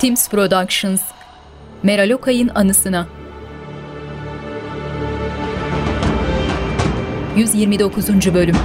Teams 0.00 0.28
Productions 0.28 1.00
Meral 1.82 2.10
Okay'ın 2.10 2.50
anısına 2.54 3.06
129. 7.36 8.34
Bölüm 8.34 8.56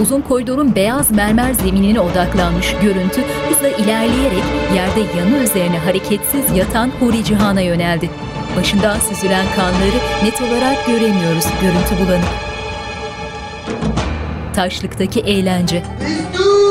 Uzun 0.00 0.20
koridorun 0.20 0.74
beyaz 0.74 1.10
mermer 1.10 1.52
zeminine 1.52 2.00
odaklanmış 2.00 2.74
görüntü 2.82 3.22
hızla 3.48 3.68
ilerleyerek 3.68 4.42
yerde 4.74 5.00
yanı 5.18 5.36
üzerine 5.44 5.78
hareketsiz 5.78 6.56
yatan 6.56 6.90
Huri 7.00 7.24
Cihan'a 7.24 7.60
yöneldi. 7.60 8.10
Başından 8.56 8.98
süzülen 8.98 9.46
kanları 9.56 10.24
net 10.24 10.40
olarak 10.40 10.86
göremiyoruz 10.86 11.46
görüntü 11.62 12.06
bulanık. 12.06 12.28
Taşlıktaki 14.54 15.20
eğlence. 15.20 15.82
Destur! 16.00 16.63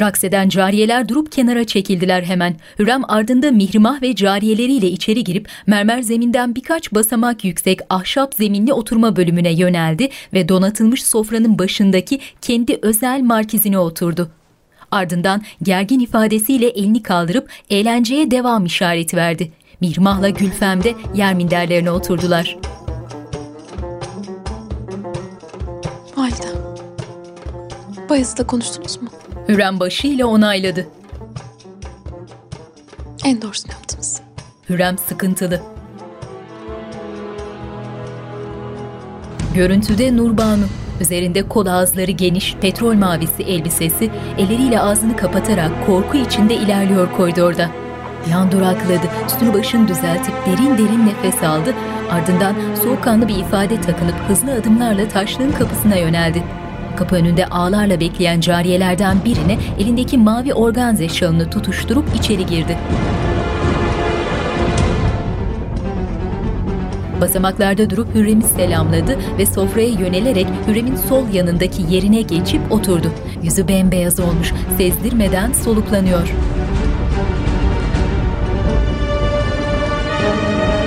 Raks 0.00 0.24
eden 0.24 0.48
cariyeler 0.48 1.08
durup 1.08 1.32
kenara 1.32 1.64
çekildiler 1.64 2.22
hemen. 2.22 2.56
Hürrem 2.78 3.02
ardında 3.08 3.50
mihrimah 3.50 4.02
ve 4.02 4.14
cariyeleriyle 4.14 4.86
içeri 4.86 5.24
girip 5.24 5.48
mermer 5.66 6.02
zeminden 6.02 6.54
birkaç 6.54 6.94
basamak 6.94 7.44
yüksek 7.44 7.80
ahşap 7.90 8.34
zeminli 8.34 8.72
oturma 8.72 9.16
bölümüne 9.16 9.52
yöneldi 9.52 10.08
ve 10.32 10.48
donatılmış 10.48 11.02
sofranın 11.02 11.58
başındaki 11.58 12.20
kendi 12.40 12.78
özel 12.82 13.20
markizine 13.20 13.78
oturdu. 13.78 14.30
Ardından 14.90 15.42
gergin 15.62 16.00
ifadesiyle 16.00 16.68
elini 16.68 17.02
kaldırıp 17.02 17.50
eğlenceye 17.70 18.30
devam 18.30 18.66
işareti 18.66 19.16
verdi. 19.16 19.52
Mihrimah'la 19.80 20.28
Gülfem 20.28 20.84
de 20.84 20.94
yer 21.14 21.34
minderlerine 21.34 21.90
oturdular. 21.90 22.56
Validem. 26.16 26.60
Bayezid'le 28.08 28.46
konuştunuz 28.46 29.02
mu? 29.02 29.08
Hürrem 29.50 29.80
başıyla 29.80 30.26
onayladı. 30.26 30.86
En 33.24 33.42
doğrusunu 33.42 33.72
yaptınız. 33.72 34.20
Hürrem 34.68 34.98
sıkıntılı. 34.98 35.62
Görüntüde 39.54 40.16
Nurbanu. 40.16 40.64
Üzerinde 41.00 41.48
kol 41.48 41.66
ağızları 41.66 42.10
geniş, 42.10 42.54
petrol 42.60 42.94
mavisi 42.94 43.42
elbisesi, 43.42 44.10
elleriyle 44.38 44.80
ağzını 44.80 45.16
kapatarak 45.16 45.86
korku 45.86 46.16
içinde 46.16 46.54
ilerliyor 46.54 47.12
koridorda. 47.16 47.70
Bir 48.26 48.32
an 48.32 48.52
durakladı, 48.52 49.06
üstünü 49.26 49.54
başını 49.54 49.88
düzeltip 49.88 50.34
derin 50.46 50.78
derin 50.78 51.06
nefes 51.06 51.42
aldı, 51.42 51.74
ardından 52.10 52.54
soğukkanlı 52.82 53.28
bir 53.28 53.36
ifade 53.36 53.80
takınıp 53.80 54.16
hızlı 54.28 54.52
adımlarla 54.52 55.08
taşlığın 55.08 55.52
kapısına 55.52 55.96
yöneldi. 55.96 56.42
Kapı 57.00 57.16
önünde 57.16 57.46
ağlarla 57.46 58.00
bekleyen 58.00 58.40
cariyelerden 58.40 59.24
birine 59.24 59.58
elindeki 59.78 60.18
mavi 60.18 60.54
organze 60.54 61.08
şalını 61.08 61.50
tutuşturup 61.50 62.04
içeri 62.14 62.46
girdi. 62.46 62.78
Basamaklarda 67.20 67.90
durup 67.90 68.14
Hürrem'i 68.14 68.42
selamladı 68.42 69.18
ve 69.38 69.46
sofraya 69.46 69.88
yönelerek 69.88 70.46
Hürrem'in 70.66 70.96
sol 70.96 71.28
yanındaki 71.32 71.82
yerine 71.94 72.22
geçip 72.22 72.72
oturdu. 72.72 73.12
Yüzü 73.42 73.68
bembeyaz 73.68 74.20
olmuş, 74.20 74.52
sezdirmeden 74.78 75.52
soluklanıyor. 75.52 76.34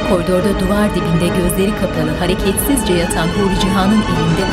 Koridorda 0.10 0.60
duvar 0.60 0.90
dibinde 0.96 1.38
gözleri 1.38 1.72
kapalı 1.82 2.18
hareketsizce 2.20 2.94
yatan 2.94 3.28
Huri 3.28 3.60
Cihan'ın 3.60 4.02
elinde 4.02 4.44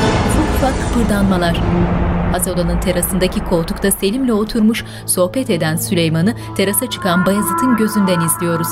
ufak 0.61 0.73
kıpırdanmalar. 0.81 1.57
Has 2.31 2.47
odanın 2.47 2.79
terasındaki 2.79 3.39
koltukta 3.39 3.91
Selim'le 3.91 4.29
oturmuş 4.29 4.85
sohbet 5.05 5.49
eden 5.49 5.75
Süleyman'ı 5.75 6.35
terasa 6.57 6.89
çıkan 6.89 7.25
Bayezid'in 7.25 7.77
gözünden 7.77 8.19
izliyoruz. 8.19 8.67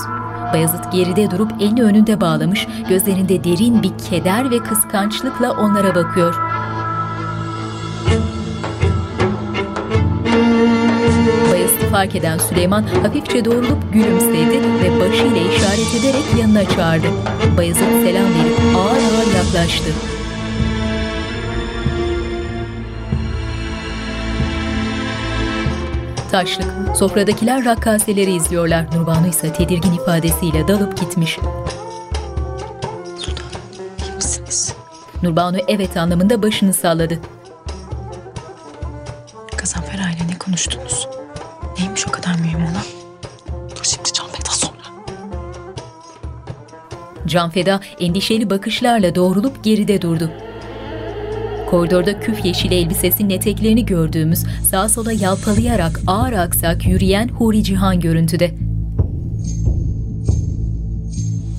Bayezid 0.53 0.83
geride 0.93 1.31
durup 1.31 1.51
elini 1.59 1.83
önünde 1.83 2.21
bağlamış, 2.21 2.67
gözlerinde 2.89 3.43
derin 3.43 3.83
bir 3.83 3.91
keder 4.09 4.51
ve 4.51 4.59
kıskançlıkla 4.59 5.51
onlara 5.51 5.95
bakıyor. 5.95 6.35
Bayezid'i 11.51 11.85
fark 11.91 12.15
eden 12.15 12.37
Süleyman 12.37 12.83
hafifçe 13.03 13.45
doğrulup 13.45 13.93
gülümsedi 13.93 14.61
ve 14.83 14.99
başıyla 14.99 15.51
işaret 15.53 15.95
ederek 15.99 16.25
yanına 16.39 16.65
çağırdı. 16.65 17.07
Bayezid 17.57 17.81
selam 17.81 18.25
verip 18.25 18.75
ağır 18.77 18.97
ağır 18.97 19.35
yaklaştı. 19.35 20.18
Taşlık, 26.31 26.97
sofradakiler 26.97 27.65
rakkaseleri 27.65 28.35
izliyorlar. 28.35 28.85
Nurbanu 28.95 29.27
ise 29.27 29.53
tedirgin 29.53 29.93
ifadesiyle 29.93 30.67
dalıp 30.67 30.99
gitmiş. 30.99 31.39
Sultanım, 33.19 33.51
iyi 34.05 34.15
misiniz? 34.15 34.75
Nurbanu 35.23 35.57
evet 35.67 35.97
anlamında 35.97 36.43
başını 36.43 36.73
salladı. 36.73 37.19
Gazanfer 39.57 39.93
ile 39.93 40.27
ne 40.33 40.37
konuştunuz? 40.39 41.07
Neymiş 41.79 42.07
o 42.07 42.11
kadar 42.11 42.35
mühim 42.39 42.61
olan? 42.63 42.85
Dur 43.69 43.83
şimdi 43.83 44.13
Canfeda 44.13 44.51
sonra. 44.51 44.73
Canfeda 47.25 47.79
endişeli 47.99 48.49
bakışlarla 48.49 49.15
doğrulup 49.15 49.63
geride 49.63 50.01
durdu. 50.01 50.31
Koridorda 51.69 52.19
küf 52.19 52.45
yeşil 52.45 52.71
elbisesinin 52.71 53.29
eteklerini 53.29 53.85
gördüğümüz 53.85 54.43
sağa 54.69 54.89
sola 54.89 55.11
yalpalayarak 55.11 55.99
ağır 56.07 56.33
aksak 56.33 56.87
yürüyen 56.87 57.27
Huri 57.27 57.63
Cihan 57.63 57.99
görüntüde. 57.99 58.51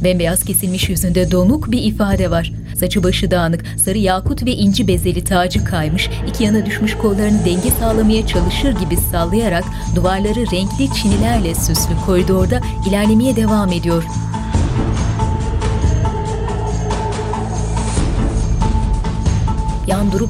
Bembeyaz 0.05 0.45
kesilmiş 0.45 0.89
yüzünde 0.89 1.31
donuk 1.31 1.73
bir 1.73 1.83
ifade 1.83 2.31
var. 2.31 2.53
Saçı 2.77 3.03
başı 3.03 3.31
dağınık, 3.31 3.65
sarı 3.85 3.99
yakut 3.99 4.47
ve 4.47 4.53
inci 4.53 4.89
bezeli 4.89 5.25
tacı 5.25 5.65
kaymış, 5.65 6.11
iki 6.29 6.45
yana 6.45 6.67
düşmüş 6.67 6.95
kollarını 6.95 7.45
denge 7.45 7.71
sağlamaya 7.71 8.27
çalışır 8.27 8.71
gibi 8.81 8.97
sallayarak 8.97 9.65
duvarları 9.97 10.41
renkli 10.41 10.95
çinilerle 10.95 11.55
süslü 11.55 11.95
koridorda 12.07 12.61
ilerlemeye 12.89 13.37
devam 13.37 13.73
ediyor. 13.73 14.05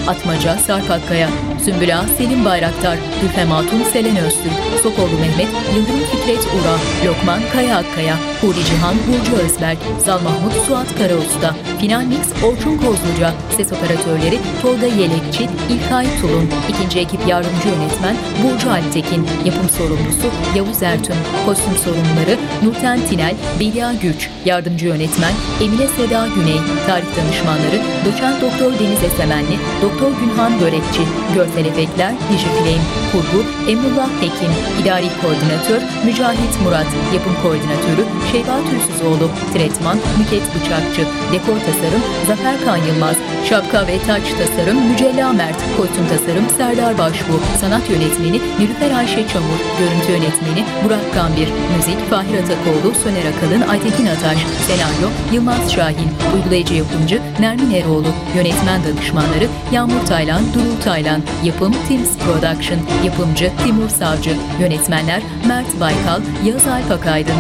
Atmaca 0.08 0.56
Sarp 0.56 0.91
Akkaya, 0.91 1.29
Sümbül 1.64 1.99
Ağa 1.99 2.05
Selim 2.19 2.44
Bayraktar, 2.44 2.99
Gülfem 3.20 3.50
Hatun 3.50 3.82
Selen 3.93 4.17
Öztürk, 4.17 4.53
Sokollu 4.82 5.19
Mehmet, 5.20 5.49
Yıldırım 5.75 6.06
Fikret 6.12 6.47
Ura, 6.47 6.76
Lokman 7.06 7.41
Kaya 7.53 7.76
Akkaya, 7.76 8.17
Huri 8.41 8.64
Cihan 8.64 8.94
Burcu 9.06 9.37
Özberk, 9.43 9.79
Zal 10.05 10.23
Mahmut 10.23 10.53
Suat 10.67 10.99
Karausta, 10.99 11.55
Final 11.81 12.05
Mix 12.05 12.20
Orçun 12.44 12.76
Kozluca, 12.76 13.35
Ses 13.56 13.73
Operatörleri 13.73 14.38
Tolga 14.62 14.87
Yelekçi, 14.87 15.49
İlkay 15.70 16.06
Tulun, 16.20 16.50
İkinci 16.70 16.99
Ekip 16.99 17.29
Yardımcı 17.29 17.69
Yönetmen 17.69 18.17
Burcu 18.43 18.70
Alptekin, 18.70 19.26
Yapım 19.44 19.69
Sorumlusu 19.69 20.29
Yavuz 20.56 20.82
Ertün, 20.82 21.17
Kostüm 21.47 21.76
Sorumluları 21.85 22.38
Nurten 22.62 23.00
Tinel, 23.08 23.35
Belia 23.61 23.93
Güç, 23.93 24.31
Yardımcı 24.44 24.87
Yönetmen 24.87 25.32
Emine 25.62 25.87
Seda 25.97 26.29
Güney, 26.35 26.61
Tarih 26.87 27.06
Danışmanları 27.17 27.79
Doçent 28.05 28.43
Doktor 28.43 28.73
Deniz 28.79 29.03
Esemenli, 29.05 29.56
Doktor 29.82 30.11
Günhan 30.20 30.61
Börekçi, 30.61 31.03
Görsel 31.35 31.51
Görsel 31.52 31.70
efektler 31.70 32.12
Dijifilm, 32.32 32.82
kurgu 33.12 33.44
Emrullah 33.70 34.08
Tekin, 34.20 34.52
idari 34.82 35.08
koordinatör 35.22 35.81
Mücahit 36.04 36.54
Murat, 36.64 36.87
yapım 37.14 37.34
koordinatörü 37.43 38.04
Şeyba 38.32 38.56
Türsüzoğlu, 38.70 39.31
tretman 39.52 39.96
Müket 40.19 40.43
Bıçakçı, 40.54 41.02
dekor 41.32 41.58
tasarım 41.66 42.02
Zafer 42.26 42.64
Kan 42.64 42.76
Yılmaz, 42.76 43.16
şapka 43.49 43.87
ve 43.87 43.99
taç 44.06 44.22
tasarım 44.38 44.88
Mücella 44.88 45.32
Mert, 45.32 45.56
kostüm 45.76 46.06
tasarım 46.08 46.46
Serdar 46.56 46.99
Başbu, 46.99 47.34
sanat 47.60 47.90
yönetmeni 47.90 48.40
Nilüfer 48.58 48.96
Ayşe 48.98 49.28
Çamur, 49.28 49.60
görüntü 49.78 50.12
yönetmeni 50.12 50.62
Burak 50.84 51.14
Gambir, 51.14 51.48
müzik 51.76 52.10
Fahir 52.10 52.34
Atakoğlu, 52.43 52.94
Söner 53.02 53.26
Akalın, 53.32 53.62
Aytekin 53.69 54.06
Ataş, 54.06 54.38
senaryo 54.66 55.08
Yılmaz 55.32 55.72
Şahin, 55.72 56.10
uygulayıcı 56.34 56.75
yapımcı 56.75 57.20
Nermin 57.40 57.70
Eroğlu, 57.70 58.10
yönetmen 58.37 58.81
danışmanları 58.84 59.46
Yağmur 59.72 60.06
Taylan, 60.06 60.43
Durul 60.55 60.81
Taylan, 60.84 61.22
yapım 61.44 61.73
Teams 61.89 62.19
Production, 62.19 62.79
yapımcı 63.05 63.53
Timur 63.65 63.89
Savcı, 63.89 64.37
yönetmenler 64.61 65.23
Mert 65.49 65.81
Baykal, 65.81 66.21
Yağız 66.44 66.67
Alp 66.67 66.91
Akaydın. 66.91 67.35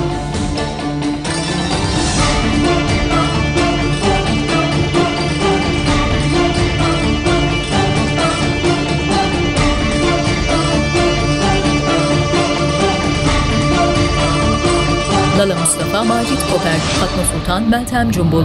Lala 15.38 15.56
Mustafa, 15.60 16.04
Macit 16.04 16.50
Koper, 16.52 16.76
Fatma 16.76 17.22
Sultan, 17.24 17.70
Meltem 17.70 18.10
Cumbul, 18.10 18.44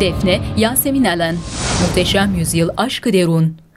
Defne, 0.00 0.40
Yasemin 0.56 1.04
Elen, 1.04 1.36
Muhteşem 1.82 2.34
Yüzyıl, 2.34 2.68
Aşkı 2.76 3.12
Derun. 3.12 3.67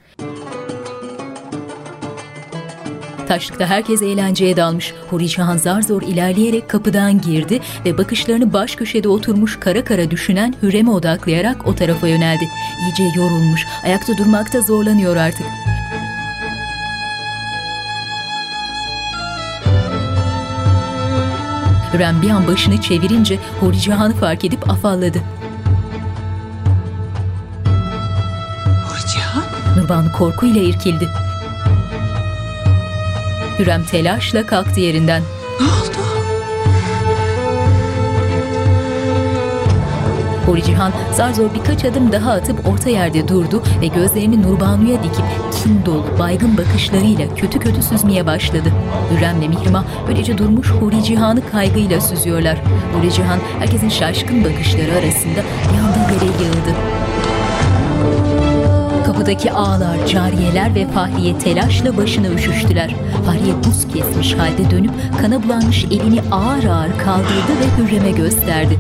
Taşlıkta 3.32 3.66
herkes 3.66 4.02
eğlenceye 4.02 4.58
dalmış. 4.58 4.94
Huri 5.10 5.30
Şahan 5.30 5.58
zar 5.58 5.82
zor 5.82 6.02
ilerleyerek 6.02 6.70
kapıdan 6.70 7.22
girdi 7.22 7.60
ve 7.86 7.98
bakışlarını 7.98 8.54
baş 8.54 8.76
köşede 8.76 9.08
oturmuş 9.08 9.60
kara 9.60 9.84
kara 9.84 10.12
düşünen 10.12 10.56
Hürrem'e 10.62 10.92
odaklayarak 10.92 11.68
o 11.68 11.76
tarafa 11.76 12.08
yöneldi. 12.08 12.50
İyice 12.82 13.20
yorulmuş, 13.20 13.68
ayakta 13.84 14.18
durmakta 14.18 14.62
zorlanıyor 14.62 15.16
artık. 15.16 15.46
Hürrem 21.94 22.22
bir 22.22 22.30
an 22.30 22.48
başını 22.48 22.82
çevirince 22.82 23.40
Huri 23.60 23.80
Cihan'ı 23.80 24.14
fark 24.14 24.46
edip 24.46 24.70
afalladı. 24.70 25.20
Huri 28.88 29.12
Cihan? 29.14 29.44
Nurbanu 29.78 30.12
korkuyla 30.12 30.62
irkildi. 30.62 31.08
Hürrem 33.62 33.84
telaşla 33.84 34.46
kalktı 34.46 34.80
yerinden. 34.80 35.22
Ne 35.60 35.66
oldu? 35.66 35.98
Huri 40.46 40.64
Cihan 40.64 40.92
zar 41.14 41.34
zor 41.34 41.54
birkaç 41.54 41.86
adım 41.86 42.12
daha 42.12 42.32
atıp 42.32 42.68
orta 42.68 42.90
yerde 42.90 43.28
durdu 43.28 43.64
ve 43.82 43.88
gözlerini 43.88 44.42
Nurbanu'ya 44.42 45.04
dikip 45.04 45.26
kin 45.52 45.86
dolu 45.86 46.06
baygın 46.20 46.58
bakışlarıyla 46.58 47.36
kötü 47.36 47.60
kötü 47.60 47.84
süzmeye 47.84 48.26
başladı. 48.26 48.70
Hürrem'le 49.12 49.50
Mihrimah 49.50 49.84
böylece 50.08 50.38
durmuş 50.38 50.70
Huri 50.72 51.04
Cihan'ı 51.04 51.50
kaygıyla 51.52 52.02
süzüyorlar. 52.02 52.58
Huri 52.98 53.14
Cihan 53.14 53.40
herkesin 53.60 53.90
şaşkın 53.90 54.44
bakışları 54.44 54.92
arasında 54.92 55.42
anda 55.70 56.14
yere 56.14 56.26
yığıldı. 56.26 56.76
Kapıdaki 59.32 59.52
ağlar, 59.52 60.08
cariyeler 60.08 60.76
ve 60.76 60.88
Fahriye 60.88 61.40
telaşla 61.40 61.98
başını 61.98 62.34
üşüştüler. 62.34 62.96
Fahriye 63.26 63.56
buz 63.64 63.88
kesmiş 63.94 64.34
halde 64.34 64.72
dönüp 64.72 64.92
kana 65.22 65.44
bulanmış 65.44 65.86
elini 65.86 66.22
ağır 66.32 66.64
ağır 66.64 66.98
kaldırdı 66.98 67.52
ve 67.62 67.78
Hürrem'e 67.78 68.12
gösterdi. 68.12 68.80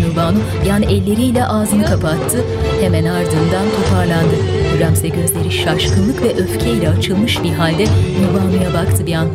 Nurbanu 0.00 0.38
yani 0.68 0.84
elleriyle 0.84 1.46
ağzını 1.46 1.86
kapattı. 1.86 2.44
Hemen 2.80 3.04
ardından 3.04 3.66
toparlandı. 3.76 4.34
Hürremse 4.74 5.08
gözleri 5.08 5.52
şaşkınlık 5.52 6.22
ve 6.22 6.36
öfkeyle 6.36 6.88
açılmış 6.88 7.42
bir 7.42 7.52
halde 7.52 7.84
Nurbanu'ya 8.22 8.74
baktı 8.74 9.06
bir 9.06 9.14
an. 9.14 9.28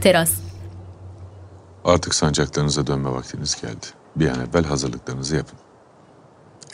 Teras. 0.00 0.32
Artık 1.84 2.14
sancaklarınıza 2.14 2.86
dönme 2.86 3.10
vaktiniz 3.10 3.62
geldi. 3.62 3.86
Bir 4.16 4.28
an 4.28 4.36
evvel 4.50 4.64
hazırlıklarınızı 4.64 5.36
yapın. 5.36 5.58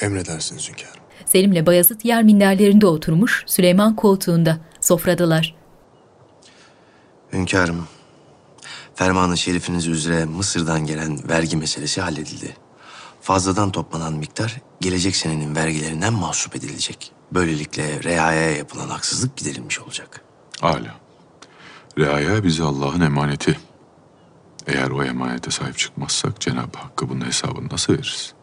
Emredersiniz 0.00 0.68
hünkârım. 0.68 1.02
Selim'le 1.24 1.66
Bayezid 1.66 2.00
yer 2.04 2.22
minderlerinde 2.22 2.86
oturmuş, 2.86 3.44
Süleyman 3.46 3.96
koltuğunda. 3.96 4.58
Sofradalar. 4.80 5.54
Hünkârım, 7.32 7.88
fermanı 8.94 9.38
şerifiniz 9.38 9.86
üzere 9.86 10.24
Mısır'dan 10.24 10.86
gelen 10.86 11.28
vergi 11.28 11.56
meselesi 11.56 12.00
halledildi. 12.00 12.56
Fazladan 13.20 13.72
toplanan 13.72 14.12
miktar 14.12 14.60
gelecek 14.80 15.16
senenin 15.16 15.56
vergilerinden 15.56 16.12
mahsup 16.12 16.56
edilecek. 16.56 17.12
Böylelikle 17.32 18.02
reaya 18.02 18.50
yapılan 18.50 18.88
haksızlık 18.88 19.36
giderilmiş 19.36 19.80
olacak. 19.80 20.20
Âlâ. 20.62 20.94
Reaya 21.98 22.44
bize 22.44 22.62
Allah'ın 22.62 23.00
emaneti. 23.00 23.58
Eğer 24.66 24.90
o 24.90 25.04
emanete 25.04 25.50
sahip 25.50 25.78
çıkmazsak 25.78 26.40
Cenab-ı 26.40 26.78
Hakk'a 26.78 27.08
bunun 27.08 27.26
hesabını 27.26 27.68
nasıl 27.68 27.92
veririz? 27.92 28.34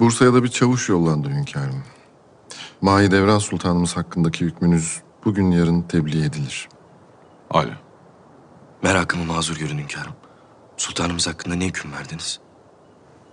Bursa'ya 0.00 0.34
da 0.34 0.42
bir 0.42 0.48
çavuş 0.48 0.88
yollandı 0.88 1.28
hünkârım. 1.28 1.82
Mahidevran 2.80 3.38
Sultanımız 3.38 3.96
hakkındaki 3.96 4.44
hükmünüz 4.44 5.02
bugün 5.24 5.50
yarın 5.50 5.82
tebliğ 5.82 6.24
edilir. 6.24 6.68
Âlâ. 7.50 7.78
Merakımı 8.82 9.24
mazur 9.24 9.56
görün 9.56 9.78
hünkârım. 9.78 10.12
Sultanımız 10.76 11.26
hakkında 11.26 11.54
ne 11.54 11.66
hüküm 11.66 11.92
verdiniz? 11.92 12.40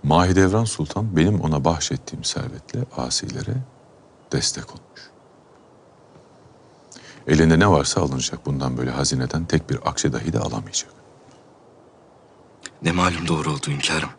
Mahidevran 0.04 0.66
Sultan 0.66 1.16
benim 1.16 1.42
ona 1.42 1.66
bahşettiğim 1.66 2.24
servetle 2.24 2.80
asilere 2.98 3.56
destek 4.32 4.70
olmuş. 4.70 5.12
Elinde 7.28 7.60
ne 7.60 7.68
varsa 7.68 8.02
alınacak. 8.02 8.46
Bundan 8.46 8.78
böyle 8.78 8.92
hazineden 8.92 9.46
tek 9.46 9.70
bir 9.70 9.80
akçe 9.86 10.14
dahi 10.14 10.34
de 10.34 10.40
alamayacak. 10.40 10.92
Ne 12.82 12.92
malum 12.92 13.28
doğru 13.28 13.52
oldu 13.52 13.68
hünkârım. 13.68 14.10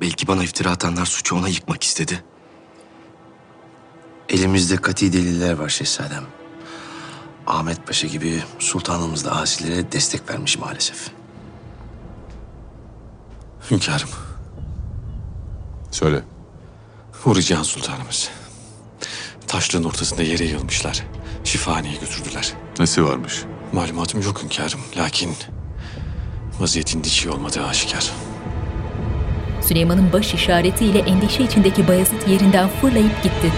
Belki 0.00 0.26
bana 0.26 0.44
iftira 0.44 0.70
atanlar 0.70 1.06
suçu 1.06 1.36
ona 1.36 1.48
yıkmak 1.48 1.82
istedi. 1.82 2.24
Elimizde 4.28 4.76
kati 4.76 5.12
deliller 5.12 5.52
var 5.52 5.68
şehzadem. 5.68 6.24
Ahmet 7.46 7.86
Paşa 7.86 8.06
gibi 8.06 8.42
sultanımız 8.58 9.24
da 9.24 9.32
asillere 9.32 9.92
destek 9.92 10.30
vermiş 10.30 10.58
maalesef. 10.58 11.10
Hünkârım, 13.70 14.08
Söyle. 15.90 16.22
Cihan 17.40 17.62
Sultanımız. 17.62 18.30
Taşlığın 19.46 19.84
ortasında 19.84 20.22
yere 20.22 20.44
yığılmışlar. 20.44 21.04
Şifahaneye 21.44 21.94
götürdüler. 21.96 22.52
Nesi 22.78 23.04
varmış? 23.04 23.44
Malumatım 23.72 24.22
yok 24.22 24.42
hünkârım. 24.42 24.80
Lakin 24.96 25.36
vaziyetin 26.60 27.04
dişi 27.04 27.30
olmadığı 27.30 27.66
aşikar. 27.66 28.12
Süleyman'ın 29.68 30.12
baş 30.12 30.34
işaretiyle 30.34 30.98
endişe 30.98 31.42
içindeki 31.42 31.88
Bayezid 31.88 32.28
yerinden 32.28 32.68
fırlayıp 32.68 33.22
gitti. 33.22 33.52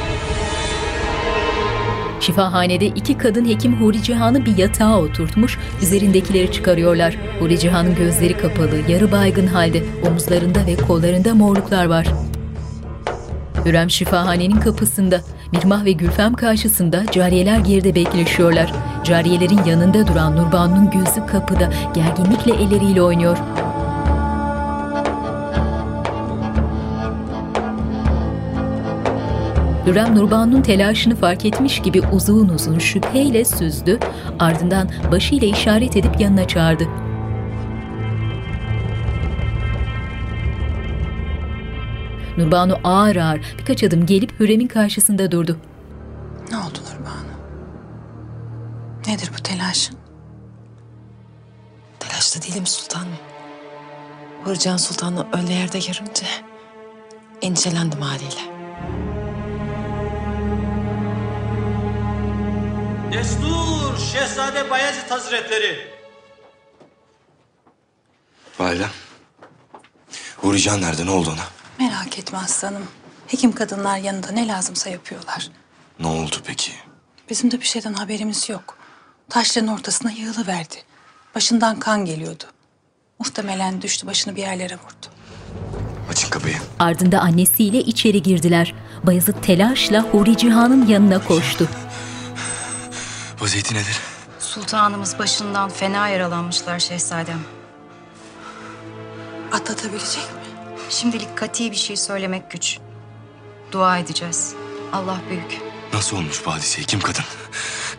Şifahanede 2.21 2.87
iki 2.87 3.19
kadın 3.19 3.49
hekim 3.49 3.81
Huri 3.81 4.03
Cihan'ı 4.03 4.47
bir 4.47 4.57
yatağa 4.57 4.99
oturtmuş, 4.99 5.59
üzerindekileri 5.83 6.53
çıkarıyorlar. 6.53 7.17
Huri 7.41 7.59
Cihan'ın 7.59 7.95
gözleri 7.95 8.37
kapalı, 8.37 8.77
yarı 8.89 9.13
baygın 9.13 9.47
halde, 9.47 9.83
omuzlarında 10.09 10.59
ve 10.67 10.77
kollarında 10.77 11.35
morluklar 11.35 11.87
var. 11.87 12.07
Hürrem 13.65 13.91
şifahanenin 13.91 14.61
kapısında, 14.61 15.21
Mirmah 15.53 15.85
ve 15.85 15.93
Gülfem 15.93 16.35
karşısında 16.35 17.05
cariyeler 17.13 17.59
geride 17.59 17.95
bekleşiyorlar. 17.95 18.73
Cariyelerin 19.05 19.65
yanında 19.67 20.07
duran 20.07 20.37
Nurbanu'nun 20.37 20.91
gözü 20.91 21.27
kapıda, 21.27 21.73
gerginlikle 21.95 22.55
elleriyle 22.55 23.03
oynuyor. 23.03 23.39
Hürrem 29.87 30.17
Nurbanu'nun 30.17 30.63
telaşını 30.63 31.17
fark 31.17 31.45
etmiş 31.45 31.83
gibi 31.83 32.03
uzun 32.13 32.49
uzun 32.49 32.79
şüpheyle 32.79 33.45
süzdü, 33.45 33.99
ardından 34.39 34.91
başıyla 35.13 35.49
işaret 35.49 35.97
edip 35.97 36.21
yanına 36.21 36.49
çağırdı. 36.49 36.85
Nurbanu 42.39 42.79
ağır 42.85 43.17
ağır 43.17 43.41
birkaç 43.59 43.85
adım 43.85 44.07
gelip 44.07 44.41
Hürrem'in 44.41 44.67
karşısında 44.67 45.31
durdu. 45.31 45.57
Ne 46.51 46.57
oldu 46.57 46.79
Nurbanu? 46.93 47.37
Nedir 49.07 49.31
bu 49.39 49.43
telaşın? 49.43 49.97
Telaşta 51.99 52.43
değilim 52.43 52.67
sultanım. 52.67 53.09
Hurcan 54.45 54.77
Sultan'ı 54.77 55.27
öyle 55.43 55.53
yerde 55.53 55.79
görünce 55.79 56.27
endişelendim 57.43 58.01
haliyle. 58.01 58.56
Destur 63.17 63.99
Şehzade 64.13 64.71
Bayezid 64.71 65.11
Hazretleri. 65.11 65.79
Validem. 68.59 68.89
Hurican 70.37 70.81
nerede? 70.81 71.07
Ne 71.07 71.11
oldu 71.11 71.31
ona? 71.31 71.87
Merak 71.89 72.19
etme 72.19 72.39
aslanım. 72.39 72.87
Hekim 73.27 73.53
kadınlar 73.53 73.99
yanında 73.99 74.31
ne 74.31 74.49
lazımsa 74.49 74.91
yapıyorlar. 74.91 75.49
Ne 76.01 76.07
oldu 76.07 76.37
peki? 76.45 76.73
Bizim 77.31 77.51
de 77.51 77.61
bir 77.61 77.67
şeyden 77.67 77.93
haberimiz 77.93 78.49
yok. 78.49 78.79
Taşların 79.29 79.69
ortasına 79.69 80.11
yığılıverdi. 80.11 80.77
Başından 81.35 81.79
kan 81.79 82.05
geliyordu. 82.05 82.45
Muhtemelen 83.19 83.83
düştü 83.83 84.07
başını 84.07 84.37
bir 84.37 84.41
yerlere 84.43 84.75
vurdu. 84.75 85.07
Açın 86.11 86.31
kapıyı. 86.31 86.57
Ardında 86.79 87.21
annesiyle 87.21 87.79
içeri 87.81 88.23
girdiler. 88.23 88.75
Bayezid 89.05 89.35
telaşla 89.43 90.03
Huri 90.03 90.37
Cihan'ın 90.37 90.87
yanına 90.87 91.25
koştu. 91.25 91.69
Vaziyeti 93.47 93.75
nedir? 93.75 94.01
Sultanımız 94.39 95.19
başından 95.19 95.69
fena 95.69 96.09
yaralanmışlar 96.09 96.79
şehzadem. 96.79 97.41
Atlatabilecek 99.53 100.17
mi? 100.17 100.41
Şimdilik 100.91 101.37
kati 101.37 101.71
bir 101.71 101.77
şey 101.77 101.97
söylemek 101.97 102.51
güç. 102.51 102.79
Dua 103.73 103.99
edeceğiz. 103.99 104.55
Allah 104.93 105.17
büyük. 105.31 105.61
Nasıl 105.93 106.17
olmuş 106.17 106.47
bu 106.47 106.53
hadise? 106.53 106.83
Kim 106.83 107.01
kadın? 107.01 107.25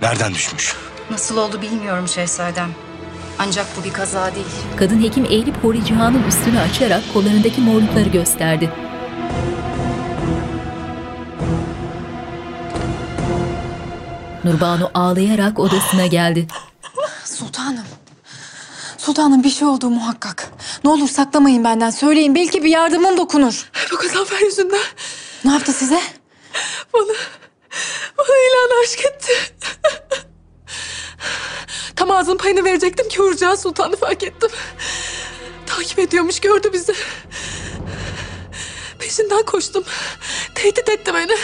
Nereden 0.02 0.34
düşmüş? 0.34 0.76
Nasıl 1.12 1.38
oldu 1.38 1.62
bilmiyorum 1.62 2.08
şehzadem. 2.08 2.70
Ancak 3.40 3.66
bu 3.80 3.84
bir 3.84 3.94
kaza 3.94 4.36
değil. 4.36 4.46
Kadın 4.78 5.02
hekim 5.04 5.26
eğilip 5.26 5.64
Huri 5.64 5.86
Cihan'ın 5.86 6.24
üstünü 6.24 6.60
açarak 6.60 7.04
kollarındaki 7.14 7.62
morlukları 7.62 8.10
gösterdi. 8.10 8.72
Nurbanu 14.48 14.92
ağlayarak 14.94 15.60
odasına 15.60 16.06
geldi. 16.06 16.48
Sultanım. 17.26 17.86
Sultanım 18.98 19.44
bir 19.44 19.50
şey 19.50 19.68
oldu 19.68 19.90
muhakkak. 19.90 20.50
Ne 20.84 20.90
olur 20.90 21.08
saklamayın 21.08 21.64
benden. 21.64 21.90
Söyleyin 21.90 22.36
belki 22.36 22.64
bir 22.64 22.70
yardımım 22.70 23.18
dokunur. 23.18 23.70
Bu 23.92 23.98
Gazanfer 23.98 24.40
yüzünden 24.40 24.80
Ne 25.46 25.52
yaptı 25.52 25.74
size? 25.74 26.02
bana, 26.94 27.14
bana 28.18 28.28
ilan 28.28 28.84
aşk 28.84 29.00
etti. 29.06 29.32
Tam 31.96 32.12
ağzın 32.12 32.38
payını 32.38 32.64
verecektim 32.64 33.10
ki 33.10 33.18
Hurcan 33.18 33.56
Sultan'ı 33.56 33.96
fark 33.96 34.24
ettim. 34.24 34.50
Takip 35.66 36.00
ediyormuş 36.00 36.40
gördü 36.40 36.74
bizi. 36.74 36.94
Peşinden 39.00 39.46
koştum. 39.46 39.84
Tehdit 40.56 40.90
etti 40.90 41.14
beni. 41.14 41.36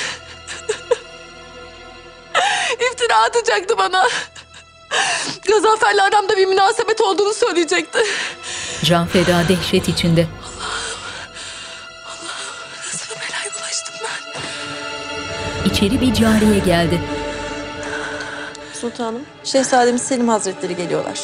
İftira 2.91 3.15
atacaktı 3.17 3.77
bana. 3.77 4.07
Gazanfer'le 5.47 5.99
aramda 5.99 6.37
bir 6.37 6.45
münasebet 6.45 7.01
olduğunu 7.01 7.33
söyleyecekti. 7.33 7.99
Can 8.83 9.07
feda 9.07 9.43
dehşet 9.49 9.87
içinde. 9.87 10.27
Nasıl 12.77 13.15
bir 13.15 13.19
belaya 13.21 13.53
bulaştım 13.59 13.95
ben? 14.03 15.69
İçeri 15.69 16.01
bir 16.01 16.13
cariye 16.13 16.59
geldi. 16.59 17.01
Sultanım, 18.81 19.21
Şehzademiz 19.43 20.01
Selim 20.01 20.29
Hazretleri 20.29 20.75
geliyorlar. 20.75 21.19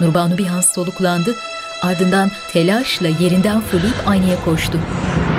Nurbanu 0.00 0.38
bir 0.38 0.46
an 0.46 0.60
soluklandı. 0.60 1.34
Ardından 1.82 2.30
telaşla 2.52 3.08
yerinden 3.08 3.60
fırlayıp 3.60 3.96
aynaya 4.06 4.44
koştu. 4.44 4.78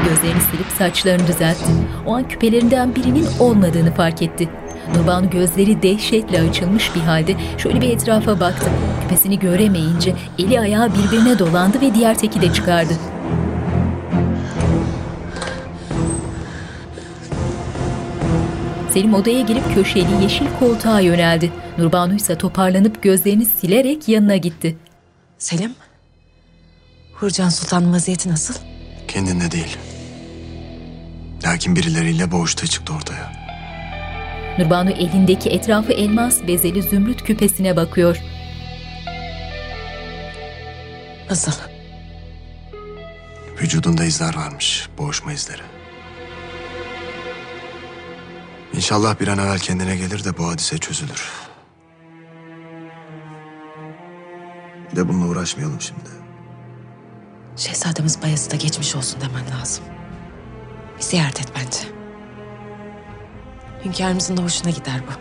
Gözlerini 0.10 0.42
silip 0.42 0.68
saçlarını 0.78 1.28
düzeltti. 1.28 1.66
O 2.06 2.16
an 2.16 2.28
küpelerinden 2.28 2.96
birinin 2.96 3.28
olmadığını 3.40 3.94
fark 3.94 4.22
etti. 4.22 4.50
Nurbanu 4.96 5.30
gözleri 5.30 5.82
dehşetle 5.82 6.42
açılmış 6.42 6.96
bir 6.96 7.02
halde 7.02 7.36
şöyle 7.58 7.82
bir 7.82 7.90
etrafa 7.90 8.40
baktı. 8.40 8.70
Küpesini 9.02 9.40
göremeyince 9.40 10.16
eli 10.40 10.60
ayağı 10.60 10.90
birbirine 10.94 11.40
dolandı 11.40 11.82
ve 11.82 11.94
diğer 11.94 12.18
teki 12.18 12.42
de 12.42 12.54
çıkardı. 12.54 12.94
Selim 18.90 19.14
odaya 19.14 19.42
girip 19.42 19.76
köşeli 19.76 20.24
yeşil 20.24 20.46
koltuğa 20.60 21.00
yöneldi. 21.00 21.52
Nurbanu 21.78 22.14
ise 22.16 22.38
toparlanıp 22.38 23.04
gözlerini 23.04 23.46
silerek 23.46 24.08
yanına 24.08 24.38
gitti. 24.38 24.78
Selim. 25.38 25.76
Hurcan 27.14 27.50
Sultan'ın 27.50 27.94
vaziyeti 27.94 28.30
nasıl? 28.30 28.54
Kendinde 29.08 29.52
değil. 29.52 29.78
Lakin 31.46 31.76
birileriyle 31.76 32.32
boğuştuğu 32.32 32.68
çıktı 32.68 32.94
ortaya. 32.94 33.32
Nurbanu 34.60 34.90
elindeki 34.90 35.50
etrafı 35.50 35.94
elmas 35.94 36.48
bezeli 36.48 36.84
zümrüt 36.84 37.24
küpesine 37.24 37.76
bakıyor. 37.76 38.18
Nasıl? 41.30 41.52
Vücudunda 43.62 44.06
izler 44.06 44.36
varmış. 44.36 44.90
Boğuşma 44.98 45.34
izleri. 45.34 45.62
İnşallah 48.74 49.20
bir 49.20 49.28
an 49.28 49.38
evvel 49.40 49.60
kendine 49.60 49.98
gelir 49.98 50.24
de 50.24 50.38
bu 50.38 50.48
hadise 50.48 50.78
çözülür. 50.78 51.32
Bir 54.92 54.96
de 54.96 55.08
bununla 55.08 55.26
uğraşmayalım 55.26 55.82
şimdi. 55.82 56.10
Şehzademiz 57.56 58.22
Bayezid'e 58.22 58.58
geçmiş 58.58 58.96
olsun 58.96 59.22
demen 59.22 59.60
lazım. 59.60 59.95
Bir 60.98 61.04
ziyaret 61.04 61.40
et 61.40 61.48
bence. 61.56 61.80
Hünkârımızın 63.86 64.38
da 64.38 64.44
hoşuna 64.44 64.70
gider 64.70 65.02
bu. 65.08 65.12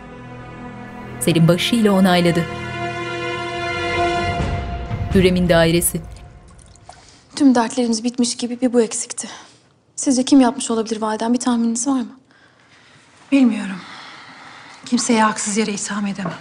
Selim 1.23 1.47
başıyla 1.47 1.91
onayladı. 1.91 2.45
Hürrem'in 5.15 5.49
dairesi. 5.49 6.01
Tüm 7.35 7.55
dertlerimiz 7.55 8.03
bitmiş 8.03 8.37
gibi 8.37 8.61
bir 8.61 8.73
bu 8.73 8.81
eksikti. 8.81 9.27
Sizce 9.95 10.25
kim 10.25 10.41
yapmış 10.41 10.71
olabilir 10.71 11.01
validem? 11.01 11.33
Bir 11.33 11.39
tahmininiz 11.39 11.87
var 11.87 11.99
mı? 11.99 12.19
Bilmiyorum. 13.31 13.81
Kimseye 14.85 15.23
haksız 15.23 15.57
yere 15.57 15.71
itham 15.71 16.05
edemem. 16.07 16.33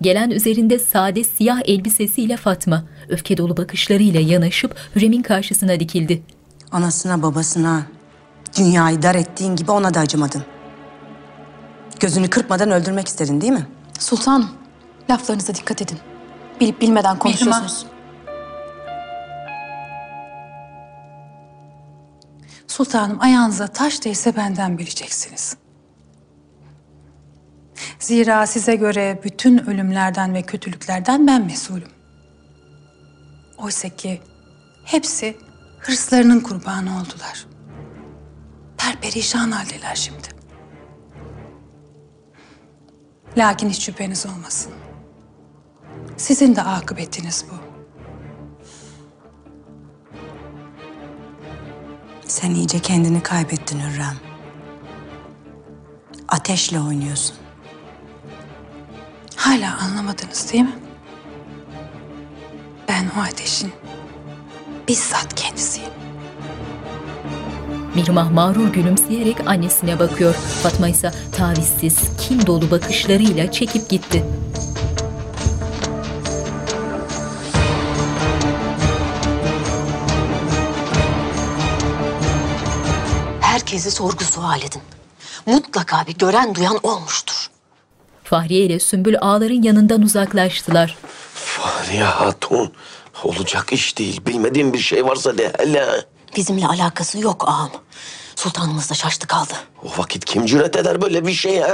Gelen 0.00 0.30
üzerinde 0.30 0.78
sade 0.78 1.24
siyah 1.24 1.60
elbisesiyle 1.64 2.36
Fatma, 2.36 2.84
öfke 3.08 3.36
dolu 3.36 3.56
bakışlarıyla 3.56 4.20
yanaşıp 4.20 4.76
Hürrem'in 4.96 5.22
karşısına 5.22 5.80
dikildi. 5.80 6.22
Anasına 6.72 7.22
babasına 7.22 7.82
dünyayı 8.56 9.02
dar 9.02 9.14
ettiğin 9.14 9.56
gibi 9.56 9.70
ona 9.70 9.94
da 9.94 10.00
acımadın. 10.00 10.44
Gözünü 12.00 12.30
kırpmadan 12.30 12.70
öldürmek 12.70 13.08
istedin 13.08 13.40
değil 13.40 13.52
mi? 13.52 13.66
Sultanım, 13.98 14.50
laflarınıza 15.10 15.54
dikkat 15.54 15.82
edin. 15.82 15.98
Bilip 16.60 16.80
bilmeden 16.80 17.18
konuşuyorsunuz. 17.18 17.86
Sultanım 22.66 23.20
ayağınıza 23.20 23.66
taş 23.66 24.04
değse 24.04 24.36
benden 24.36 24.78
bileceksiniz. 24.78 25.56
Zira 27.98 28.46
size 28.46 28.74
göre 28.74 29.20
bütün 29.24 29.58
ölümlerden 29.58 30.34
ve 30.34 30.42
kötülüklerden 30.42 31.26
ben 31.26 31.46
mesulüm. 31.46 31.88
Oysa 33.58 33.88
ki 33.88 34.20
hepsi 34.84 35.36
hırslarının 35.78 36.40
kurbanı 36.40 37.00
oldular. 37.00 37.46
Perperişan 38.78 39.50
haldeler 39.50 39.94
şimdi. 39.94 40.28
Lakin 43.36 43.68
hiç 43.68 43.82
şüpheniz 43.84 44.26
olmasın. 44.26 44.72
Sizin 46.16 46.56
de 46.56 46.62
akıbetiniz 46.62 47.44
bu. 47.50 47.54
Sen 52.28 52.50
iyice 52.50 52.78
kendini 52.78 53.22
kaybettin 53.22 53.80
Hürrem. 53.80 54.16
Ateşle 56.28 56.80
oynuyorsun. 56.80 57.36
Hala 59.36 59.78
anlamadınız 59.78 60.52
değil 60.52 60.64
mi? 60.64 60.78
Ben 62.88 63.06
o 63.18 63.20
ateşin 63.20 63.72
bizzat 64.88 65.34
kendisiyim. 65.34 65.90
Mihrimah 67.94 68.30
mağrur 68.30 68.68
gülümseyerek 68.68 69.36
annesine 69.46 69.98
bakıyor. 69.98 70.34
Fatma 70.34 70.88
ise 70.88 71.12
tavizsiz, 71.36 71.98
kin 72.20 72.46
dolu 72.46 72.70
bakışlarıyla 72.70 73.52
çekip 73.52 73.88
gitti. 73.88 74.24
Herkesi 83.40 83.90
sorgu 83.90 84.24
sual 84.24 84.60
edin. 84.60 84.82
Mutlaka 85.46 86.06
bir 86.06 86.14
gören 86.14 86.54
duyan 86.54 86.78
olmuştur. 86.82 87.46
Fahriye 88.24 88.64
ile 88.64 88.80
Sümbül 88.80 89.16
ağların 89.20 89.62
yanından 89.62 90.02
uzaklaştılar. 90.02 90.96
Fahriye 91.34 92.04
Hatun. 92.04 92.72
Olacak 93.24 93.72
iş 93.72 93.98
değil. 93.98 94.20
Bilmediğim 94.26 94.72
bir 94.72 94.78
şey 94.78 95.04
varsa 95.04 95.38
de 95.38 95.52
hele. 95.58 95.86
Bizimle 96.36 96.66
alakası 96.66 97.18
yok 97.18 97.44
ağam. 97.48 97.70
Sultanımız 98.36 98.90
da 98.90 98.94
şaştı 98.94 99.26
kaldı. 99.26 99.52
O 99.84 99.98
vakit 99.98 100.24
kim 100.24 100.46
cüret 100.46 100.76
eder 100.76 101.02
böyle 101.02 101.26
bir 101.26 101.32
şeye? 101.32 101.66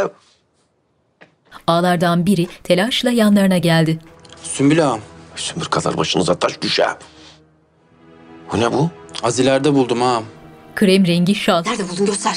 Ağlardan 1.66 2.26
biri 2.26 2.46
telaşla 2.64 3.10
yanlarına 3.10 3.58
geldi. 3.58 3.98
Sümbül 4.42 4.86
ağam. 4.88 5.00
Sümbül 5.36 5.66
kadar 5.66 5.96
başınıza 5.96 6.34
taş 6.34 6.62
düşe. 6.62 6.86
Bu 8.52 8.60
ne 8.60 8.72
bu? 8.72 8.90
Az 9.22 9.38
ileride 9.38 9.74
buldum 9.74 10.02
ağam. 10.02 10.24
Krem 10.74 11.06
rengi 11.06 11.34
şal. 11.34 11.62
Nerede 11.66 11.88
buldun 11.88 12.06
göster. 12.06 12.36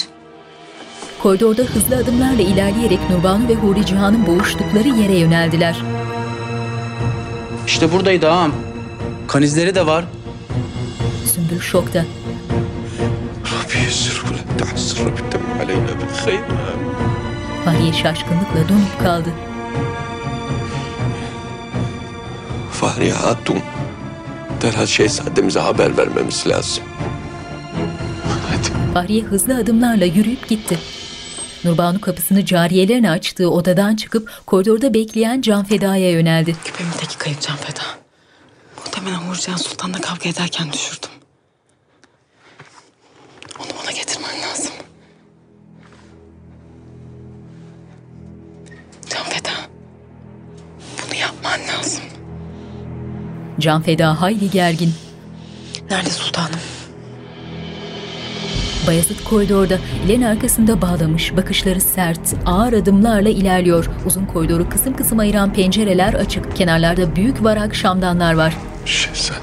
Koridorda 1.23 1.61
hızlı 1.61 1.95
adımlarla 1.95 2.41
ilerleyerek 2.41 3.09
Nurbanu 3.09 3.47
ve 3.47 3.55
Huri 3.55 3.85
Cihan'ın 3.85 4.27
boğuştukları 4.27 4.87
yere 4.87 5.15
yöneldiler. 5.15 5.81
İşte 7.67 7.91
buradaydı 7.93 8.31
ağam. 8.31 8.51
Kan 9.27 9.41
izleri 9.43 9.75
de 9.75 9.85
var. 9.85 10.05
Sümbül 11.33 11.59
şokta. 11.59 12.05
Rabbi 13.43 13.83
yessir 13.85 14.21
ve 14.23 14.37
la 14.37 14.57
tahsir 14.57 14.99
Rabbi 14.99 15.29
temin 15.29 15.59
aleyna 15.59 15.87
bil 15.87 16.25
hayr. 16.25 16.39
Fahriye 17.65 17.93
şaşkınlıkla 17.93 18.69
donup 18.69 18.99
kaldı. 18.99 19.29
Fahriye 22.71 23.13
Hatun. 23.13 23.59
Derhal 24.61 24.85
şehzademize 24.85 25.59
haber 25.59 25.97
vermemiz 25.97 26.47
lazım. 26.47 26.83
Fahriye 28.93 29.23
hızlı 29.23 29.57
adımlarla 29.57 30.05
yürüyüp 30.05 30.47
gitti. 30.47 30.79
Nurbanu 31.63 32.01
kapısını 32.01 32.45
cariyelerin 32.45 33.03
açtığı 33.03 33.51
odadan 33.51 33.95
çıkıp 33.95 34.31
koridorda 34.45 34.93
bekleyen 34.93 35.41
Can 35.41 35.63
Feda'ya 35.63 36.11
yöneldi. 36.11 36.55
Küpemdeki 36.65 37.17
kayıp 37.17 37.41
Can 37.41 37.57
Feda. 37.57 38.06
Muhtemelen 38.97 39.29
Hurcan 39.29 39.57
Sultan'la 39.57 40.01
kavga 40.01 40.29
ederken 40.29 40.73
düşürdüm. 40.73 41.09
Onu 43.59 43.67
bana 43.81 43.91
getirmen 43.91 44.41
lazım. 44.41 44.71
Can 49.09 49.23
Feda. 49.23 49.51
Bunu 51.05 51.15
yapman 51.19 51.59
lazım. 51.67 52.03
Can 53.59 53.81
Feda 53.81 54.21
hayli 54.21 54.49
gergin. 54.49 54.93
Nerede 55.89 56.09
sultanım? 56.09 56.59
Bayezid 58.88 59.24
koridorda, 59.24 59.79
ilerin 60.06 60.22
arkasında 60.22 60.82
bağlamış, 60.82 61.38
bakışları 61.38 61.82
sert, 61.82 62.20
ağır 62.46 62.74
adımlarla 62.74 63.29
ilerliyor. 63.29 63.89
Uzun 64.06 64.25
koridoru 64.25 64.70
kısım 64.70 64.96
kısım 64.96 65.20
ayıran 65.20 65.53
pencereler 65.53 66.13
açık, 66.13 66.56
kenarlarda 66.56 67.15
büyük 67.15 67.44
varak 67.44 67.75
şamdanlar 67.75 68.34
var. 68.34 68.58
Şehzadem. 68.86 69.41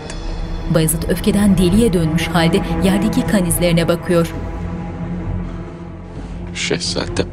Bayezid 0.74 1.02
öfkeden 1.08 1.58
deliye 1.58 1.92
dönmüş 1.92 2.28
halde 2.28 2.62
yerdeki 2.84 3.26
kan 3.26 3.46
izlerine 3.46 3.88
bakıyor. 3.88 4.34
Şehzadem. 6.54 7.28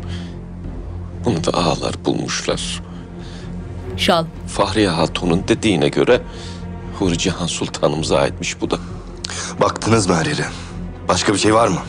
Bunu 1.25 1.43
da 1.43 1.51
ağalar 1.51 2.05
bulmuşlar. 2.05 2.81
Şal, 3.97 4.25
Fahriye 4.47 4.89
Hatun'un 4.89 5.43
dediğine 5.47 5.89
göre 5.89 6.21
Huri 6.99 7.17
Cihan 7.17 7.47
Sultanımıza 7.47 8.17
aitmiş 8.17 8.61
bu 8.61 8.71
da. 8.71 8.77
Baktınız 9.61 10.07
mı 10.07 10.15
her 10.15 10.25
yere? 10.25 10.45
Başka 11.07 11.33
bir 11.33 11.37
şey 11.37 11.53
var 11.53 11.67
mı? 11.67 11.79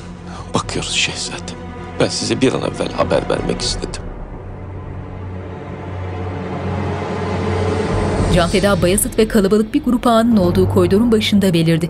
Bakıyoruz 0.54 0.92
şehzadem. 0.92 1.56
Ben 2.00 2.08
size 2.08 2.40
bir 2.40 2.52
an 2.52 2.60
evvel 2.60 2.92
haber 2.92 3.28
vermek 3.30 3.60
istedim. 3.60 4.02
Can 8.34 8.48
Feda 8.48 8.82
Bayezid 8.82 9.18
ve 9.18 9.28
kalabalık 9.28 9.74
bir 9.74 9.84
grup 9.84 10.06
ağanın 10.06 10.36
olduğu 10.36 10.68
koridorun 10.68 11.12
başında 11.12 11.54
belirdi. 11.54 11.88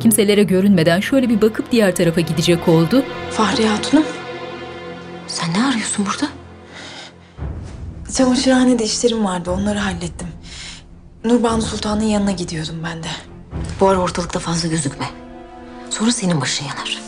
Kimselere 0.00 0.42
görünmeden 0.42 1.00
şöyle 1.00 1.28
bir 1.28 1.40
bakıp 1.42 1.72
diğer 1.72 1.96
tarafa 1.96 2.20
gidecek 2.20 2.68
oldu. 2.68 3.02
Fahriye 3.30 3.68
Hatun'um. 3.68 4.04
Sen 5.26 5.52
ne 5.52 5.66
arıyorsun 5.66 6.06
burada? 6.06 6.32
Çamaşırhanede 8.16 8.84
işlerim 8.84 9.24
vardı. 9.24 9.50
Onları 9.50 9.78
hallettim. 9.78 10.28
Nurbanu 11.24 11.62
Sultan'ın 11.62 12.02
yanına 12.04 12.32
gidiyordum 12.32 12.76
ben 12.84 13.02
de. 13.02 13.08
Bu 13.80 13.88
ara 13.88 13.98
ortalıkta 13.98 14.38
fazla 14.38 14.68
gözükme. 14.68 15.06
Sonra 15.90 16.12
senin 16.12 16.40
başın 16.40 16.64
yanar. 16.66 16.98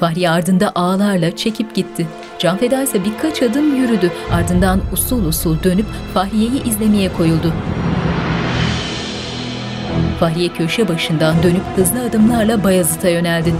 Fahriye 0.00 0.30
ardında 0.30 0.72
ağlarla 0.74 1.36
çekip 1.36 1.74
gitti. 1.74 2.08
Can 2.38 2.58
Feda 2.58 2.82
ise 2.82 3.04
birkaç 3.04 3.42
adım 3.42 3.76
yürüdü. 3.76 4.12
Ardından 4.32 4.82
usul 4.92 5.24
usul 5.24 5.62
dönüp 5.62 5.86
Fahriye'yi 6.14 6.64
izlemeye 6.64 7.12
koyuldu. 7.12 7.54
Fahriye 10.20 10.48
köşe 10.52 10.88
başından 10.88 11.42
dönüp 11.42 11.62
hızlı 11.76 12.02
adımlarla 12.02 12.64
Bayezid'e 12.64 13.10
yöneldi. 13.10 13.54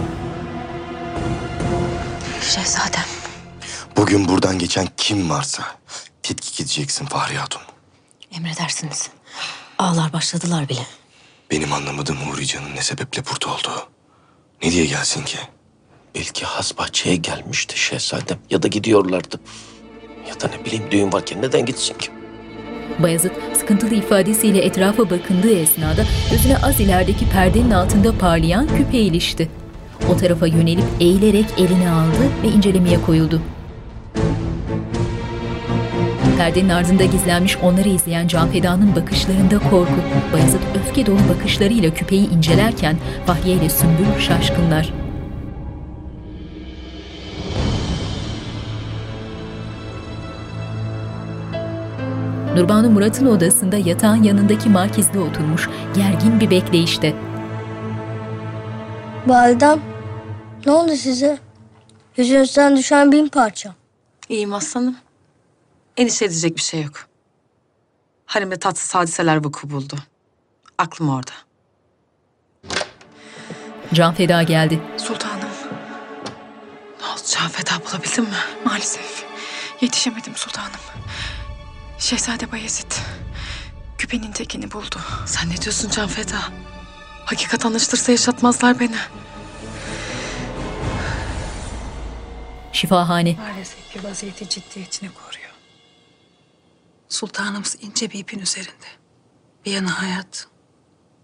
Şehzadem. 2.42 3.04
Bugün 3.96 4.28
buradan 4.28 4.58
geçen 4.58 4.88
kim 4.96 5.30
varsa 5.30 5.62
tetkik 6.22 6.60
edeceksin 6.60 7.06
Fahriye 7.06 7.38
Hatun. 7.38 7.62
Emredersiniz. 8.36 9.10
Ağlar 9.78 10.12
başladılar 10.12 10.68
bile. 10.68 10.80
Benim 11.50 11.72
anlamadığım 11.72 12.16
Huri 12.16 12.46
Can'ın 12.46 12.74
ne 12.74 12.82
sebeple 12.82 13.22
burada 13.26 13.54
olduğu. 13.54 13.88
Ne 14.62 14.70
diye 14.72 14.86
gelsin 14.86 15.24
ki? 15.24 15.38
Belki 16.14 16.44
has 16.44 16.78
bahçeye 16.78 17.16
gelmişti 17.16 17.78
şehzadem. 17.78 18.38
Ya 18.50 18.62
da 18.62 18.68
gidiyorlardı. 18.68 19.40
Ya 20.28 20.40
da 20.40 20.48
ne 20.56 20.64
bileyim 20.64 20.84
düğün 20.90 21.12
varken 21.12 21.42
neden 21.42 21.66
gitsin 21.66 21.94
ki? 21.98 22.08
Bayezid 23.02 23.30
sıkıntılı 23.54 23.94
ifadesiyle 23.94 24.58
etrafa 24.64 25.10
bakındığı 25.10 25.54
esnada 25.54 26.04
gözüne 26.30 26.56
az 26.58 26.80
ilerideki 26.80 27.28
perdenin 27.30 27.70
altında 27.70 28.18
parlayan 28.18 28.68
küpe 28.76 28.98
ilişti. 28.98 29.48
O 30.08 30.16
tarafa 30.16 30.46
yönelip 30.46 30.84
eğilerek 31.00 31.46
eline 31.58 31.90
aldı 31.90 32.42
ve 32.42 32.48
incelemeye 32.48 33.00
koyuldu. 33.02 33.42
Perdenin 36.38 36.68
ardında 36.68 37.04
gizlenmiş 37.04 37.56
onları 37.56 37.88
izleyen 37.88 38.28
Can 38.28 38.50
Feda'nın 38.50 38.96
bakışlarında 38.96 39.58
korku. 39.58 39.92
Bayezid 40.32 40.60
öfke 40.80 41.06
dolu 41.06 41.18
bakışlarıyla 41.34 41.94
küpeyi 41.94 42.30
incelerken 42.30 42.96
Fahriye 43.26 43.56
ile 43.56 43.68
Sümbül 43.68 44.20
şaşkınlar. 44.20 44.92
Nurbanu 52.56 52.90
Murat'ın 52.90 53.26
odasında 53.26 53.76
yatağın 53.76 54.22
yanındaki 54.22 54.68
markizde 54.68 55.18
oturmuş, 55.18 55.68
gergin 55.94 56.40
bir 56.40 56.50
bekleyişte. 56.50 57.14
Validem, 59.26 59.78
ne 60.66 60.72
oldu 60.72 60.92
size? 60.92 61.38
Yüzünüzden 62.16 62.76
düşen 62.76 63.12
bin 63.12 63.28
parça. 63.28 63.74
İyiyim 64.28 64.54
aslanım. 64.54 64.96
Endişe 65.98 66.24
edecek 66.24 66.56
bir 66.56 66.62
şey 66.62 66.82
yok. 66.82 67.06
Harimde 68.26 68.58
tatsız 68.58 68.94
hadiseler 68.94 69.44
vuku 69.44 69.70
buldu. 69.70 69.98
Aklım 70.78 71.08
orada. 71.08 71.30
Can 73.94 74.14
Feda 74.14 74.42
geldi. 74.42 74.80
Sultanım. 74.96 75.48
Ne 77.00 77.06
oldu 77.06 77.20
Can 77.34 77.48
Feda 77.48 77.72
bulabildin 77.86 78.24
mi? 78.24 78.30
Maalesef. 78.64 79.24
Yetişemedim 79.80 80.36
sultanım. 80.36 80.80
Şehzade 81.98 82.52
Bayezid 82.52 82.92
küpenin 83.98 84.32
tekini 84.32 84.72
buldu. 84.72 84.96
Sen 85.26 85.50
ne 85.50 85.56
diyorsun 85.56 85.90
Can 85.90 86.08
Feda? 86.08 86.38
Hakikat 87.24 87.66
anlaşılırsa 87.66 88.12
yaşatmazlar 88.12 88.80
beni. 88.80 88.96
Şifahane. 92.72 93.36
Maalesef 93.38 93.92
ki 93.92 94.04
vaziyeti 94.04 94.48
ciddiyetini 94.48 95.10
koruyor. 95.14 95.47
Sultanımız 97.08 97.76
ince 97.80 98.10
bir 98.10 98.18
ipin 98.18 98.38
üzerinde. 98.38 98.86
Bir 99.64 99.72
yanı 99.72 99.88
hayat, 99.88 100.48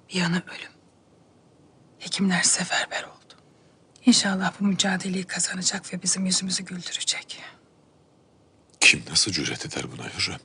bir 0.09 0.14
yanı 0.14 0.42
ölüm. 0.59 0.73
Hekimler 1.99 2.42
seferber 2.42 3.03
oldu. 3.03 3.35
İnşallah 4.07 4.53
bu 4.61 4.64
mücadeleyi 4.64 5.25
kazanacak 5.25 5.92
ve 5.92 6.03
bizim 6.03 6.27
yüzümüzü 6.27 6.62
güldürecek. 6.64 7.42
Kim 8.81 9.05
nasıl 9.11 9.33
cüret 9.33 9.66
eder 9.66 9.92
buna 9.92 10.05
Hürrem? 10.09 10.40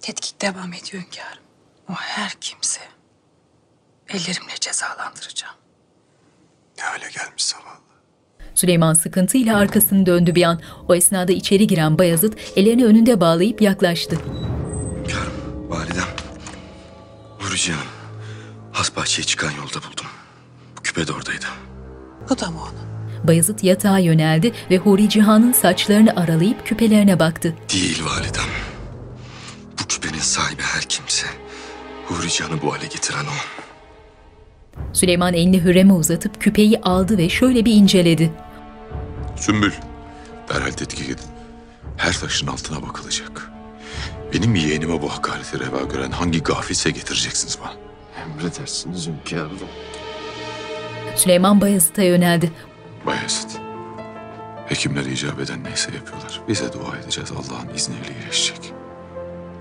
Tetkik 0.00 0.40
devam 0.42 0.72
ediyor 0.72 1.02
hünkârım. 1.02 1.42
O 1.88 1.92
her 1.94 2.30
kimse 2.40 2.80
ellerimle 4.08 4.54
cezalandıracağım. 4.60 5.54
Ne 6.78 6.82
hale 6.84 7.10
gelmiş 7.10 7.44
zavallı. 7.44 7.81
Süleyman 8.54 8.94
sıkıntıyla 8.94 9.56
arkasını 9.56 10.06
döndü 10.06 10.34
bir 10.34 10.42
an. 10.42 10.60
O 10.88 10.94
esnada 10.94 11.32
içeri 11.32 11.66
giren 11.66 11.98
Bayezid 11.98 12.32
ellerini 12.56 12.84
önünde 12.84 13.20
bağlayıp 13.20 13.62
yaklaştı. 13.62 14.18
Validem. 15.68 16.04
Huri 17.38 17.58
Can'ı 17.58 17.76
has 18.72 18.96
bahçeye 18.96 19.22
çıkan 19.24 19.50
yolda 19.50 19.74
buldum. 19.88 20.06
Bu 20.78 20.82
küpe 20.82 21.06
de 21.06 21.12
oradaydı. 21.12 21.46
Bu 22.30 22.38
da 22.38 22.50
mı 22.50 22.58
onun? 22.62 22.82
Bayezid 23.28 23.58
yatağa 23.62 23.98
yöneldi 23.98 24.52
ve 24.70 24.78
Huri 24.78 25.08
Cihan'ın 25.08 25.52
saçlarını 25.52 26.16
aralayıp 26.16 26.66
küpelerine 26.66 27.18
baktı. 27.18 27.54
Değil 27.72 28.04
validem. 28.04 28.50
Bu 29.80 29.86
küpenin 29.88 30.18
sahibi 30.20 30.62
her 30.62 30.82
kimse. 30.82 31.26
Huri 32.06 32.30
Can'ı 32.30 32.62
bu 32.62 32.72
hale 32.72 32.86
getiren 32.86 33.24
o. 33.24 33.62
Süleyman 34.92 35.34
elini 35.34 35.64
Hürrem'e 35.64 35.92
uzatıp 35.92 36.40
küpeyi 36.40 36.80
aldı 36.80 37.18
ve 37.18 37.28
şöyle 37.28 37.64
bir 37.64 37.72
inceledi. 37.72 38.32
Sümbül, 39.36 39.72
derhal 40.48 40.70
tetkik 40.70 41.06
edin. 41.06 41.24
Her 41.96 42.12
taşın 42.12 42.46
altına 42.46 42.82
bakılacak. 42.82 43.50
Benim 44.34 44.54
yeğenime 44.54 45.02
bu 45.02 45.12
hakareti 45.12 45.60
reva 45.60 45.82
gören 45.92 46.10
hangi 46.10 46.42
gafilse 46.42 46.90
getireceksiniz 46.90 47.58
bana. 47.64 47.72
Emredersiniz 48.22 49.08
hünkârım. 49.08 49.58
Süleyman 51.16 51.60
Bayezid'e 51.60 52.04
yöneldi. 52.04 52.52
Bayezid, 53.06 53.50
hekimler 54.66 55.04
icap 55.04 55.40
eden 55.40 55.64
neyse 55.64 55.90
yapıyorlar. 55.94 56.40
Bize 56.48 56.72
dua 56.72 56.96
edeceğiz, 56.98 57.30
Allah'ın 57.32 57.74
izniyle 57.74 58.08
iyileşecek. 58.20 58.72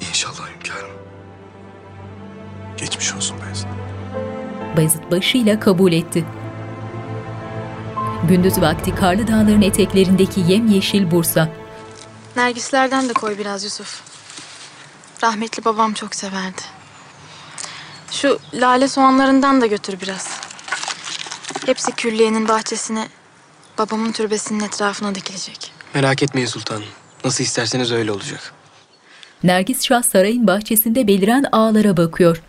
İnşallah 0.09 0.49
hünkârım. 0.55 0.91
Geçmiş 2.77 3.13
olsun 3.13 3.37
Bayezid. 3.41 3.67
Bayezid 4.77 5.11
başıyla 5.11 5.59
kabul 5.59 5.91
etti. 5.91 6.25
Gündüz 8.29 8.61
vakti 8.61 8.95
karlı 8.95 9.27
dağların 9.27 9.61
eteklerindeki 9.61 10.41
yemyeşil 10.47 11.11
Bursa, 11.11 11.49
Nergislerden 12.35 13.09
de 13.09 13.13
koy 13.13 13.37
biraz 13.37 13.63
Yusuf. 13.63 14.01
Rahmetli 15.23 15.65
babam 15.65 15.93
çok 15.93 16.15
severdi. 16.15 16.61
Şu 18.11 18.39
lale 18.53 18.87
soğanlarından 18.87 19.61
da 19.61 19.65
götür 19.65 20.01
biraz. 20.01 20.41
Hepsi 21.65 21.91
külliyenin 21.91 22.47
bahçesine, 22.47 23.07
babamın 23.77 24.11
türbesinin 24.11 24.59
etrafına 24.63 25.15
dikilecek. 25.15 25.71
Merak 25.93 26.23
etmeyin 26.23 26.47
sultanım. 26.47 26.83
Nasıl 27.25 27.43
isterseniz 27.43 27.91
öyle 27.91 28.11
olacak. 28.11 28.53
Nergis 29.43 29.83
Şah 29.83 30.03
sarayın 30.03 30.47
bahçesinde 30.47 31.07
beliren 31.07 31.45
ağlara 31.51 31.97
bakıyor. 31.97 32.41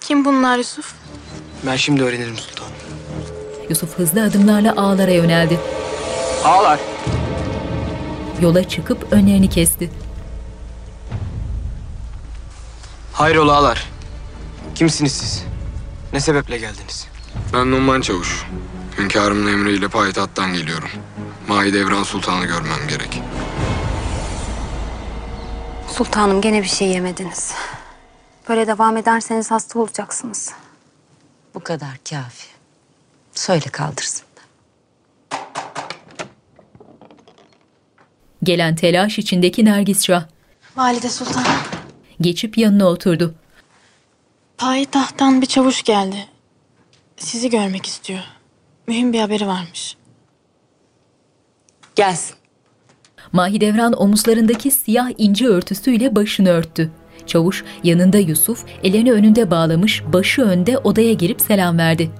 Kim 0.00 0.24
bunlar 0.24 0.58
Yusuf? 0.58 0.94
Ben 1.66 1.76
şimdi 1.76 2.02
öğrenirim 2.02 2.36
sultanım. 2.36 2.72
Yusuf 3.68 3.98
hızlı 3.98 4.22
adımlarla 4.22 4.72
ağlara 4.76 5.10
yöneldi. 5.10 5.60
Ağlar. 6.44 6.80
Yola 8.40 8.68
çıkıp 8.68 9.12
önlerini 9.12 9.48
kesti. 9.48 9.90
Hayrola 13.12 13.56
ağlar. 13.56 13.88
Kimsiniz 14.74 15.12
siz? 15.12 15.44
Ne 16.12 16.20
sebeple 16.20 16.58
geldiniz? 16.58 17.08
Ben 17.54 17.70
Numan 17.70 18.00
Çavuş. 18.00 18.46
Hünkârımın 18.98 19.52
emriyle 19.52 19.88
payitahttan 19.88 20.52
geliyorum. 20.52 20.88
Mahidevran 21.48 22.02
Sultan'ı 22.02 22.44
görmem 22.46 22.88
gerek. 22.88 23.22
Sultanım 25.88 26.40
gene 26.40 26.62
bir 26.62 26.68
şey 26.68 26.88
yemediniz. 26.88 27.52
Böyle 28.48 28.66
devam 28.66 28.96
ederseniz 28.96 29.50
hasta 29.50 29.78
olacaksınız. 29.78 30.52
Bu 31.54 31.60
kadar 31.60 31.96
kafi. 32.10 32.46
Söyle 33.32 33.66
kaldırsın. 33.72 34.26
Gelen 38.42 38.76
telaş 38.76 39.18
içindeki 39.18 39.64
Nergis 39.64 40.06
Şah 40.06 40.24
Valide 40.76 41.08
Sultan. 41.08 41.44
geçip 42.20 42.58
yanına 42.58 42.86
oturdu. 42.86 43.34
Payitahttan 44.58 45.40
bir 45.42 45.46
çavuş 45.46 45.82
geldi. 45.82 46.26
Sizi 47.16 47.50
görmek 47.50 47.86
istiyor. 47.86 48.20
Mühim 48.86 49.12
bir 49.12 49.20
haberi 49.20 49.46
varmış. 49.46 49.96
Gelsin. 51.96 52.36
Mahidevran 53.32 53.92
omuzlarındaki 54.02 54.70
siyah 54.70 55.10
ince 55.18 55.46
örtüsüyle 55.46 56.16
başını 56.16 56.48
örttü. 56.48 56.90
Çavuş 57.30 57.64
yanında 57.82 58.18
Yusuf, 58.18 58.64
ellerini 58.82 59.12
önünde 59.12 59.50
bağlamış, 59.50 60.02
başı 60.12 60.42
önde 60.42 60.78
odaya 60.78 61.12
girip 61.12 61.40
selam 61.40 61.78
verdi. 61.78 62.10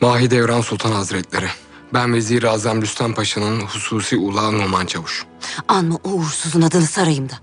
Mahidevran 0.00 0.60
Sultan 0.60 0.92
Hazretleri. 0.92 1.46
Ben 1.94 2.14
Vezir-i 2.14 2.48
Azam 2.48 2.82
Rüstem 2.82 3.14
Paşa'nın 3.14 3.60
hususi 3.60 4.16
ula 4.16 4.50
Numan 4.50 4.86
Çavuş. 4.86 5.24
Anma 5.68 5.98
o 6.04 6.10
uğursuzun 6.10 6.62
adını 6.62 6.86
sarayımda. 6.86 7.34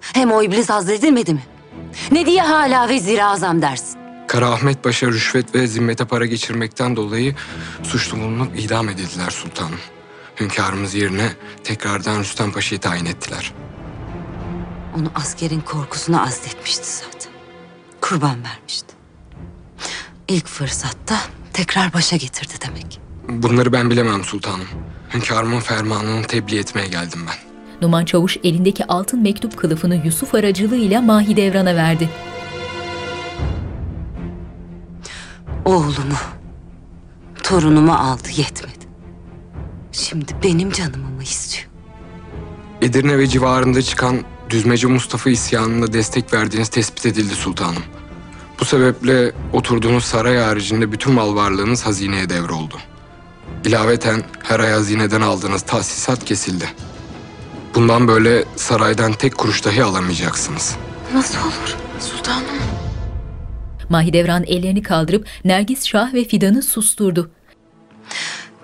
Hem 0.00 0.32
o 0.32 0.42
iblis 0.42 0.70
azledilmedi 0.70 1.34
mi? 1.34 1.42
Ne 2.12 2.26
diye 2.26 2.42
hala 2.42 2.88
vezir-i 2.88 3.24
azam 3.24 3.62
dersin? 3.62 4.00
Kara 4.28 4.50
Ahmet 4.50 4.84
Paşa 4.84 5.06
rüşvet 5.06 5.54
ve 5.54 5.66
zimmete 5.66 6.04
para 6.04 6.26
geçirmekten 6.26 6.96
dolayı 6.96 7.34
suçlu 7.82 8.18
bulunup 8.18 8.60
idam 8.60 8.88
edildiler 8.88 9.30
sultanım. 9.30 9.78
Hünkârımız 10.40 10.94
yerine 10.94 11.28
tekrardan 11.64 12.20
Rüstem 12.20 12.52
Paşa'yı 12.52 12.80
tayin 12.80 13.06
ettiler. 13.06 13.52
Onu 14.98 15.10
askerin 15.14 15.60
korkusuna 15.60 16.22
azletmişti 16.22 16.88
zaten. 16.88 17.32
Kurban 18.00 18.44
vermişti. 18.44 18.94
İlk 20.28 20.46
fırsatta 20.46 21.16
tekrar 21.52 21.92
başa 21.92 22.16
getirdi 22.16 22.52
demek. 22.66 23.00
Bunları 23.28 23.72
ben 23.72 23.90
bilemem 23.90 24.24
sultanım. 24.24 24.66
Hünkârımın 25.14 25.60
fermanını 25.60 26.26
tebliğ 26.26 26.58
etmeye 26.58 26.88
geldim 26.88 27.20
ben. 27.28 27.34
Numan 27.82 28.04
Çavuş 28.04 28.36
elindeki 28.44 28.86
altın 28.86 29.22
mektup 29.22 29.56
kılıfını 29.56 30.02
Yusuf 30.04 30.34
aracılığıyla 30.34 31.00
Mahidevran'a 31.00 31.76
verdi. 31.76 32.10
Oğlumu, 35.64 36.16
torunumu 37.42 37.92
aldı 37.92 38.28
yetmedi. 38.36 38.74
Şimdi 39.92 40.32
benim 40.44 40.70
canımı 40.70 41.10
mı 41.10 41.22
istiyor? 41.22 41.68
Edirne 42.82 43.18
ve 43.18 43.26
civarında 43.26 43.82
çıkan 43.82 44.18
Düzmece 44.50 44.86
Mustafa 44.86 45.30
isyanına 45.30 45.92
destek 45.92 46.32
verdiğiniz 46.34 46.68
tespit 46.68 47.06
edildi 47.06 47.34
sultanım. 47.34 47.82
Bu 48.60 48.64
sebeple 48.64 49.32
oturduğunuz 49.52 50.04
saray 50.04 50.36
haricinde 50.36 50.92
bütün 50.92 51.12
mal 51.12 51.34
varlığınız 51.34 51.86
hazineye 51.86 52.28
devroldu. 52.28 52.78
İlaveten 53.64 54.22
her 54.42 54.60
ay 54.60 54.70
hazineden 54.70 55.20
aldığınız 55.20 55.62
tahsisat 55.62 56.24
kesildi. 56.24 56.68
Bundan 57.74 58.08
böyle 58.08 58.44
saraydan 58.56 59.12
tek 59.12 59.38
kuruş 59.38 59.64
dahi 59.64 59.84
alamayacaksınız. 59.84 60.76
Nasıl 61.14 61.38
olur? 61.38 61.76
Sultanım. 62.00 62.46
Mahidevran 63.88 64.44
ellerini 64.44 64.82
kaldırıp 64.82 65.28
Nergis 65.44 65.86
Şah 65.86 66.14
ve 66.14 66.24
Fidan'ı 66.24 66.62
susturdu. 66.62 67.30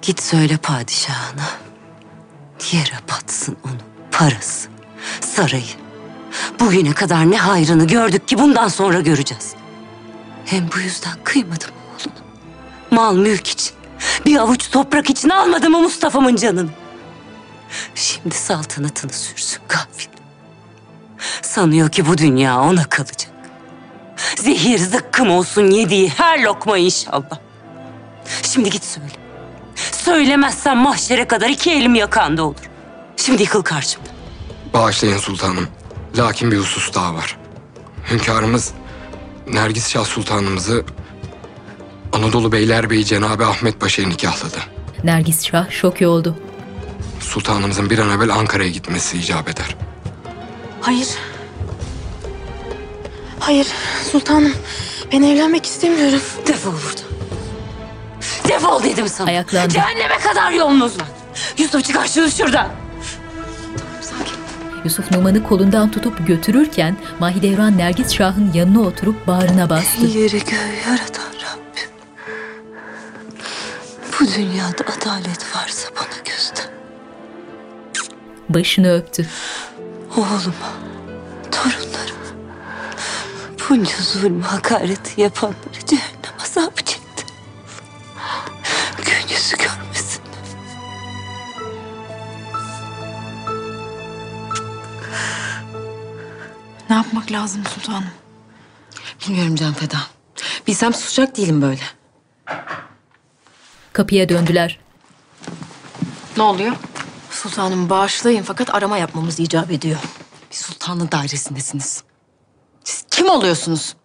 Git 0.02 0.22
söyle 0.22 0.56
padişahına. 0.56 1.48
Yere 2.72 3.00
batsın 3.10 3.56
onun 3.64 3.80
parası, 4.12 4.68
sarayı. 5.20 5.86
Bugüne 6.60 6.92
kadar 6.92 7.30
ne 7.30 7.36
hayrını 7.36 7.86
gördük 7.86 8.28
ki 8.28 8.38
bundan 8.38 8.68
sonra 8.68 9.00
göreceğiz. 9.00 9.54
Hem 10.44 10.68
bu 10.74 10.80
yüzden 10.80 11.12
kıymadım 11.24 11.70
oğlunu. 11.70 12.14
Mal 12.90 13.16
mülk 13.16 13.48
için, 13.48 13.72
bir 14.26 14.36
avuç 14.36 14.70
toprak 14.70 15.10
için 15.10 15.28
almadı 15.28 15.70
mı 15.70 15.80
Mustafa'mın 15.80 16.36
canını? 16.36 16.70
Şimdi 17.94 18.34
saltanatını 18.34 19.12
sürsün 19.12 19.60
gafil. 19.68 20.08
Sanıyor 21.42 21.88
ki 21.90 22.06
bu 22.06 22.18
dünya 22.18 22.60
ona 22.60 22.84
kalacak. 22.84 23.30
Zehir 24.36 24.78
zıkkım 24.78 25.30
olsun 25.30 25.70
yediği 25.70 26.08
her 26.08 26.42
lokma 26.42 26.78
inşallah. 26.78 27.38
Şimdi 28.42 28.70
git 28.70 28.84
söyle. 28.84 29.12
Söylemezsen 29.92 30.76
mahşere 30.76 31.26
kadar 31.26 31.48
iki 31.48 31.72
elim 31.72 31.94
yakanda 31.94 32.44
olur. 32.44 32.70
Şimdi 33.16 33.42
yıkıl 33.42 33.62
karşımda. 33.62 34.15
Bağışlayın 34.76 35.18
sultanım. 35.18 35.68
Lakin 36.16 36.50
bir 36.50 36.58
husus 36.58 36.94
daha 36.94 37.14
var. 37.14 37.36
Hünkârımız 38.10 38.72
Nergis 39.48 39.88
Şah 39.88 40.04
Sultanımızı 40.04 40.84
Anadolu 42.12 42.52
Beylerbeyi 42.52 43.04
Cenabı 43.04 43.46
Ahmet 43.46 43.80
Paşa'ya 43.80 44.08
nikahladı. 44.08 44.58
Nergis 45.04 45.44
Şah 45.44 45.70
şoke 45.70 46.06
oldu. 46.08 46.36
Sultanımızın 47.20 47.90
bir 47.90 47.98
an 47.98 48.10
evvel 48.10 48.30
Ankara'ya 48.30 48.70
gitmesi 48.70 49.18
icap 49.18 49.48
eder. 49.48 49.76
Hayır. 50.80 51.08
Hayır 53.40 53.66
sultanım. 54.12 54.52
Ben 55.12 55.22
evlenmek 55.22 55.66
istemiyorum. 55.66 56.20
Defol 56.46 56.72
buradan. 56.72 57.06
Defol 58.48 58.82
dedim 58.82 59.08
sana. 59.08 59.28
Ayaklandı. 59.28 59.74
Cehenneme 59.74 60.18
kadar 60.18 60.50
yolunuz 60.50 61.00
var. 61.00 61.08
Yusuf 61.58 61.84
çıkar 61.84 62.06
şunu 62.06 62.30
şuradan. 62.30 62.85
Yusuf 64.86 65.10
Numan'ı 65.10 65.42
kolundan 65.42 65.90
tutup 65.90 66.26
götürürken 66.26 66.96
Mahidevran 67.20 67.78
Nergis 67.78 68.12
Şah'ın 68.12 68.52
yanına 68.54 68.80
oturup 68.80 69.26
bağrına 69.26 69.70
bastı. 69.70 70.06
Yeri 70.06 70.38
göğü 70.38 70.76
yaratan 70.86 71.32
Rabbim. 71.42 71.90
Bu 74.12 74.26
dünyada 74.34 74.84
adalet 74.96 75.56
varsa 75.56 75.88
bana 75.96 76.22
göster. 76.24 76.66
Başını 78.48 78.92
öptü. 78.92 79.26
Oğluma, 80.16 80.72
torunlarıma 81.50 82.26
bunca 83.68 83.96
zulmü 84.02 84.42
hakareti 84.42 85.20
yapanları 85.20 85.86
cehennem 85.86 86.15
Ne 96.96 97.00
yapmak 97.00 97.32
lazım 97.32 97.64
sultanım? 97.64 98.04
Bilmiyorum 99.20 99.54
Can 99.54 99.72
Feda. 99.72 99.96
Bilsem 100.66 100.94
susacak 100.94 101.36
değilim 101.36 101.62
böyle. 101.62 101.80
kapıya 103.92 104.28
döndüler. 104.28 104.78
Ne 106.36 106.42
oluyor? 106.42 106.76
Sultanım 107.30 107.90
bağışlayın 107.90 108.42
fakat 108.42 108.74
arama 108.74 108.98
yapmamız 108.98 109.40
icap 109.40 109.70
ediyor. 109.70 109.98
Bir 110.50 110.56
sultanın 110.56 111.08
dairesindesiniz. 111.12 112.02
Siz 112.84 113.04
kim 113.10 113.28
oluyorsunuz? 113.28 113.96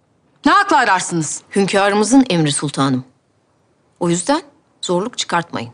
Ne 0.46 0.52
hakla 0.52 0.78
ararsınız? 0.78 1.42
Hünkârımızın 1.56 2.26
emri 2.30 2.52
sultanım. 2.52 3.06
O 4.00 4.10
yüzden 4.10 4.42
zorluk 4.82 5.18
çıkartmayın. 5.18 5.72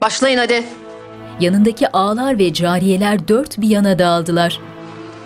Başlayın 0.00 0.38
hadi. 0.38 0.66
Yanındaki 1.40 1.92
ağlar 1.92 2.38
ve 2.38 2.52
cariyeler 2.52 3.28
dört 3.28 3.60
bir 3.60 3.68
yana 3.68 3.98
dağıldılar. 3.98 4.73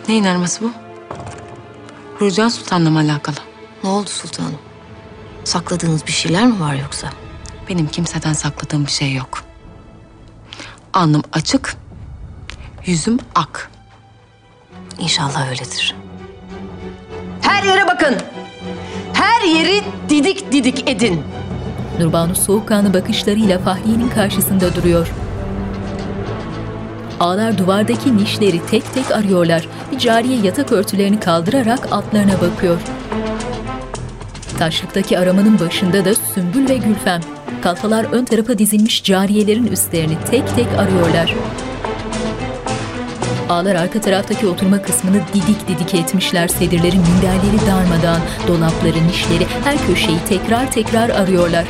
Neyin 0.08 0.24
araması 0.24 0.64
bu? 0.64 0.72
Hürcan 2.20 2.48
Sultan'la 2.48 2.90
mı 2.90 2.98
alakalı? 2.98 3.36
Ne 3.84 3.90
oldu 3.90 4.08
sultanım? 4.10 4.58
Sakladığınız 5.44 6.06
bir 6.06 6.12
şeyler 6.12 6.46
mi 6.46 6.60
var 6.60 6.74
yoksa? 6.74 7.08
Benim 7.68 7.88
kimseden 7.88 8.32
sakladığım 8.32 8.86
bir 8.86 8.90
şey 8.90 9.14
yok. 9.14 9.42
Alnım 10.94 11.22
açık, 11.32 11.76
yüzüm 12.86 13.18
ak. 13.34 13.70
İnşallah 14.98 15.48
öyledir. 15.48 15.94
Her 17.40 17.62
yere 17.62 17.86
bakın. 17.86 18.16
Her 19.12 19.42
yeri 19.42 19.84
didik 20.08 20.52
didik 20.52 20.88
edin. 20.90 21.22
Nurbanu 21.98 22.34
soğukkanlı 22.34 22.94
bakışlarıyla 22.94 23.58
Fahriye'nin 23.58 24.08
karşısında 24.08 24.74
duruyor. 24.74 25.08
Ağlar 27.20 27.58
duvardaki 27.58 28.16
nişleri 28.16 28.66
tek 28.70 28.94
tek 28.94 29.10
arıyorlar. 29.10 29.68
Bir 29.92 29.98
cariye 29.98 30.38
yatak 30.40 30.72
örtülerini 30.72 31.20
kaldırarak 31.20 31.92
altlarına 31.92 32.40
bakıyor. 32.40 32.80
Taşlıktaki 34.58 35.18
aramanın 35.18 35.60
başında 35.60 36.04
da 36.04 36.14
Sümbül 36.14 36.68
ve 36.68 36.76
Gülfem. 36.76 37.20
Kalfalar 37.62 38.04
ön 38.12 38.24
tarafa 38.24 38.58
dizilmiş 38.58 39.04
cariyelerin 39.04 39.66
üstlerini 39.66 40.16
tek 40.30 40.56
tek 40.56 40.66
arıyorlar. 40.78 41.34
Ağlar 43.48 43.74
arka 43.74 44.00
taraftaki 44.00 44.46
oturma 44.46 44.82
kısmını 44.82 45.20
didik 45.34 45.68
didik 45.68 45.94
etmişler. 45.94 46.48
Sedirlerin 46.48 47.00
minderleri 47.00 47.66
darmadan, 47.66 48.20
dolapları, 48.48 49.08
nişleri, 49.08 49.46
her 49.64 49.86
köşeyi 49.86 50.18
tekrar 50.28 50.72
tekrar 50.72 51.08
arıyorlar. 51.10 51.64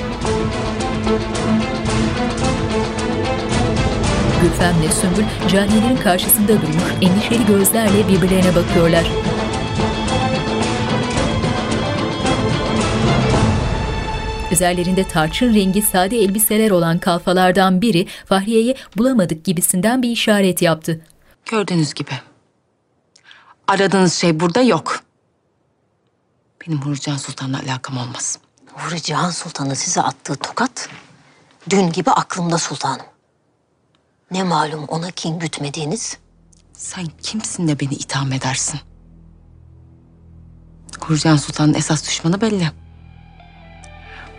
Gülfem 4.43 4.83
ile 4.83 4.93
Sümbül 4.93 5.25
cariyelerin 5.49 5.97
karşısında 5.97 6.49
durmuş, 6.49 6.85
endişeli 7.03 7.47
gözlerle 7.47 8.09
birbirlerine 8.09 8.55
bakıyorlar. 8.55 9.05
Üzerlerinde 14.53 15.05
tarçın 15.05 15.55
rengi 15.55 15.83
sade 15.83 16.19
elbiseler 16.19 16.71
olan 16.71 16.99
kalfalardan 16.99 17.81
biri 17.83 18.07
Fahriye'ye 18.27 18.75
bulamadık 18.97 19.45
gibisinden 19.45 20.03
bir 20.03 20.11
işaret 20.11 20.63
yaptı. 20.63 21.01
Gördüğünüz 21.47 21.95
gibi. 21.95 22.13
Aradığınız 23.69 24.15
şey 24.15 24.41
burada 24.41 24.63
yok. 24.63 25.01
Benim 26.67 26.83
Hurcan 26.83 27.17
Sultan'la 27.17 27.59
alakam 27.59 27.97
olmaz. 27.97 28.39
Huri 28.73 29.03
Cihan 29.03 29.31
Sultan'ın 29.31 29.75
size 29.75 30.03
attığı 30.03 30.37
tokat 30.37 30.89
dün 31.71 31.93
gibi 31.93 32.11
aklımda 32.11 32.59
sultanım. 32.59 33.07
Ne 34.31 34.43
malum 34.43 34.85
ona 34.89 35.11
kin 35.11 35.39
gütmediğiniz? 35.39 36.19
Sen 36.73 37.07
kimsin 37.23 37.69
de 37.69 37.81
beni 37.81 37.95
itham 37.95 38.33
edersin? 38.33 38.81
Hurcan 41.01 41.37
Sultan'ın 41.37 41.75
esas 41.75 42.07
düşmanı 42.09 42.41
belli. 42.41 42.69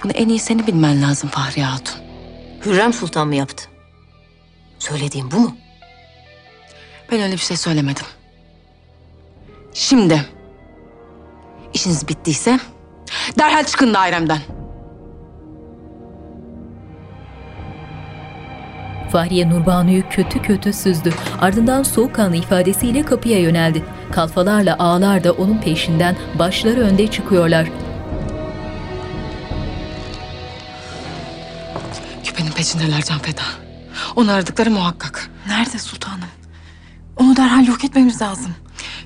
Bunu 0.03 0.11
en 0.11 0.29
iyi 0.29 0.39
seni 0.39 0.67
bilmen 0.67 1.01
lazım 1.01 1.29
Fahriye 1.29 1.65
Hatun. 1.65 2.01
Hürrem 2.65 2.93
Sultan 2.93 3.27
mı 3.27 3.35
yaptı? 3.35 3.63
Söylediğim 4.79 5.31
bu 5.31 5.39
mu? 5.39 5.57
Ben 7.11 7.21
öyle 7.21 7.33
bir 7.33 7.37
şey 7.37 7.57
söylemedim. 7.57 8.05
Şimdi 9.73 10.25
işiniz 11.73 12.07
bittiyse 12.07 12.59
derhal 13.39 13.63
çıkın 13.63 13.93
dairemden. 13.93 14.41
Fahriye 19.11 19.49
Nurbanu'yu 19.49 20.09
kötü 20.09 20.41
kötü 20.41 20.73
süzdü. 20.73 21.13
Ardından 21.39 21.83
soğukkanlı 21.83 22.35
ifadesiyle 22.35 23.03
kapıya 23.03 23.39
yöneldi. 23.39 23.83
Kalfalarla 24.11 24.75
ağlar 24.79 25.23
da 25.23 25.31
onun 25.31 25.57
peşinden 25.57 26.15
başları 26.39 26.79
önde 26.79 27.07
çıkıyorlar. 27.07 27.67
Küpenin 32.23 32.51
peşindeler 32.51 33.01
Can 33.01 33.19
Feda. 33.19 33.41
Onu 34.15 34.31
aradıkları 34.31 34.71
muhakkak. 34.71 35.29
Nerede 35.47 35.79
sultanım? 35.79 36.29
Onu 37.17 37.35
derhal 37.35 37.67
yok 37.67 37.85
etmemiz 37.85 38.21
lazım. 38.21 38.55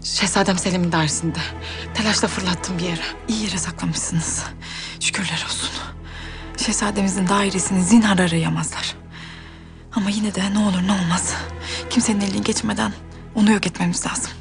Şehzadem 0.04 0.58
Selim'in 0.58 0.92
dairesinde. 0.92 1.40
Telaşla 1.94 2.28
fırlattım 2.28 2.78
bir 2.78 2.84
yere. 2.84 3.02
İyi 3.28 3.44
yere 3.44 3.58
saklamışsınız. 3.58 4.44
Şükürler 5.00 5.46
olsun. 5.46 5.70
Şehzademizin 6.58 7.28
dairesini 7.28 7.84
zinhar 7.84 8.20
arayamazlar. 8.20 9.03
Ama 9.96 10.10
yine 10.10 10.36
de 10.36 10.54
ne 10.54 10.60
olur 10.60 10.88
ne 10.88 10.92
olmaz. 10.92 11.36
Kimsenin 11.90 12.22
eline 12.22 12.40
geçmeden 12.40 12.92
onu 13.36 13.52
yok 13.52 13.68
etmemiz 13.68 14.06
lazım. 14.06 14.32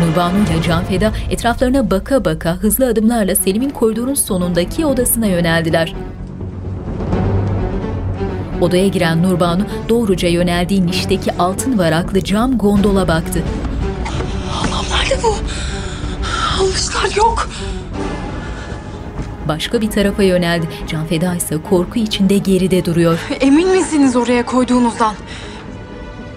Nurbanu 0.00 0.36
ile 0.38 0.62
Canfeda 0.62 1.12
etraflarına 1.30 1.90
baka 1.90 2.24
baka 2.24 2.54
hızlı 2.54 2.86
adımlarla 2.86 3.36
Selim'in 3.36 3.70
koridorun 3.70 4.14
sonundaki 4.14 4.86
odasına 4.86 5.26
yöneldiler. 5.26 5.94
Odaya 8.60 8.88
giren 8.88 9.22
Nurbanu 9.22 9.62
doğruca 9.88 10.28
yöneldiği 10.28 10.86
nişteki 10.86 11.32
altın 11.32 11.78
varaklı 11.78 12.24
cam 12.24 12.58
gondola 12.58 13.08
baktı. 13.08 13.42
Allah'ım 14.52 14.86
nerede 14.90 15.22
bu? 15.22 15.34
Almışlar 16.60 17.16
yok. 17.16 17.48
Başka 19.48 19.80
bir 19.80 19.90
tarafa 19.90 20.22
yöneldi. 20.22 20.68
Canfeda 20.88 21.34
ise 21.34 21.62
korku 21.70 21.98
içinde 21.98 22.38
geride 22.38 22.84
duruyor. 22.84 23.18
Emin 23.40 23.68
misiniz 23.68 24.16
oraya 24.16 24.46
koyduğunuzdan? 24.46 25.14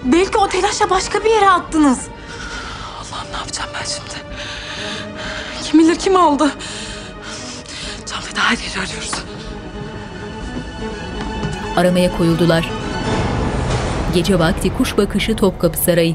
Belki 0.04 0.38
o 0.38 0.48
telaşla 0.48 0.90
başka 0.90 1.24
bir 1.24 1.30
yere 1.30 1.50
attınız. 1.50 1.98
Allah'ım 2.98 3.32
ne 3.32 3.36
yapacağım 3.36 3.70
ben 3.74 3.84
şimdi? 3.84 4.22
Kim 5.62 5.80
bilir 5.80 5.96
kim 5.96 6.16
aldı? 6.16 6.50
Canfeda 8.06 8.40
her 8.40 8.58
yeri 8.58 8.86
arıyoruz. 8.86 9.12
Aramaya 11.76 12.16
koyuldular. 12.16 12.70
Gece 14.14 14.38
vakti 14.38 14.76
kuş 14.76 14.96
bakışı 14.96 15.36
Topkapı 15.36 15.78
Sarayı. 15.78 16.14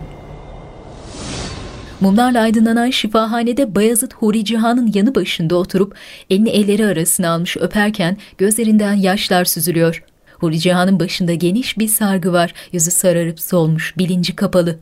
Mumlarla 2.02 2.42
aydınlanan 2.42 2.90
şifahanede 2.90 3.76
Bayezid 3.76 4.12
Huri 4.12 4.46
Cihan'ın 4.46 4.92
yanı 4.94 5.16
başında 5.16 5.56
oturup 5.56 5.98
elini 6.30 6.50
elleri 6.50 6.86
arasına 6.86 7.30
almış 7.30 7.58
öperken 7.58 8.18
gözlerinden 8.38 8.94
yaşlar 8.94 9.46
süzülüyor. 9.46 10.04
Huri 10.34 10.60
Cihan'ın 10.60 11.00
başında 11.00 11.34
geniş 11.34 11.78
bir 11.78 11.88
sargı 11.88 12.34
var. 12.34 12.54
Yüzü 12.72 12.92
sararıp 12.92 13.40
solmuş, 13.40 13.98
bilinci 13.98 14.36
kapalı. 14.36 14.80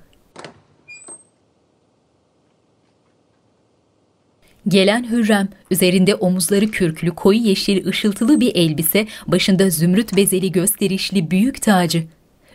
Gelen 4.68 5.12
Hürrem, 5.12 5.50
üzerinde 5.72 6.16
omuzları 6.16 6.72
kürklü 6.72 7.12
koyu 7.12 7.40
yeşil 7.40 7.88
ışıltılı 7.88 8.40
bir 8.40 8.56
elbise, 8.56 9.08
başında 9.28 9.70
zümrüt 9.70 10.16
bezeli 10.16 10.52
gösterişli 10.52 11.32
büyük 11.32 11.62
tacı. 11.62 12.04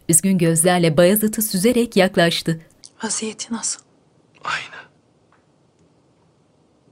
Üzgün 0.09 0.38
gözlerle 0.38 0.96
Bayezid'i 0.96 1.42
süzerek 1.42 1.96
yaklaştı. 1.96 2.61
Vaziyeti 3.05 3.55
nasıl? 3.55 3.89
Aynı. 4.44 4.90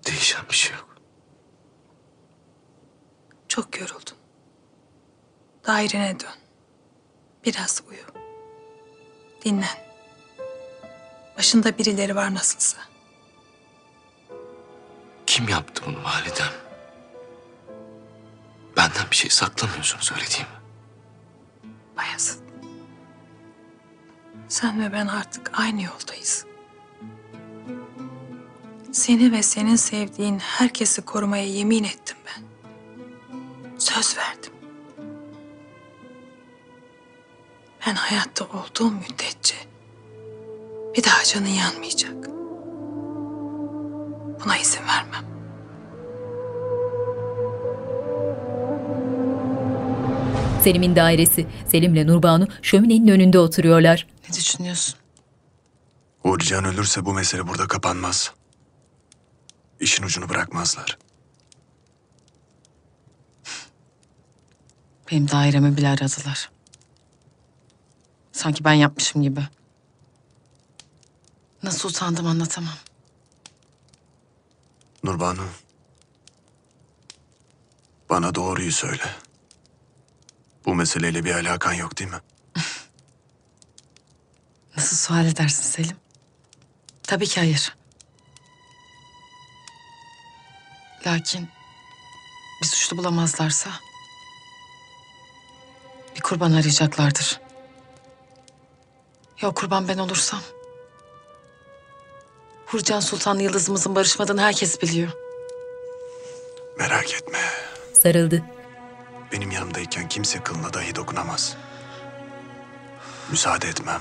Değişen 0.06 0.48
bir 0.50 0.54
şey 0.54 0.76
yok. 0.76 0.96
Çok 3.48 3.80
yoruldun. 3.80 4.16
Dairene 5.66 6.20
dön. 6.20 6.34
Biraz 7.44 7.82
uyu. 7.88 8.04
Dinlen. 9.44 9.88
Başında 11.38 11.78
birileri 11.78 12.16
var 12.16 12.34
nasılsa. 12.34 12.78
Kim 15.26 15.48
yaptı 15.48 15.82
bunu 15.86 16.04
validem? 16.04 16.52
Benden 18.76 19.10
bir 19.10 19.16
şey 19.16 19.30
saklamıyorsunuz 19.30 20.12
öyle 20.12 20.26
değil 20.26 20.40
mi? 20.40 20.60
Bayezid. 21.96 22.40
Sen 24.48 24.80
ve 24.80 24.92
ben 24.92 25.06
artık 25.06 25.50
aynı 25.60 25.82
yoldayız. 25.82 26.46
Seni 28.92 29.32
ve 29.32 29.42
senin 29.42 29.76
sevdiğin 29.76 30.38
herkesi 30.38 31.02
korumaya 31.02 31.44
yemin 31.44 31.84
ettim 31.84 32.16
ben. 32.26 32.42
Söz 33.78 34.16
verdim. 34.16 34.52
Ben 37.86 37.94
hayatta 37.94 38.44
olduğum 38.44 38.90
müddetçe 38.90 39.54
bir 40.96 41.04
daha 41.04 41.24
canın 41.24 41.46
yanmayacak. 41.46 42.26
Buna 44.44 44.56
izin 44.58 44.80
vermem. 44.86 45.24
Selim'in 50.64 50.96
dairesi. 50.96 51.46
Selim'le 51.68 52.06
Nurbanu 52.06 52.48
şöminenin 52.62 53.08
önünde 53.08 53.38
oturuyorlar. 53.38 54.06
Ne 54.28 54.34
düşünüyorsun? 54.36 54.94
Uğurcan 56.24 56.64
ölürse 56.64 57.04
bu 57.04 57.14
mesele 57.14 57.48
burada 57.48 57.66
kapanmaz. 57.66 58.37
İşin 59.80 60.02
ucunu 60.02 60.28
bırakmazlar. 60.28 60.98
Benim 65.10 65.30
dairemi 65.30 65.76
bile 65.76 65.88
aradılar. 65.88 66.50
Sanki 68.32 68.64
ben 68.64 68.72
yapmışım 68.72 69.22
gibi. 69.22 69.40
Nasıl 71.62 71.88
utandım 71.88 72.26
anlatamam. 72.26 72.74
Nurbanu. 75.04 75.44
Bana 78.10 78.34
doğruyu 78.34 78.72
söyle. 78.72 79.14
Bu 80.66 80.74
meseleyle 80.74 81.24
bir 81.24 81.34
alakan 81.34 81.72
yok 81.72 81.98
değil 81.98 82.10
mi? 82.10 82.20
Nasıl 84.76 84.96
sual 84.96 85.26
edersin 85.26 85.62
Selim? 85.62 85.96
Tabii 87.02 87.26
ki 87.26 87.40
hayır. 87.40 87.77
Lakin 91.06 91.48
bir 92.62 92.66
suçlu 92.66 92.96
bulamazlarsa 92.98 93.70
bir 96.16 96.20
kurban 96.20 96.52
arayacaklardır. 96.52 97.40
Ya 99.42 99.50
kurban 99.50 99.88
ben 99.88 99.98
olursam? 99.98 100.40
Hurcan 102.66 103.00
Sultan'la 103.00 103.42
Yıldız'ımızın 103.42 103.94
barışmadığını 103.94 104.42
herkes 104.42 104.82
biliyor. 104.82 105.08
Merak 106.78 107.14
etme. 107.14 107.38
Sarıldı. 108.02 108.42
Benim 109.32 109.50
yanımdayken 109.50 110.08
kimse 110.08 110.42
kılına 110.42 110.74
dahi 110.74 110.96
dokunamaz. 110.96 111.56
Müsaade 113.30 113.68
etmem. 113.68 114.00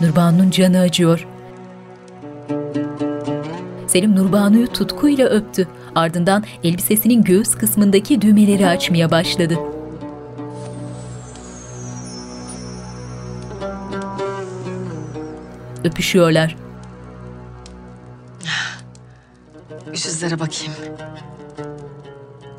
Nurbanu'nun 0.00 0.50
canı 0.50 0.80
acıyor. 0.80 1.26
Selim 3.90 4.16
Nurbanu'yu 4.16 4.72
tutkuyla 4.72 5.28
öptü. 5.28 5.68
Ardından 5.94 6.44
elbisesinin 6.64 7.24
göğüs 7.24 7.54
kısmındaki 7.54 8.20
düğmeleri 8.20 8.66
açmaya 8.66 9.10
başladı. 9.10 9.58
Öpüşüyorlar. 15.84 16.56
Yüzlere 19.92 20.40
bakayım. 20.40 20.72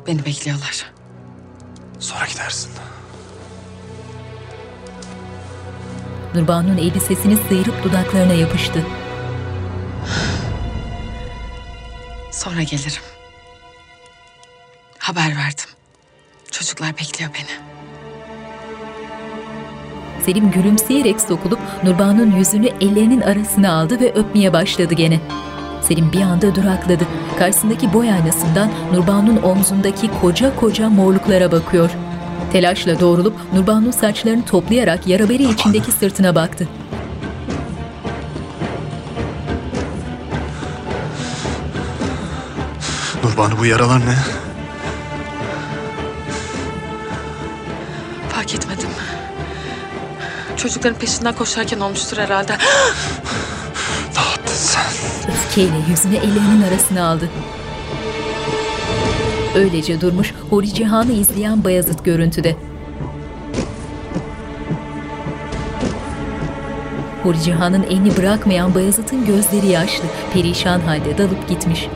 Beni 0.06 0.24
bekliyorlar. 0.26 0.92
Sonra 1.98 2.26
gidersin. 2.26 2.70
Nurbanu'nun 6.34 6.76
elbisesini 6.78 7.36
sıyırıp 7.36 7.84
dudaklarına 7.84 8.32
yapıştı. 8.32 8.86
Sonra 12.44 12.62
gelirim. 12.62 13.02
Haber 14.98 15.36
verdim. 15.36 15.64
Çocuklar 16.50 16.92
bekliyor 16.98 17.30
beni. 17.34 17.62
Selim 20.24 20.50
gülümseyerek 20.50 21.20
sokulup 21.20 21.58
Nurbanu'nun 21.84 22.36
yüzünü 22.36 22.66
ellerinin 22.80 23.20
arasına 23.20 23.72
aldı 23.72 24.00
ve 24.00 24.12
öpmeye 24.12 24.52
başladı 24.52 24.94
gene. 24.94 25.20
Selim 25.82 26.12
bir 26.12 26.20
anda 26.20 26.54
durakladı. 26.54 27.04
Karşısındaki 27.38 27.92
boy 27.92 28.12
aynasından 28.12 28.70
Nurbanu'nun 28.92 29.42
omzundaki 29.42 30.10
koca 30.20 30.56
koca 30.56 30.90
morluklara 30.90 31.52
bakıyor. 31.52 31.90
Telaşla 32.52 33.00
doğrulup 33.00 33.36
Nurbanu'nun 33.54 33.90
saçlarını 33.90 34.44
toplayarak 34.44 35.06
yara 35.06 35.28
bere 35.28 35.42
içindeki 35.42 35.92
sırtına 35.92 36.34
baktı. 36.34 36.68
Nurbanu 43.32 43.58
bu 43.58 43.66
yaralar 43.66 44.00
ne? 44.00 44.14
Fark 48.28 48.54
etmedim. 48.54 48.88
Çocukların 50.56 50.98
peşinden 50.98 51.34
koşarken 51.34 51.80
olmuştur 51.80 52.18
herhalde. 52.18 52.52
Ne 54.16 54.22
yaptın 54.30 54.54
sen? 54.54 54.84
Öfkeyle 55.32 55.76
yüzünü 55.90 56.16
ellerinin 56.16 56.62
arasına 56.62 57.06
aldı. 57.08 57.28
Öylece 59.54 60.00
durmuş 60.00 60.34
Huri 60.50 60.74
Cihan'ı 60.74 61.12
izleyen 61.12 61.64
Bayazıt 61.64 62.04
görüntüde. 62.04 62.56
Huri 67.22 67.42
Cihan'ın 67.42 67.82
elini 67.82 68.16
bırakmayan 68.16 68.74
Bayazıt'ın 68.74 69.26
gözleri 69.26 69.66
yaşlı, 69.66 70.04
perişan 70.32 70.80
halde 70.80 71.18
dalıp 71.18 71.48
gitmiş. 71.48 71.88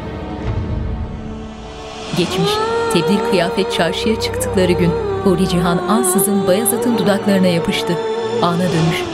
Geçmiş, 2.19 2.51
tebdil 2.93 3.31
kıyafet 3.31 3.73
çarşıya 3.73 4.21
çıktıkları 4.21 4.73
gün 4.73 4.91
Huri 5.25 5.49
Cihan 5.49 5.79
ansızın 5.79 6.47
Bayazıt'ın 6.47 6.99
dudaklarına 6.99 7.47
yapıştı. 7.47 7.99
Ana 8.43 8.63
dönüş. 8.63 9.05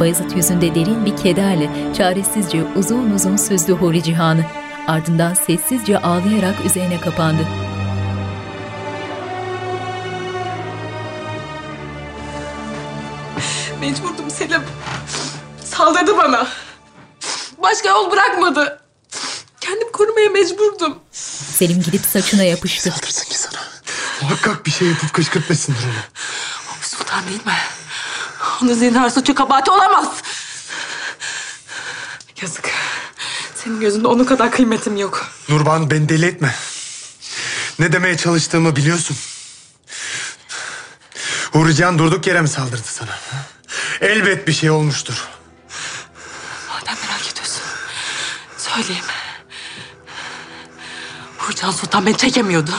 Bayezid 0.00 0.30
yüzünde 0.36 0.74
derin 0.74 1.06
bir 1.06 1.16
kederle 1.16 1.70
çaresizce 1.96 2.64
uzun 2.76 3.10
uzun 3.10 3.36
süzdü 3.36 3.72
Huri 3.72 4.02
Cihan'ı. 4.02 4.44
Ardından 4.86 5.34
sessizce 5.34 5.98
ağlayarak 5.98 6.64
üzerine 6.64 7.00
kapandı. 7.00 7.42
Mecburdum 13.80 14.30
Selim. 14.30 14.62
Saldırdı 15.64 16.16
bana. 16.16 16.46
Bırakmadı. 18.44 18.80
Kendimi 19.60 19.92
korumaya 19.92 20.30
mecburdum. 20.30 20.98
Selim 21.12 21.82
gidip 21.82 22.04
saçına 22.06 22.42
yapıştı. 22.42 22.90
Saldırsın 22.90 23.24
ki 23.24 23.38
sana. 23.38 23.60
Muhakkak 24.22 24.66
bir 24.66 24.70
şey 24.70 24.88
yapıp 24.88 25.12
kışkırtmasındır 25.12 25.84
onu. 25.84 25.92
Sultan 26.82 27.26
değil 27.28 27.46
mi? 27.46 27.56
Onun 28.62 28.74
zinhar 28.74 29.10
suçu 29.10 29.34
kabahati 29.34 29.70
olamaz. 29.70 30.08
Yazık. 32.42 32.70
Senin 33.54 33.80
gözünde 33.80 34.08
onun 34.08 34.24
kadar 34.24 34.50
kıymetim 34.50 34.96
yok. 34.96 35.26
Nurbanu 35.48 35.90
beni 35.90 36.08
deli 36.08 36.26
etme. 36.26 36.54
Ne 37.78 37.92
demeye 37.92 38.16
çalıştığımı 38.16 38.76
biliyorsun. 38.76 39.16
Uğurcan 41.54 41.98
durduk 41.98 42.26
yere 42.26 42.40
mi 42.40 42.48
saldırdı 42.48 42.88
sana? 42.88 43.18
Elbet 44.00 44.48
bir 44.48 44.52
şey 44.52 44.70
olmuştur. 44.70 45.28
Madem 46.68 46.96
merak 47.08 47.32
ediyorsun. 47.32 47.62
Söyleyeyim. 48.74 49.04
Hurcan 51.38 51.70
Sultan 51.70 52.06
beni 52.06 52.16
çekemiyordu. 52.16 52.70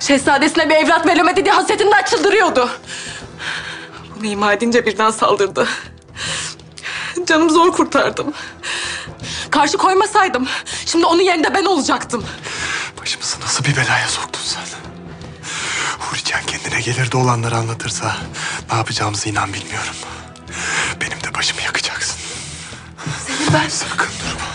Şehzadesine 0.00 0.68
bir 0.68 0.74
evlat 0.74 1.06
veremedi 1.06 1.44
diye 1.44 1.54
hasretinden 1.54 2.02
çıldırıyordu. 2.02 2.70
Bunu 4.16 4.26
ima 4.26 4.52
edince 4.52 4.86
birden 4.86 5.10
saldırdı. 5.10 5.68
Canımı 7.26 7.50
zor 7.50 7.72
kurtardım. 7.72 8.34
Karşı 9.50 9.78
koymasaydım 9.78 10.48
şimdi 10.86 11.06
onun 11.06 11.22
yerinde 11.22 11.54
ben 11.54 11.64
olacaktım. 11.64 12.24
Başımızı 13.00 13.40
nasıl 13.40 13.64
bir 13.64 13.76
belaya 13.76 14.08
soktun 14.08 14.40
sen? 14.44 14.64
Uğurcan 16.12 16.42
kendine 16.46 16.80
gelir 16.80 17.12
de 17.12 17.16
olanları 17.16 17.56
anlatırsa 17.56 18.16
ne 18.70 18.76
yapacağımızı 18.76 19.28
inan 19.28 19.52
bilmiyorum. 19.52 19.94
Ben... 23.54 23.68
Sakın 23.68 24.12
durma. 24.20 24.46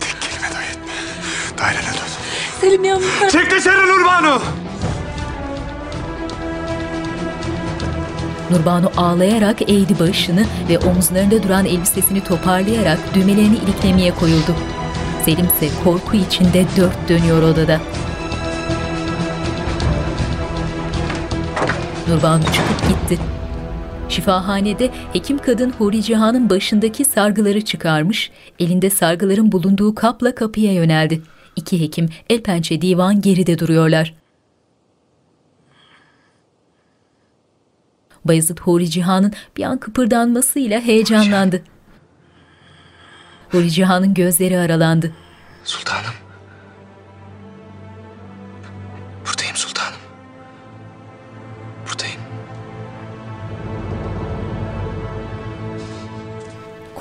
Tek 0.00 0.22
kelime 0.22 0.54
dahi 0.54 0.64
etme. 0.70 0.92
Dairene 1.58 1.92
dön. 1.92 2.08
Selim 2.60 2.84
yalnız 2.84 3.08
ben... 3.22 3.28
Çık 3.28 3.50
dışarı 3.50 3.88
Nurbanu! 3.88 4.42
Nurbanu 8.50 8.92
ağlayarak 8.96 9.62
eğdi 9.62 9.98
başını 9.98 10.46
ve 10.68 10.78
omuzlarında 10.78 11.42
duran 11.42 11.66
elbisesini 11.66 12.24
toparlayarak 12.24 12.98
düğmelerini 13.14 13.56
iliklemeye 13.56 14.14
koyuldu. 14.14 14.56
Selim 15.24 15.46
ise 15.46 15.68
korku 15.84 16.16
içinde 16.16 16.64
dört 16.76 17.08
dönüyor 17.08 17.42
odada. 17.42 17.80
Nurbanu 22.08 22.42
çıkıp 22.44 22.88
gitti. 22.88 23.33
Şifahanede 24.14 24.90
hekim 25.12 25.38
kadın 25.38 25.70
Huri 25.70 26.02
Cihan'ın 26.02 26.50
başındaki 26.50 27.04
sargıları 27.04 27.60
çıkarmış, 27.60 28.30
elinde 28.58 28.90
sargıların 28.90 29.52
bulunduğu 29.52 29.94
kapla 29.94 30.34
kapıya 30.34 30.72
yöneldi. 30.72 31.22
İki 31.56 31.80
hekim 31.80 32.08
el 32.30 32.42
pençe 32.42 32.80
divan 32.80 33.20
geride 33.20 33.58
duruyorlar. 33.58 34.14
Bayezid 38.24 38.58
Huri 38.58 38.90
Cihan'ın 38.90 39.32
bir 39.56 39.62
an 39.62 39.78
kıpırdanmasıyla 39.78 40.80
heyecanlandı. 40.80 41.62
Huri 43.50 43.70
Cihan'ın 43.70 44.14
gözleri 44.14 44.58
aralandı. 44.58 45.12
Sultanım. 45.64 46.23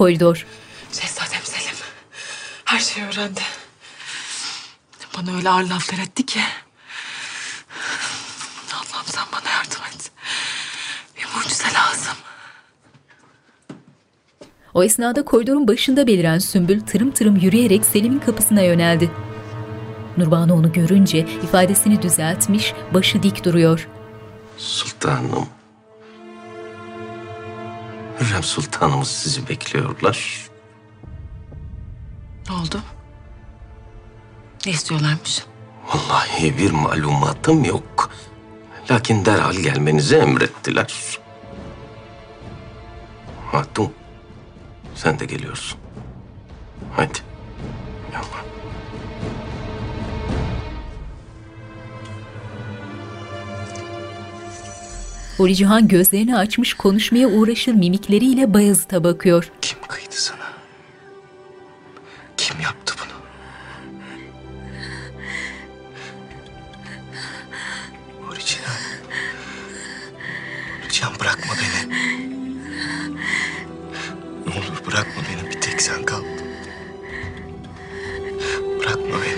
Koridor. 0.03 0.45
Şehzadem 0.91 1.41
Selim 1.43 1.75
her 2.65 2.79
şeyi 2.79 3.05
öğrendi. 3.05 3.41
Bana 5.17 5.35
öyle 5.37 5.49
ağır 5.49 5.63
laflar 5.63 5.99
etti 5.99 6.25
ki. 6.25 6.39
Allah'ım 8.73 9.05
sen 9.05 9.23
bana 9.31 9.49
yardım 9.49 9.81
et. 9.95 10.11
Bir 11.17 11.37
mucize 11.37 11.63
lazım. 11.63 12.13
O 14.73 14.83
esnada 14.83 15.25
koridorun 15.25 15.67
başında 15.67 16.07
beliren 16.07 16.39
Sümbül 16.39 16.81
tırım 16.81 17.11
tırım 17.11 17.35
yürüyerek 17.35 17.85
Selim'in 17.85 18.19
kapısına 18.19 18.61
yöneldi. 18.61 19.11
Nurbanu 20.17 20.53
onu 20.53 20.73
görünce 20.73 21.19
ifadesini 21.19 22.01
düzeltmiş, 22.01 22.73
başı 22.93 23.23
dik 23.23 23.45
duruyor. 23.45 23.87
Sultanım. 24.57 25.47
Hürrem 28.23 28.43
Sultanımız 28.43 29.07
sizi 29.07 29.47
bekliyorlar. 29.47 30.49
Ne 32.49 32.55
oldu? 32.55 32.81
Ne 34.65 34.71
istiyorlarmış? 34.71 35.43
Vallahi 35.87 36.57
bir 36.57 36.71
malumatım 36.71 37.63
yok. 37.63 38.09
Lakin 38.91 39.25
derhal 39.25 39.53
gelmenizi 39.53 40.15
emrettiler. 40.15 41.19
Hatun, 43.51 43.93
sen 44.95 45.19
de 45.19 45.25
geliyorsun. 45.25 45.79
Hadi. 46.95 47.19
Yallah. 48.13 48.52
Huri 55.37 55.55
Cihan 55.55 55.87
gözlerini 55.87 56.37
açmış 56.37 56.73
konuşmaya 56.73 57.27
uğraşır 57.27 57.73
mimikleriyle 57.73 58.53
Bayezid'e 58.53 59.03
bakıyor. 59.03 59.51
Kim 59.61 59.79
kıydı 59.87 60.15
sana? 60.15 60.53
Kim 62.37 62.59
yaptı 62.59 62.95
bunu? 62.99 63.13
Huri 68.27 68.45
Cihan. 68.45 68.75
Huri 70.83 70.91
Cihan 70.91 71.13
bırakma 71.19 71.53
beni. 71.61 71.93
Ne 74.47 74.51
olur 74.53 74.85
bırakma 74.87 75.21
beni. 75.29 75.49
Bir 75.49 75.61
tek 75.61 75.81
sen 75.81 76.03
kal. 76.03 76.23
Bırakma 78.79 79.15
beni. 79.21 79.32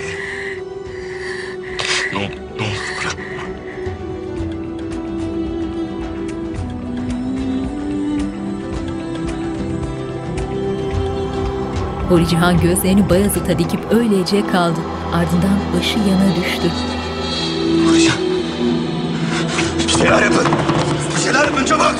Huri 12.08 12.28
Cihan 12.28 12.60
gözlerini 12.60 13.10
Bayezid'e 13.10 13.58
dikip 13.58 13.80
öylece 13.92 14.46
kaldı. 14.46 14.80
Ardından 15.14 15.58
başı 15.76 15.98
yana 15.98 16.36
düştü. 16.36 16.70
Bir 19.86 19.92
şeyler 19.92 20.22
yapın. 20.22 20.46
Bir 21.16 21.20
şeyler 21.20 21.44
yapın 21.44 21.64
çabuk. 21.64 21.94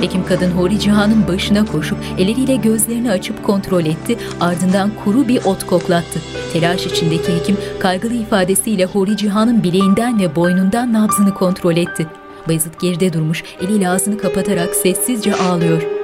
Hekim 0.00 0.26
kadın 0.26 0.50
Huri 0.50 0.80
Cihan'ın 0.80 1.28
başına 1.28 1.66
koşup 1.66 1.98
elleriyle 2.18 2.56
gözlerini 2.56 3.10
açıp 3.10 3.44
kontrol 3.44 3.84
etti. 3.84 4.18
Ardından 4.40 4.90
kuru 5.04 5.28
bir 5.28 5.44
ot 5.44 5.66
koklattı. 5.66 6.20
Telaş 6.52 6.86
içindeki 6.86 7.34
hekim 7.34 7.56
kaygılı 7.80 8.14
ifadesiyle 8.14 8.84
Huri 8.84 9.16
Cihan'ın 9.16 9.62
bileğinden 9.62 10.20
ve 10.20 10.36
boynundan 10.36 10.92
nabzını 10.92 11.34
kontrol 11.34 11.76
etti. 11.76 12.06
Bayezid 12.48 12.74
geride 12.80 13.12
durmuş, 13.12 13.44
eliyle 13.60 13.88
ağzını 13.88 14.18
kapatarak 14.18 14.74
sessizce 14.74 15.34
ağlıyor. 15.34 15.95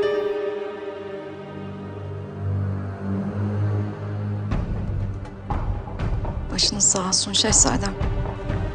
Sağ 6.92 7.08
olsun 7.08 7.32
şehzadem. 7.32 7.92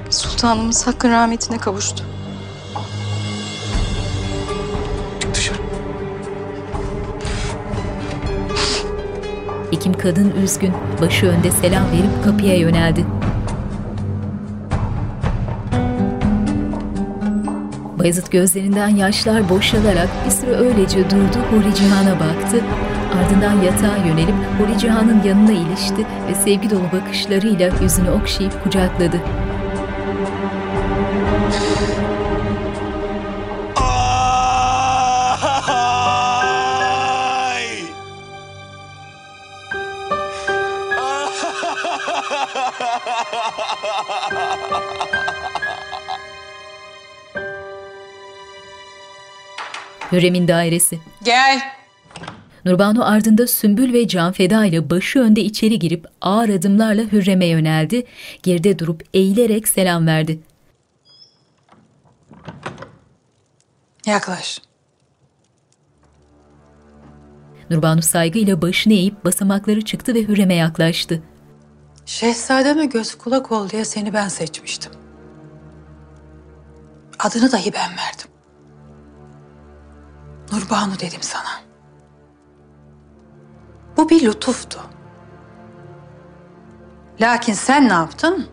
Sultanımız 0.09 0.87
hakkın 0.87 1.09
rahmetine 1.09 1.57
kavuştu. 1.57 2.03
Hekim 9.71 9.93
kadın 9.93 10.31
üzgün, 10.31 10.73
başı 11.01 11.25
önde 11.25 11.51
selam 11.51 11.91
verip 11.91 12.23
kapıya 12.23 12.57
yöneldi. 12.57 13.05
Bayezid 17.99 18.27
gözlerinden 18.31 18.89
yaşlar 18.89 19.49
boşalarak 19.49 20.09
bir 20.25 20.31
süre 20.31 20.55
öylece 20.55 21.09
durdu, 21.09 21.37
Huri 21.51 21.75
Cihan'a 21.75 22.19
baktı. 22.19 22.63
Ardından 23.13 23.61
yatağa 23.61 23.97
yönelip 23.97 24.35
Huri 24.59 24.79
Cihan'ın 24.79 25.23
yanına 25.23 25.51
ilişti 25.51 26.05
ve 26.27 26.35
sevgi 26.35 26.69
dolu 26.69 26.91
bakışlarıyla 26.91 27.69
yüzünü 27.81 28.09
okşayıp 28.09 28.63
kucakladı. 28.63 29.21
Hürrem'in 50.11 50.47
dairesi. 50.47 50.99
Gel. 51.23 51.76
Nurbanu 52.67 53.05
ardında 53.05 53.47
Sümbül 53.47 53.93
ve 53.93 54.07
Canfeda 54.07 54.65
ile 54.65 54.89
başı 54.89 55.19
önde 55.19 55.41
içeri 55.41 55.79
girip 55.79 56.07
ağır 56.21 56.49
adımlarla 56.49 57.01
Hürrem'e 57.01 57.45
yöneldi. 57.45 58.05
Geride 58.43 58.79
durup 58.79 59.03
eğilerek 59.13 59.67
selam 59.67 60.07
verdi. 60.07 60.39
Yaklaş. 64.05 64.61
Nurbanu 67.69 68.01
saygıyla 68.01 68.61
başını 68.61 68.93
eğip 68.93 69.25
basamakları 69.25 69.81
çıktı 69.81 70.13
ve 70.13 70.27
Hürrem'e 70.27 70.55
yaklaştı. 70.55 71.23
Şehzademe 72.05 72.85
göz 72.85 73.15
kulak 73.15 73.51
ol 73.51 73.69
diye 73.69 73.85
seni 73.85 74.13
ben 74.13 74.27
seçmiştim. 74.27 74.91
Adını 77.19 77.51
dahi 77.51 77.73
ben 77.73 77.89
verdim. 77.97 78.27
Nurbanu 80.51 80.99
dedim 80.99 81.21
sana. 81.21 81.66
Bu 83.97 84.09
bir 84.09 84.25
lütuftu. 84.25 84.79
Lakin 87.21 87.53
sen 87.53 87.89
ne 87.89 87.93
yaptın? 87.93 88.47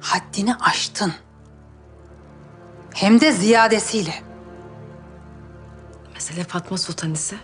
Haddini 0.00 0.54
aştın. 0.54 1.12
Hem 2.94 3.20
de 3.20 3.32
ziyadesiyle. 3.32 4.14
Mesele 6.14 6.44
Fatma 6.44 6.78
Sultan 6.78 7.12
ise 7.12 7.36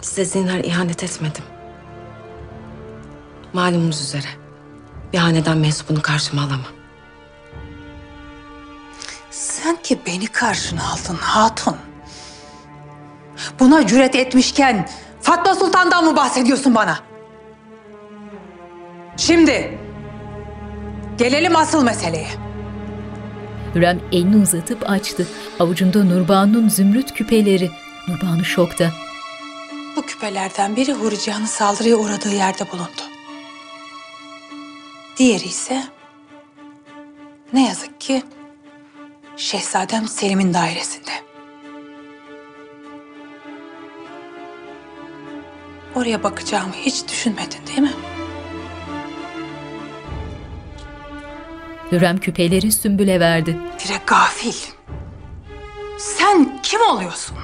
size 0.00 0.24
zinhar 0.24 0.58
ihanet 0.58 1.04
etmedim. 1.04 1.44
Malumunuz 3.52 4.00
üzere 4.00 4.28
bir 5.12 5.18
haneden 5.18 5.58
mensubunu 5.58 6.02
karşıma 6.02 6.42
alamam. 6.42 6.72
Sen 9.30 9.82
ki 9.82 10.00
beni 10.06 10.26
karşına 10.26 10.92
aldın 10.92 11.16
hatun. 11.16 11.76
Buna 13.60 13.86
cüret 13.86 14.14
etmişken 14.14 14.88
Fatma 15.20 15.54
Sultan'dan 15.54 16.04
mı 16.04 16.16
bahsediyorsun 16.16 16.74
bana? 16.74 16.98
Şimdi 19.16 19.78
gelelim 21.18 21.56
asıl 21.56 21.84
meseleye. 21.84 22.28
Hürrem 23.74 24.00
elini 24.12 24.42
uzatıp 24.42 24.90
açtı. 24.90 25.26
Avucunda 25.60 26.04
Nurbanu'nun 26.04 26.68
zümrüt 26.68 27.14
küpeleri. 27.14 27.70
Nurbanu 28.08 28.44
şokta. 28.44 28.90
Bu 29.96 30.02
küpelerden 30.02 30.76
biri 30.76 30.92
Huri 30.92 31.18
Cihan'ın 31.18 31.46
saldırıya 31.46 31.96
uğradığı 31.96 32.34
yerde 32.34 32.72
bulundu. 32.72 33.02
Diğeri 35.16 35.44
ise 35.44 35.84
ne 37.52 37.68
yazık 37.68 38.00
ki 38.00 38.22
Şehzadem 39.36 40.08
Selim'in 40.08 40.54
dairesinde. 40.54 41.10
Oraya 45.94 46.22
bakacağımı 46.22 46.72
hiç 46.72 47.08
düşünmedin 47.08 47.66
değil 47.66 47.78
mi? 47.80 47.92
Hürrem 51.92 52.18
küpeleri 52.18 52.72
Sümbül'e 52.72 53.20
verdi. 53.20 53.58
Dire 53.84 53.98
gafil. 54.06 54.52
Sen 55.98 56.58
kim 56.62 56.80
oluyorsun? 56.80 57.36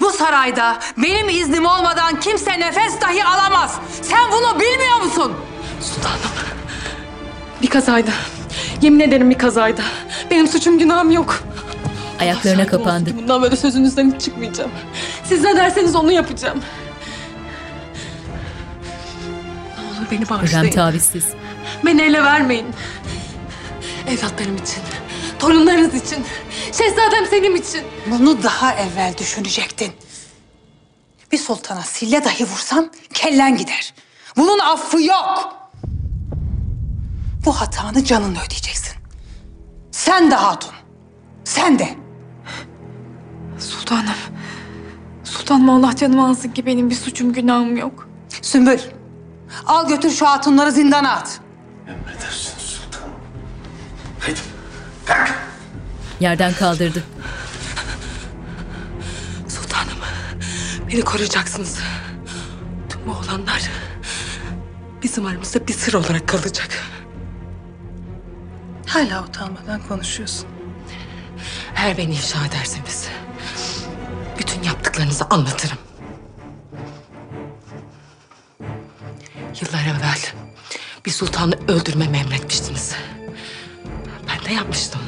Bu 0.00 0.10
sarayda 0.10 0.78
benim 0.96 1.28
iznim 1.28 1.66
olmadan 1.66 2.20
kimse 2.20 2.60
nefes 2.60 3.00
dahi 3.00 3.24
alamaz. 3.24 3.78
Sen 4.02 4.30
bunu 4.32 4.60
bilmiyor 4.60 5.00
musun? 5.04 5.32
Sultanım. 5.80 6.20
Bir 7.62 7.66
kazaydı. 7.66 8.10
Yemin 8.82 9.00
ederim 9.00 9.30
bir 9.30 9.38
kazaydı. 9.38 9.82
Benim 10.30 10.46
suçum 10.48 10.78
günahım 10.78 11.10
yok. 11.10 11.42
Ayaklarına 12.20 12.66
kapandı. 12.66 13.10
Bundan 13.16 13.42
böyle 13.42 13.56
sözünüzden 13.56 14.12
hiç 14.14 14.20
çıkmayacağım. 14.20 14.70
Siz 15.24 15.42
ne 15.44 15.56
derseniz 15.56 15.96
onu 15.96 16.12
yapacağım. 16.12 16.62
Beni 20.10 20.20
Hürrem 20.20 20.38
bağışlayın. 20.38 20.72
tavizsiz. 20.72 21.24
Beni 21.84 22.02
ele 22.02 22.22
vermeyin. 22.24 22.66
Evlatlarım 24.08 24.56
için, 24.56 24.82
torunlarınız 25.38 25.94
için, 25.94 26.24
şehzadem 26.78 27.26
Selim 27.30 27.56
için. 27.56 27.82
Bunu 28.06 28.42
daha 28.42 28.72
evvel 28.74 29.14
düşünecektin. 29.18 29.92
Bir 31.32 31.38
sultana 31.38 31.82
sille 31.82 32.24
dahi 32.24 32.44
vursan 32.44 32.90
kellen 33.14 33.56
gider. 33.56 33.94
Bunun 34.36 34.58
affı 34.58 35.02
yok. 35.02 35.52
Bu 37.44 37.52
hatanı 37.60 38.04
canınla 38.04 38.38
ödeyeceksin. 38.46 38.94
Sen 39.90 40.30
de 40.30 40.34
hatun. 40.34 40.72
Sen 41.44 41.78
de. 41.78 41.88
Sultanım. 43.58 44.14
Sultanım 45.24 45.70
Allah 45.70 45.96
canımı 45.96 46.28
alsın 46.28 46.48
ki 46.48 46.66
benim 46.66 46.90
bir 46.90 46.94
suçum 46.94 47.32
günahım 47.32 47.76
yok. 47.76 48.08
Sümbül. 48.42 48.78
Al 49.66 49.88
götür 49.88 50.10
şu 50.10 50.26
hatunları 50.26 50.72
zindana 50.72 51.12
at. 51.12 51.40
Emredersiniz 51.88 52.62
sultanım. 52.62 53.14
Yerden 56.20 56.52
kaldırdı. 56.52 57.04
Sultanım, 59.48 59.98
beni 60.92 61.02
koruyacaksınız. 61.02 61.78
Tüm 62.88 63.00
bu 63.06 63.10
olanlar 63.10 63.62
bizim 65.02 65.26
aramızda 65.26 65.68
bir 65.68 65.72
sır 65.72 65.94
olarak 65.94 66.28
kalacak. 66.28 66.68
Hala 68.86 69.24
utanmadan 69.24 69.80
konuşuyorsun. 69.88 70.46
Eğer 71.76 71.98
beni 71.98 72.12
ifşa 72.12 72.46
ederseniz 72.46 73.08
bütün 74.38 74.62
yaptıklarınızı 74.62 75.24
anlatırım. 75.24 75.78
Sultanı 81.16 81.54
öldürmemi 81.68 82.16
emretmiştiniz. 82.16 82.94
Ben 84.28 84.50
de 84.50 84.54
yapmıştım. 84.54 85.00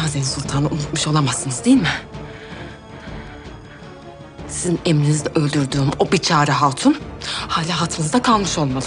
Nazilli 0.00 0.24
Sultan'ı 0.24 0.66
unutmuş 0.66 1.06
olamazsınız 1.06 1.64
değil 1.64 1.76
mi? 1.76 1.88
Sizin 4.48 4.80
emrinizde 4.84 5.28
öldürdüğüm 5.28 5.90
o 5.98 6.12
biçare 6.12 6.52
hatun 6.52 6.98
hala 7.48 7.80
hatırınızda 7.80 8.22
kalmış 8.22 8.58
olmalı. 8.58 8.84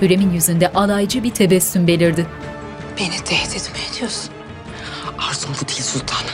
Hürrem'in 0.00 0.30
yüzünde 0.30 0.72
alaycı 0.72 1.22
bir 1.22 1.30
tebessüm 1.30 1.86
belirdi. 1.86 2.26
Beni 2.98 3.24
tehdit 3.24 3.72
mi 3.72 3.78
ediyorsun? 3.90 4.30
Arzum 5.18 5.50
bu 5.62 5.68
değil 5.68 5.82
sultanım. 5.82 6.32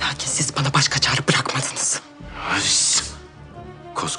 Lakin 0.00 0.26
siz 0.26 0.56
bana 0.56 0.74
başka 0.74 0.98
çare 0.98 1.20
bırakmadınız. 1.28 1.45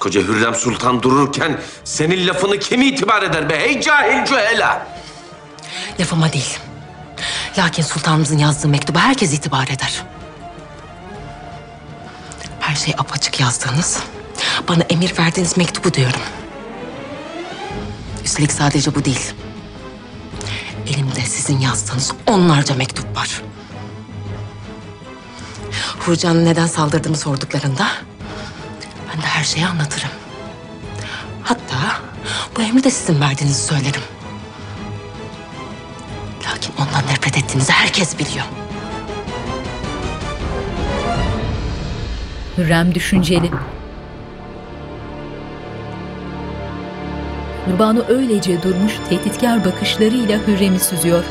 Koskoca 0.08 0.28
Hürrem 0.28 0.56
Sultan 0.56 1.04
dururken 1.04 1.60
senin 1.84 2.28
lafını 2.28 2.60
kim 2.60 2.82
itibar 2.82 3.24
eder 3.24 3.50
be? 3.50 3.56
Ey 3.56 3.82
cahil 3.82 4.26
cühela! 4.26 4.88
Lafıma 6.00 6.34
değil. 6.34 6.60
Lakin 7.58 7.84
sultanımızın 7.84 8.38
yazdığı 8.38 8.68
mektuba 8.68 9.00
herkes 9.00 9.34
itibar 9.34 9.68
eder. 9.68 10.04
Her 12.60 12.76
şey 12.76 12.94
apaçık 12.98 13.40
yazdığınız, 13.40 14.04
bana 14.70 14.84
emir 14.84 15.14
verdiğiniz 15.20 15.58
mektubu 15.58 15.94
diyorum. 15.94 16.22
Üstelik 18.26 18.52
sadece 18.52 18.96
bu 18.96 19.06
değil. 19.06 19.34
Elimde 20.88 21.22
sizin 21.22 21.60
yazdığınız 21.60 22.14
onlarca 22.28 22.76
mektup 22.76 23.18
var. 23.18 23.42
Hurcan'ın 26.00 26.46
neden 26.46 26.68
saldırdığımı 26.68 27.18
sorduklarında 27.18 27.88
ben 29.18 29.24
de 29.24 29.28
her 29.28 29.44
şeyi 29.44 29.66
anlatırım. 29.66 30.10
Hatta 31.44 32.02
bu 32.58 32.62
emri 32.62 32.84
de 32.84 32.92
sizin 32.92 33.22
verdiğinizi 33.22 33.62
söylerim. 33.62 34.02
Lakin 36.46 36.74
ondan 36.80 37.08
nefret 37.08 37.38
ettiğinizi 37.38 37.72
herkes 37.72 38.20
biliyor. 38.20 38.46
Hürrem 42.58 42.96
düşünceli. 42.96 43.52
Nurbanu 47.68 48.04
öylece 48.08 48.64
durmuş 48.64 48.94
tehditkar 49.10 49.66
bakışlarıyla 49.66 50.40
Hürrem'i 50.48 50.80
süzüyor. 50.80 51.24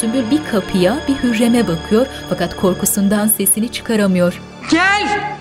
Sümbül 0.00 0.30
bir 0.30 0.40
kapıya 0.50 0.98
bir 1.08 1.14
Hürrem'e 1.14 1.68
bakıyor 1.68 2.06
fakat 2.28 2.56
korkusundan 2.56 3.28
sesini 3.28 3.72
çıkaramıyor. 3.72 4.42
Gel! 4.70 5.37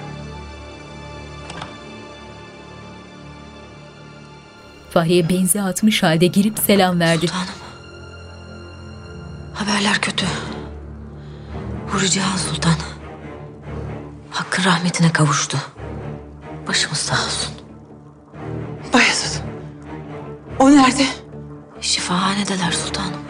Fahriye 4.98 5.30
benzi 5.30 5.62
atmış 5.62 6.04
halde 6.04 6.28
girip 6.28 6.60
selam 6.60 7.00
verdi. 7.00 7.26
Haberler 9.54 10.02
kötü. 10.02 10.26
Huri 11.88 12.10
Cihan 12.10 12.38
Sultan. 12.38 12.74
Hakkın 14.32 14.64
rahmetine 14.64 15.14
kavuştu. 15.14 15.58
Başımız 16.68 16.98
sağ 16.98 17.16
olsun. 17.16 17.54
Bayezid. 18.94 19.42
O 20.60 20.72
nerede? 20.72 21.06
Şifahanedeler 21.82 22.72
sultanım. 22.72 23.22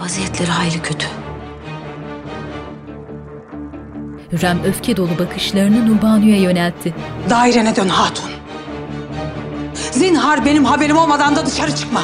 Vaziyetleri 0.00 0.50
hayli 0.50 0.82
kötü. 0.82 1.06
Hürrem 4.32 4.58
öfke 4.64 4.96
dolu 4.96 5.18
bakışlarını 5.18 5.86
Nurbanu'ya 5.86 6.36
yöneltti. 6.36 6.94
Dairene 7.30 7.76
dön 7.76 7.88
hatun. 7.88 8.30
Zinhar 9.92 10.46
benim 10.46 10.64
haberim 10.64 10.96
olmadan 10.96 11.36
da 11.36 11.46
dışarı 11.46 11.74
çıkma. 11.76 12.02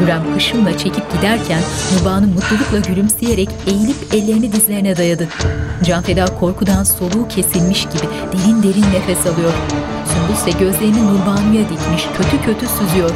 Hürrem 0.00 0.34
hışımla 0.34 0.78
çekip 0.78 1.12
giderken 1.12 1.60
Nurbanu 1.94 2.26
mutlulukla 2.26 2.78
gülümseyerek 2.78 3.48
eğilip 3.66 3.96
ellerini 4.14 4.52
dizlerine 4.52 4.96
dayadı. 4.96 5.28
Canfeda 5.84 6.24
korkudan 6.40 6.84
soluğu 6.84 7.28
kesilmiş 7.28 7.82
gibi 7.82 8.02
derin 8.32 8.62
derin 8.62 8.92
nefes 8.92 9.26
alıyor. 9.26 9.52
Sümbül 10.06 10.34
ise 10.34 10.58
gözlerini 10.58 11.06
Nurbanu'ya 11.06 11.62
dikmiş 11.62 12.06
kötü 12.16 12.44
kötü 12.44 12.66
süzüyor. 12.66 13.10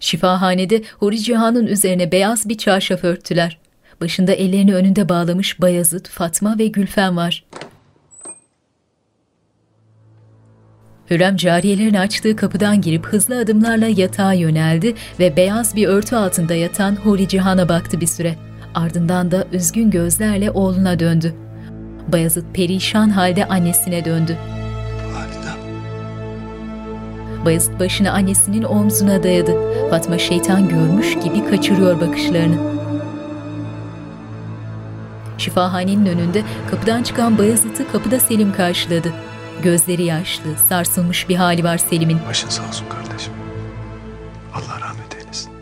Şifahanede 0.00 0.82
Huri 0.98 1.18
Cihan'ın 1.18 1.66
üzerine 1.66 2.12
beyaz 2.12 2.48
bir 2.48 2.58
çarşaf 2.58 3.04
örttüler. 3.04 3.63
Başında 4.00 4.32
ellerini 4.32 4.74
önünde 4.74 5.08
bağlamış 5.08 5.60
Bayazıt, 5.60 6.08
Fatma 6.08 6.58
ve 6.58 6.66
Gülfem 6.66 7.16
var. 7.16 7.44
Hürrem 11.10 11.36
cariyelerin 11.36 11.94
açtığı 11.94 12.36
kapıdan 12.36 12.80
girip 12.80 13.06
hızlı 13.06 13.38
adımlarla 13.38 13.86
yatağa 13.86 14.32
yöneldi 14.32 14.94
ve 15.20 15.36
beyaz 15.36 15.76
bir 15.76 15.88
örtü 15.88 16.16
altında 16.16 16.54
yatan 16.54 16.96
Huri 16.96 17.28
Cihan'a 17.28 17.68
baktı 17.68 18.00
bir 18.00 18.06
süre. 18.06 18.36
Ardından 18.74 19.30
da 19.30 19.44
üzgün 19.52 19.90
gözlerle 19.90 20.50
oğluna 20.50 20.98
döndü. 20.98 21.34
Bayazıt 22.12 22.54
perişan 22.54 23.08
halde 23.10 23.44
annesine 23.44 24.04
döndü. 24.04 24.38
Bayezid 27.44 27.80
başını 27.80 28.12
annesinin 28.12 28.62
omzuna 28.62 29.22
dayadı. 29.22 29.52
Fatma 29.90 30.18
şeytan 30.18 30.68
görmüş 30.68 31.14
gibi 31.14 31.46
kaçırıyor 31.50 32.00
bakışlarını. 32.00 32.73
Şifahanenin 35.38 36.06
önünde 36.06 36.42
kapıdan 36.70 37.02
çıkan 37.02 37.38
Bayezid'i 37.38 37.88
kapıda 37.92 38.20
Selim 38.20 38.52
karşıladı. 38.52 39.12
Gözleri 39.62 40.04
yaşlı, 40.04 40.58
sarsılmış 40.68 41.28
bir 41.28 41.36
hali 41.36 41.64
var 41.64 41.78
Selim'in. 41.78 42.18
Başın 42.28 42.48
sağ 42.48 42.68
olsun 42.68 42.86
kardeşim. 42.88 43.32
Allah 44.54 44.80
rahmet 44.80 45.16
eylesin. 45.16 45.52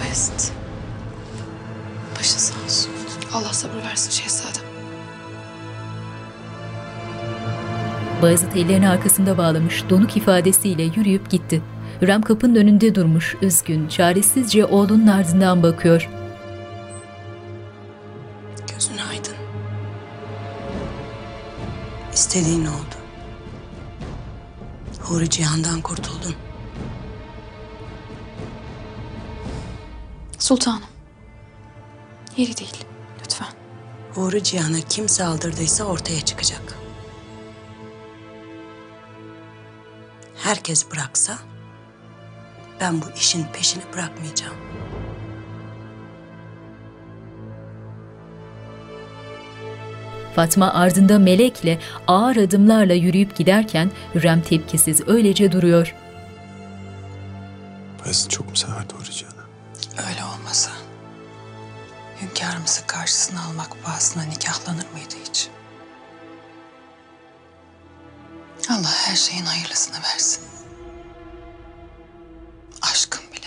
Bayezid. 0.00 0.52
Başın 2.18 2.38
sağ 2.38 2.64
olsun. 2.64 2.90
Allah 3.34 3.52
sabır 3.52 3.84
versin 3.90 4.10
şehzadem. 4.10 4.62
Bayezid 8.22 8.52
ellerini 8.52 8.88
arkasında 8.88 9.38
bağlamış, 9.38 9.84
donuk 9.90 10.16
ifadesiyle 10.16 10.82
yürüyüp 10.82 11.30
gitti. 11.30 11.62
Hürrem 12.02 12.22
kapının 12.22 12.54
önünde 12.54 12.94
durmuş, 12.94 13.36
üzgün, 13.42 13.88
çaresizce 13.88 14.64
oğlunun 14.64 15.06
ardından 15.06 15.62
bakıyor. 15.62 16.10
Gözün 18.72 18.98
aydın. 19.10 19.34
İstediğin 22.14 22.66
oldu. 22.66 22.96
Huri 25.00 25.30
Cihan'dan 25.30 25.80
kurtuldun. 25.80 26.34
Sultanım. 30.38 30.82
Yeri 32.36 32.56
değil. 32.56 32.84
Lütfen. 33.24 33.48
Uğru 34.16 34.42
Cihan'a 34.42 34.80
kim 34.88 35.08
saldırdıysa 35.08 35.84
ortaya 35.84 36.20
çıkacak. 36.20 36.78
Herkes 40.36 40.90
bıraksa 40.90 41.38
ben 42.80 43.02
bu 43.02 43.06
işin 43.16 43.44
peşini 43.52 43.82
bırakmayacağım. 43.94 44.54
Fatma 50.36 50.74
ardında 50.74 51.18
melekle 51.18 51.78
ağır 52.06 52.36
adımlarla 52.36 52.94
yürüyüp 52.94 53.36
giderken 53.36 53.90
Hürrem 54.14 54.42
tepkisiz 54.42 55.08
öylece 55.08 55.52
duruyor. 55.52 55.94
Bayezid 58.04 58.30
çok 58.30 58.48
mu 58.48 58.56
severdi 58.56 58.94
Huri 58.94 59.12
Cihan'ı? 59.12 59.42
Öyle 60.08 60.24
olmasa 60.24 60.70
hünkârımızı 62.22 62.86
karşısına 62.86 63.44
almak 63.44 63.82
pahasına 63.84 64.22
nikahlanır 64.22 64.86
mıydı 64.92 65.14
hiç? 65.28 65.48
Allah 68.70 68.94
her 69.06 69.16
şeyin 69.16 69.44
hayırlısını 69.44 69.96
versin. 69.96 70.55
Aşkım 72.82 73.22
bile. 73.32 73.46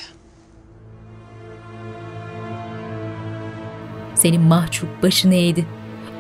Senin 4.16 4.42
mahcup 4.42 5.04
başını 5.04 5.36
eğdi. 5.36 5.66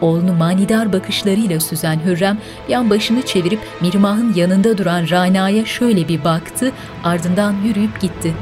Oğlunu 0.01 0.33
manidar 0.33 0.93
bakışlarıyla 0.93 1.59
süzen 1.59 1.99
Hürrem 2.05 2.37
bir 2.67 2.73
an 2.73 2.89
başını 2.89 3.21
çevirip 3.21 3.59
Mirmah'ın 3.81 4.33
yanında 4.33 4.77
duran 4.77 5.09
Rana'ya 5.09 5.65
şöyle 5.65 6.07
bir 6.07 6.23
baktı, 6.23 6.71
ardından 7.03 7.55
yürüyüp 7.65 8.01
gitti. 8.01 8.33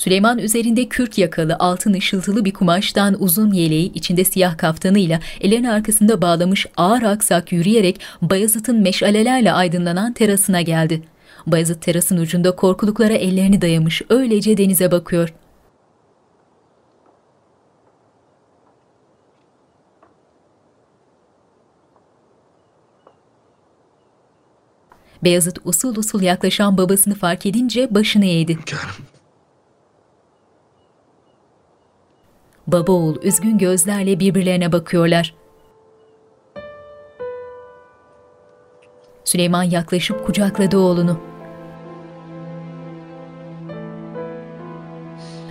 Süleyman 0.00 0.38
üzerinde 0.38 0.88
kürk 0.88 1.18
yakalı 1.18 1.56
altın 1.58 1.92
ışıltılı 1.92 2.44
bir 2.44 2.52
kumaştan 2.52 3.22
uzun 3.22 3.52
yeleği 3.52 3.92
içinde 3.92 4.24
siyah 4.24 4.58
kaftanıyla 4.58 5.20
ellerin 5.40 5.64
arkasında 5.64 6.22
bağlamış 6.22 6.66
ağır 6.76 7.02
aksak 7.02 7.52
yürüyerek 7.52 8.00
Bayezid'in 8.22 8.76
meşalelerle 8.76 9.52
aydınlanan 9.52 10.12
terasına 10.12 10.60
geldi. 10.60 11.02
Bayezid 11.46 11.82
terasın 11.82 12.16
ucunda 12.16 12.56
korkuluklara 12.56 13.12
ellerini 13.12 13.62
dayamış 13.62 14.02
öylece 14.08 14.56
denize 14.56 14.90
bakıyor. 14.90 15.34
Beyazıt 25.24 25.58
usul 25.64 25.96
usul 25.96 26.22
yaklaşan 26.22 26.78
babasını 26.78 27.14
fark 27.14 27.46
edince 27.46 27.94
başını 27.94 28.26
eğdi. 28.26 28.58
Baba 32.72 32.92
oğul 32.92 33.16
üzgün 33.22 33.58
gözlerle 33.58 34.20
birbirlerine 34.20 34.72
bakıyorlar. 34.72 35.34
Süleyman 39.24 39.62
yaklaşıp 39.62 40.26
kucakladı 40.26 40.78
oğlunu. 40.78 41.20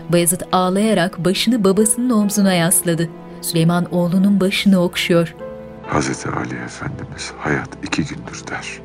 Bayezid 0.10 0.42
ağlayarak 0.52 1.26
başını 1.26 1.64
babasının 1.64 2.10
omzuna 2.10 2.54
yasladı. 2.54 3.10
Süleyman 3.42 3.94
oğlunun 3.94 4.40
başını 4.40 4.84
okşuyor. 4.84 5.36
Hazreti 5.88 6.30
Ali 6.30 6.56
Efendimiz 6.56 7.34
hayat 7.38 7.70
iki 7.84 8.06
gündür 8.06 8.44
der. 8.48 8.82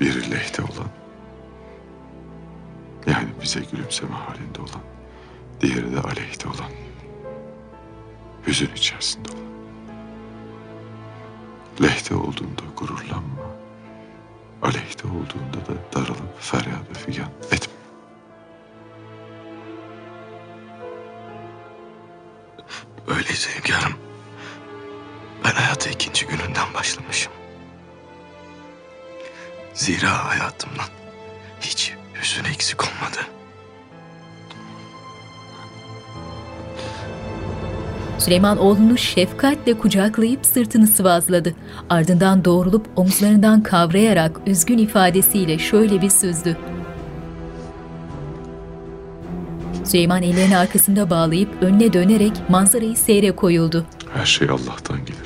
Biri 0.00 0.30
lehte 0.30 0.62
olan, 0.62 0.90
yani 3.06 3.28
bize 3.42 3.60
gülümseme 3.60 4.14
halinde 4.14 4.60
olan, 4.60 4.82
diğeri 5.60 5.96
de 5.96 6.00
aleyhte 6.00 6.48
olan, 6.48 6.70
hüzün 8.46 8.70
içerisinde 8.76 9.28
olan. 9.32 9.46
Lehte 11.82 12.14
olduğunda 12.14 12.62
gururlanma, 12.76 13.42
aleyhte 14.62 15.08
olduğunda 15.08 15.66
da 15.66 15.92
darılıp 15.94 16.40
feryat 16.40 16.90
ve 16.90 16.94
figan 16.94 17.30
etme. 17.52 17.72
Öyleyse 23.06 23.50
hünkârım. 23.58 23.98
Ben 25.44 25.50
hayata 25.50 25.90
ikinci 25.90 26.26
gününden 26.26 26.74
başlamışım. 26.74 27.32
Zira 29.74 30.24
hayatımdan 30.28 30.88
hiç 31.60 31.94
hüzün 32.22 32.44
eksik 32.44 32.80
olmadı. 32.84 33.18
Süleyman 38.18 38.58
oğlunu 38.58 38.98
şefkatle 38.98 39.78
kucaklayıp 39.78 40.46
sırtını 40.46 40.86
sıvazladı. 40.86 41.54
Ardından 41.90 42.44
doğrulup 42.44 42.86
omuzlarından 42.96 43.62
kavrayarak 43.62 44.40
üzgün 44.46 44.78
ifadesiyle 44.78 45.58
şöyle 45.58 46.02
bir 46.02 46.10
süzdü. 46.10 46.56
Süleyman 49.84 50.22
ellerini 50.22 50.56
arkasında 50.56 51.10
bağlayıp 51.10 51.48
önüne 51.60 51.92
dönerek 51.92 52.32
manzarayı 52.48 52.96
seyre 52.96 53.32
koyuldu. 53.32 53.86
Her 54.14 54.26
şey 54.26 54.48
Allah'tan 54.48 54.98
gelir 55.04 55.25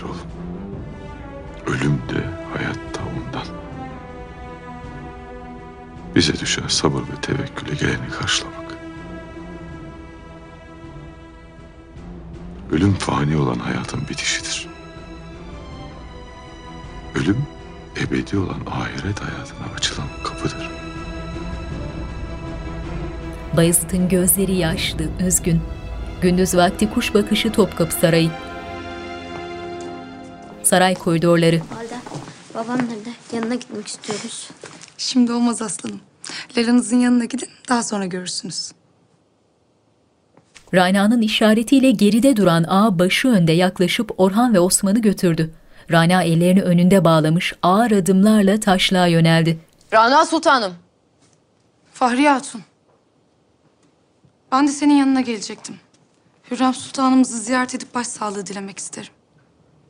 Bize 6.21 6.41
düşen 6.41 6.69
sabır 6.69 7.01
ve 7.01 7.21
tevekküle 7.23 7.75
geleni 7.75 8.09
karşılamak. 8.21 8.75
Ölüm 12.73 12.95
fani 12.95 13.37
olan 13.37 13.59
hayatın 13.59 14.09
bitişidir. 14.09 14.69
Ölüm 17.15 17.47
ebedi 18.01 18.39
olan 18.39 18.61
ahiret 18.71 19.21
hayatına 19.21 19.75
açılan 19.77 20.07
kapıdır. 20.25 20.71
Bayezid'in 23.57 24.09
gözleri 24.09 24.55
yaşlı, 24.55 25.05
üzgün. 25.27 25.61
Gündüz 26.23 26.57
vakti 26.57 26.91
kuş 26.91 27.15
bakışı 27.15 27.53
Topkapı 27.53 27.95
Sarayı. 27.95 28.31
Saray 30.63 30.95
koridorları. 30.95 31.61
Valide, 31.77 31.99
babam 32.55 32.79
nerede? 32.79 33.11
Yanına 33.33 33.55
gitmek 33.55 33.87
istiyoruz. 33.87 34.51
Şimdi 34.99 35.33
olmaz 35.33 35.63
aslanım. 35.63 36.01
Lelanızın 36.57 36.97
yanına 36.97 37.25
gidin 37.25 37.49
daha 37.69 37.83
sonra 37.83 38.07
görürsünüz. 38.07 38.73
Rana'nın 40.75 41.23
işaretiyle 41.23 41.91
geride 41.91 42.37
duran 42.37 42.65
ağa 42.69 42.99
başı 42.99 43.29
önde 43.29 43.53
yaklaşıp 43.53 44.11
Orhan 44.19 44.55
ve 44.55 44.61
Osman'ı 44.61 44.99
götürdü. 44.99 45.55
Rana 45.93 46.23
ellerini 46.23 46.63
önünde 46.63 47.05
bağlamış 47.05 47.55
ağır 47.63 47.91
adımlarla 47.91 48.61
taşlığa 48.61 49.07
yöneldi. 49.07 49.59
Rana 49.93 50.27
Sultanım. 50.27 50.75
Fahriye 51.93 52.31
Hatun. 52.31 52.63
Ben 54.53 54.67
de 54.69 54.73
senin 54.73 54.95
yanına 54.95 55.21
gelecektim. 55.21 55.77
Hürrem 56.51 56.75
Sultanımızı 56.75 57.39
ziyaret 57.39 57.75
edip 57.75 57.95
başsağlığı 57.95 58.47
dilemek 58.47 58.79
isterim. 58.79 59.13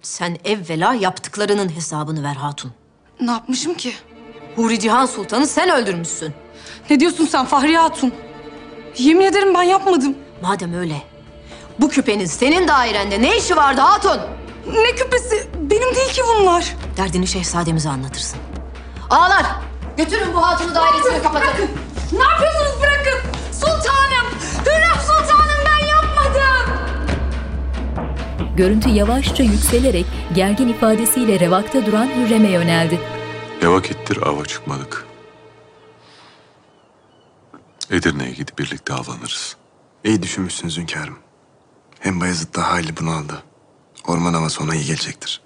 Sen 0.03 0.37
evvela 0.45 0.95
yaptıklarının 0.95 1.69
hesabını 1.69 2.23
ver 2.23 2.35
hatun. 2.35 2.73
Ne 3.21 3.31
yapmışım 3.31 3.75
ki? 3.75 3.93
Huri 4.57 4.81
Cihan 4.81 5.07
Sultan'ı 5.07 5.47
sen 5.47 5.71
öldürmüşsün. 5.71 6.35
Ne 6.91 7.01
diyorsun 7.01 7.27
sen 7.27 7.45
Fahriye 7.47 7.79
Hatun? 7.79 8.13
Yemin 8.99 9.25
ederim 9.25 9.55
ben 9.55 9.63
yapmadım. 9.63 10.15
Madem 10.43 10.75
öyle, 10.75 11.03
bu 11.81 11.89
küpenin 11.89 12.25
senin 12.27 12.69
dairende 12.69 13.23
ne 13.23 13.37
işi 13.39 13.57
vardı 13.57 13.81
hatun? 13.81 14.21
Ne 14.67 14.93
küpesi? 14.97 15.47
Benim 15.55 15.95
değil 15.95 16.13
ki 16.13 16.23
bunlar. 16.39 16.75
Derdini 16.97 17.27
şehzademize 17.27 17.89
anlatırsın. 17.89 18.39
Ağlar, 19.11 19.47
götürün 19.97 20.35
bu 20.35 20.43
hatunu 20.47 20.75
dairesine 20.75 21.23
kapatın. 21.23 21.69
Ne 22.13 22.25
yapıyorsunuz 22.25 22.83
bırakın? 22.83 23.21
Sultanım! 23.53 24.27
Hürrem 24.67 25.01
Sultanım 25.01 25.61
ben 25.67 25.87
yapmadım! 25.87 26.77
Görüntü 28.57 28.89
yavaşça 28.89 29.43
yükselerek 29.43 30.07
gergin 30.35 30.69
ifadesiyle 30.69 31.41
revakta 31.41 31.87
duran 31.87 32.07
Hürrem'e 32.07 32.51
yöneldi. 32.51 33.01
Ne 33.63 33.71
vakittir 33.71 34.27
ava 34.27 34.45
çıkmadık. 34.45 35.07
Edirne'ye 37.91 38.31
gidip 38.31 38.59
birlikte 38.59 38.95
avlanırız. 38.95 39.57
İyi 40.05 40.23
düşünmüşsünüz 40.23 40.79
hünkârım. 40.79 41.19
Hem 42.01 42.21
Bayezid 42.21 42.55
daha 42.55 42.71
hayli 42.71 42.97
bunaldı. 42.97 43.43
Orman 44.07 44.35
havası 44.35 44.63
ona 44.65 44.75
iyi 44.75 44.85
gelecektir. 44.85 45.41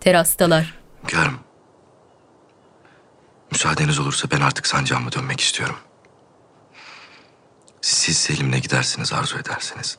Terastalar. 0.00 0.78
Hünkârım. 1.02 1.40
Müsaadeniz 3.52 3.98
olursa 3.98 4.30
ben 4.30 4.40
artık 4.40 4.66
sancağıma 4.66 5.12
dönmek 5.12 5.40
istiyorum. 5.40 5.76
Siz 7.80 8.16
Selim'le 8.18 8.60
gidersiniz 8.60 9.12
arzu 9.12 9.38
ederseniz. 9.38 9.98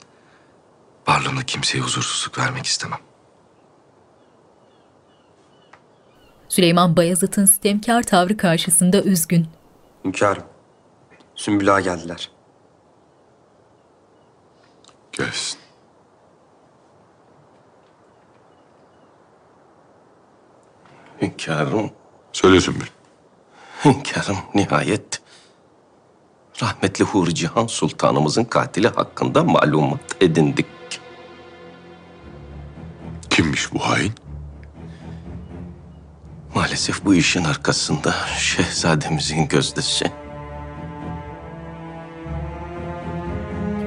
Varlığımda 1.07 1.43
kimseye 1.43 1.79
huzursuzluk 1.79 2.37
vermek 2.37 2.65
istemem. 2.65 2.99
Süleyman 6.51 6.97
Bayezid'in 6.97 7.45
sitemkar 7.45 8.03
tavrı 8.03 8.37
karşısında 8.37 9.01
üzgün. 9.01 9.47
Hünkârım, 10.05 10.43
Sümbül 11.35 11.73
Ağa 11.75 11.79
geldiler. 11.79 12.31
Gelsin. 15.11 15.59
Hünkârım, 21.21 21.91
Söyle 22.33 22.61
Sümbül. 22.61 22.87
hünkârım 23.85 24.37
nihayet 24.55 25.21
rahmetli 26.61 27.05
Huri 27.05 27.35
Cihan 27.35 27.67
Sultanımızın 27.67 28.43
katili 28.43 28.87
hakkında 28.87 29.43
malumat 29.43 30.15
edindik. 30.21 30.65
Kimmiş 33.29 33.73
bu 33.73 33.79
hain? 33.79 34.30
Maalesef 36.55 37.05
bu 37.05 37.15
işin 37.15 37.43
arkasında 37.43 38.15
şehzademizin 38.37 39.47
gözdesi. 39.47 40.05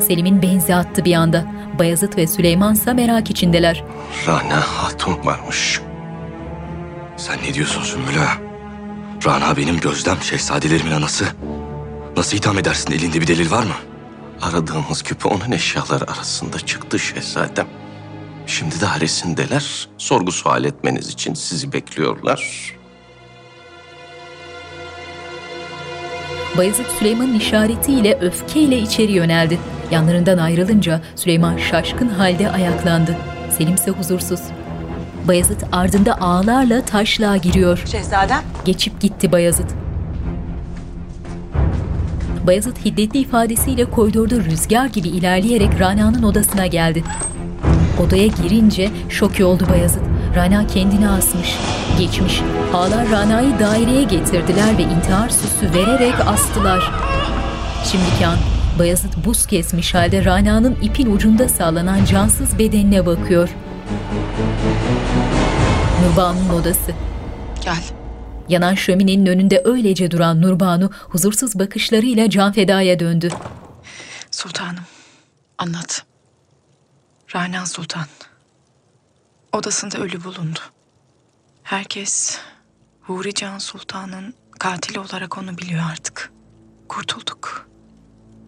Selim'in 0.00 0.42
benzi 0.42 0.74
attı 0.74 1.04
bir 1.04 1.14
anda. 1.14 1.44
Bayezid 1.78 2.16
ve 2.16 2.26
Süleyman 2.26 2.74
ise 2.74 2.92
merak 2.92 3.30
içindeler. 3.30 3.84
Rana 4.26 4.60
Hatun 4.60 5.26
varmış. 5.26 5.80
Sen 7.16 7.38
ne 7.48 7.54
diyorsun 7.54 7.82
Sümbül? 7.82 8.14
Rana 9.26 9.56
benim 9.56 9.80
gözdem, 9.80 10.16
şehzadelerimin 10.22 10.90
anası. 10.90 11.24
Nasıl 12.16 12.36
itham 12.36 12.58
edersin? 12.58 12.92
Elinde 12.92 13.20
bir 13.20 13.26
delil 13.26 13.50
var 13.50 13.62
mı? 13.62 13.74
Aradığımız 14.42 15.02
küpe 15.02 15.28
onun 15.28 15.52
eşyaları 15.52 16.10
arasında 16.12 16.60
çıktı 16.60 16.98
şehzadem. 16.98 17.66
Şimdi 18.46 18.74
dairesindeler. 18.80 19.88
Sorgu 19.98 20.32
sual 20.32 20.64
etmeniz 20.64 21.08
için 21.08 21.34
sizi 21.34 21.72
bekliyorlar. 21.72 22.72
Bayezid 26.56 26.86
Süleyman'ın 26.98 27.34
işaretiyle 27.34 28.18
öfkeyle 28.20 28.78
içeri 28.78 29.12
yöneldi. 29.12 29.58
Yanlarından 29.90 30.38
ayrılınca 30.38 31.00
Süleyman 31.16 31.56
şaşkın 31.56 32.08
halde 32.08 32.50
ayaklandı. 32.50 33.16
Selim 33.58 33.74
ise 33.74 33.90
huzursuz. 33.90 34.40
Bayezid 35.28 35.60
ardında 35.72 36.20
ağlarla 36.20 36.84
taşlığa 36.84 37.36
giriyor. 37.36 37.82
Şehzadem. 37.86 38.42
Geçip 38.64 39.00
gitti 39.00 39.32
Bayezid. 39.32 39.70
Bayezid 42.46 42.76
hiddetli 42.84 43.18
ifadesiyle 43.18 43.90
koridorda 43.90 44.36
rüzgar 44.36 44.86
gibi 44.86 45.08
ilerleyerek 45.08 45.80
Rana'nın 45.80 46.22
odasına 46.22 46.66
geldi. 46.66 47.04
Odaya 48.00 48.26
girince 48.26 48.90
şoke 49.08 49.44
oldu 49.44 49.66
Bayezid. 49.70 50.00
Rana 50.36 50.66
kendini 50.66 51.08
asmış, 51.08 51.56
geçmiş. 51.98 52.40
Ağlar 52.74 53.10
Rana'yı 53.10 53.58
daireye 53.60 54.02
getirdiler 54.02 54.78
ve 54.78 54.82
intihar 54.82 55.28
süsü 55.28 55.74
vererek 55.74 56.14
astılar. 56.26 56.92
Şimdiki 57.84 58.26
an 58.26 58.38
Bayezid 58.78 59.12
buz 59.24 59.46
kesmiş 59.46 59.94
halde 59.94 60.24
Rana'nın 60.24 60.76
ipin 60.82 61.16
ucunda 61.16 61.48
sallanan 61.48 62.04
cansız 62.04 62.58
bedenine 62.58 63.06
bakıyor. 63.06 63.48
Nurbanu'nun 66.02 66.48
odası. 66.48 66.92
Gel. 67.64 67.82
Yanan 68.48 68.74
şöminenin 68.74 69.26
önünde 69.26 69.62
öylece 69.64 70.10
duran 70.10 70.42
Nurbanu 70.42 70.90
huzursuz 71.08 71.58
bakışlarıyla 71.58 72.30
Can 72.30 72.52
Feda'ya 72.52 72.98
döndü. 72.98 73.28
Sultanım, 74.30 74.84
anlat. 75.58 76.04
Rana 77.34 77.66
Sultan. 77.66 78.06
Odasında 79.52 79.98
ölü 79.98 80.24
bulundu. 80.24 80.58
Herkes 81.62 82.38
Huri 83.00 83.34
Can 83.34 83.58
Sultan'ın 83.58 84.34
katili 84.58 85.00
olarak 85.00 85.38
onu 85.38 85.58
biliyor 85.58 85.82
artık. 85.90 86.32
Kurtulduk. 86.88 87.68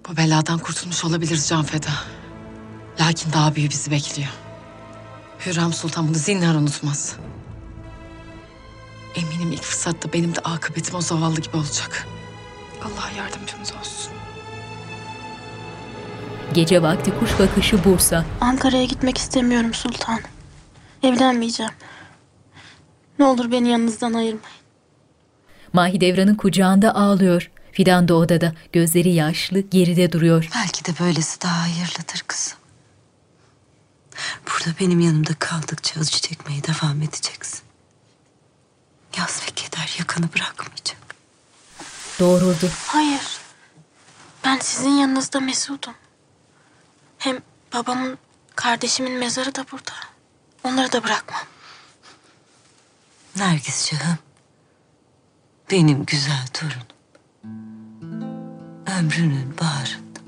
Bu 0.08 0.16
beladan 0.16 0.58
kurtulmuş 0.58 1.04
olabiliriz 1.04 1.48
Can 1.48 1.62
Feda. 1.62 1.90
Lakin 3.00 3.32
daha 3.32 3.54
büyüğü 3.54 3.70
bizi 3.70 3.90
bekliyor. 3.90 4.30
Hürrem 5.46 5.72
Sultan 5.72 6.08
bunu 6.08 6.14
zinhar 6.14 6.54
unutmaz. 6.54 7.16
Eminim 9.14 9.52
ilk 9.52 9.62
fırsatta 9.62 10.12
benim 10.12 10.34
de 10.36 10.40
akıbetim 10.40 10.94
o 10.94 11.00
zavallı 11.00 11.40
gibi 11.40 11.56
olacak. 11.56 12.06
Allah 12.82 13.10
yardımcımız 13.16 13.72
olsun. 13.72 14.12
Gece 16.54 16.82
vakti 16.82 17.18
kuş 17.18 17.38
bakışı 17.38 17.84
Bursa. 17.84 18.24
Ankara'ya 18.40 18.84
gitmek 18.84 19.18
istemiyorum 19.18 19.74
sultanım. 19.74 20.20
Evlenmeyeceğim. 21.02 21.72
Ne 23.18 23.24
olur 23.24 23.52
beni 23.52 23.68
yanınızdan 23.68 24.12
ayırmayın. 24.14 24.56
Mahidevran'ın 25.72 26.34
kucağında 26.34 26.94
ağlıyor. 26.94 27.50
Fidan 27.72 28.08
da 28.08 28.14
odada. 28.14 28.52
Gözleri 28.72 29.12
yaşlı, 29.12 29.60
geride 29.60 30.12
duruyor. 30.12 30.48
Belki 30.54 30.84
de 30.84 30.90
böylesi 31.00 31.40
daha 31.42 31.62
hayırlıdır 31.62 32.24
kızım. 32.26 32.58
Burada 34.46 34.78
benim 34.80 35.00
yanımda 35.00 35.34
kaldıkça 35.38 36.00
acı 36.00 36.20
çekmeye 36.20 36.62
devam 36.64 37.02
edeceksin. 37.02 37.60
Yaz 39.18 39.42
ve 39.46 39.50
keder 39.54 39.96
yakanı 39.98 40.28
bırakmayacak. 40.34 40.98
Doğruldu. 42.20 42.70
Hayır. 42.86 43.22
Ben 44.44 44.58
sizin 44.58 44.90
yanınızda 44.90 45.40
mesudum. 45.40 45.94
Hem 47.26 47.38
babamın, 47.74 48.18
kardeşimin 48.56 49.12
mezarı 49.12 49.54
da 49.54 49.66
burada. 49.72 49.92
Onları 50.64 50.92
da 50.92 51.04
bırakmam. 51.04 51.42
Nergis 53.36 53.90
Şahım. 53.90 54.18
Benim 55.70 56.04
güzel 56.04 56.46
torunum. 56.52 56.86
Ömrünün 58.98 59.58
baharında. 59.58 60.20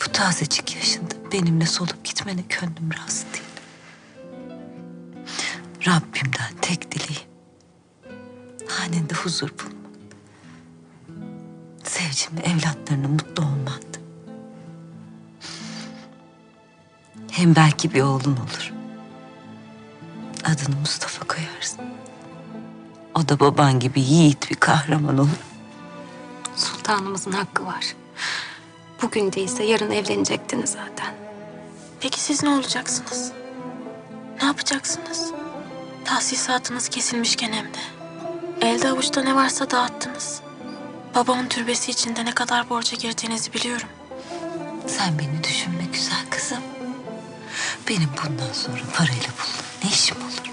Bu 0.00 0.12
tazecik 0.12 0.76
yaşında 0.76 1.32
benimle 1.32 1.66
solup 1.66 2.04
gitmene 2.04 2.40
gönlüm 2.40 2.90
razı 2.98 3.24
değil. 3.32 3.44
Rabbimden 5.86 6.52
tek 6.62 6.92
dileğim. 6.92 7.28
Hanende 8.68 9.14
huzur 9.14 9.50
bulmak. 9.58 9.90
Sevcimle 11.84 12.42
evlatlarının 12.42 13.10
mutlu 13.10 13.42
olmandı. 13.42 13.99
Hem 17.30 17.56
belki 17.56 17.94
bir 17.94 18.02
oğlun 18.02 18.36
olur. 18.36 18.72
Adını 20.44 20.76
Mustafa 20.80 21.26
koyarsın. 21.26 21.80
O 23.14 23.28
da 23.28 23.40
baban 23.40 23.80
gibi 23.80 24.00
yiğit 24.00 24.50
bir 24.50 24.56
kahraman 24.56 25.18
olur. 25.18 25.28
Sultanımızın 26.56 27.32
hakkı 27.32 27.66
var. 27.66 27.94
Bugün 29.02 29.32
değilse 29.32 29.64
yarın 29.64 29.90
evlenecektiniz 29.90 30.70
zaten. 30.70 31.14
Peki 32.00 32.20
siz 32.20 32.42
ne 32.42 32.48
olacaksınız? 32.48 33.32
Ne 34.40 34.46
yapacaksınız? 34.46 35.32
Tahsisatınız 36.04 36.88
kesilmişken 36.88 37.52
hem 37.52 37.66
de. 37.66 37.78
Elde 38.66 38.88
avuçta 38.88 39.22
ne 39.22 39.34
varsa 39.34 39.70
dağıttınız. 39.70 40.40
Babamın 41.14 41.48
türbesi 41.48 41.90
içinde 41.90 42.24
ne 42.24 42.32
kadar 42.32 42.70
borca 42.70 42.96
girdiğinizi 42.96 43.52
biliyorum. 43.52 43.88
Sen 44.86 45.18
beni 45.18 45.44
düşünme 45.44 45.84
güzel 45.92 46.26
kızım. 46.30 46.79
Benim 47.88 48.08
bundan 48.16 48.52
sonra 48.52 48.80
parayla 48.94 49.14
bulunan 49.16 49.84
ne 49.84 49.90
işim 49.90 50.16
olur? 50.16 50.52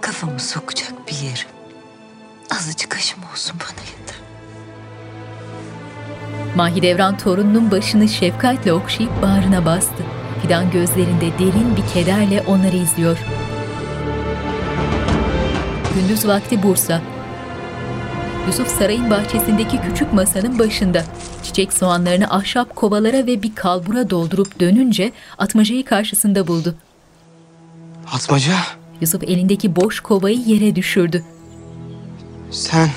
Kafamı 0.00 0.40
sokacak 0.40 1.08
bir 1.08 1.16
yerim. 1.16 1.48
Azıcık 2.50 2.96
aşım 2.96 3.20
olsun 3.32 3.56
bana 3.60 3.80
yeter. 3.80 4.16
Mahidevran 6.56 7.18
torununun 7.18 7.70
başını 7.70 8.08
şefkatle 8.08 8.72
okşayıp 8.72 9.22
bağrına 9.22 9.64
bastı. 9.64 10.04
Fidan 10.42 10.70
gözlerinde 10.70 11.38
derin 11.38 11.76
bir 11.76 11.92
kederle 11.94 12.40
onları 12.46 12.76
izliyor. 12.76 13.18
Gündüz 15.94 16.26
vakti 16.26 16.62
Bursa. 16.62 17.13
Yusuf 18.46 18.68
sarayın 18.78 19.10
bahçesindeki 19.10 19.80
küçük 19.80 20.12
masanın 20.12 20.58
başında. 20.58 21.04
Çiçek 21.42 21.72
soğanlarını 21.72 22.30
ahşap 22.30 22.76
kovalara 22.76 23.26
ve 23.26 23.42
bir 23.42 23.54
kalbura 23.54 24.10
doldurup 24.10 24.60
dönünce 24.60 25.12
atmacayı 25.38 25.84
karşısında 25.84 26.46
buldu. 26.46 26.74
Atmaca, 28.12 28.52
Yusuf 29.00 29.22
elindeki 29.22 29.76
boş 29.76 30.00
kovayı 30.00 30.38
yere 30.38 30.76
düşürdü. 30.76 31.24
sen 32.50 32.88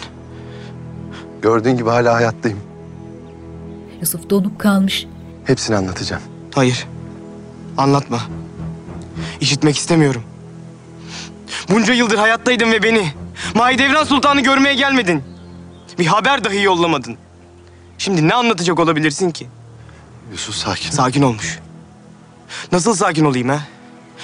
Gördüğün 1.42 1.78
gibi 1.78 1.90
hala 1.90 2.14
hayattayım. 2.14 2.60
Yusuf 4.02 4.30
donup 4.30 4.60
kalmış. 4.60 5.08
Hepsini 5.46 5.76
anlatacağım. 5.76 6.22
Hayır. 6.56 6.88
Anlatma. 7.78 8.20
İşitmek 9.42 9.78
istemiyorum. 9.78 10.24
Bunca 11.70 11.94
yıldır 11.94 12.18
hayattaydın 12.18 12.72
ve 12.72 12.84
beni 12.84 13.08
Mahidevran 13.56 14.04
Sultan'ı 14.04 14.42
görmeye 14.42 14.76
gelmedin. 14.76 15.24
Bir 16.00 16.06
haber 16.06 16.44
dahi 16.44 16.62
yollamadın. 16.64 17.18
Şimdi 17.98 18.28
ne 18.28 18.34
anlatacak 18.34 18.80
olabilirsin 18.80 19.32
ki? 19.32 19.48
Yusuf 20.32 20.56
sakin. 20.56 20.90
Sakin 20.92 21.22
olmuş. 21.22 21.60
Nasıl 22.72 22.94
sakin 22.96 23.26
olayım 23.26 23.50
ha? 23.50 23.60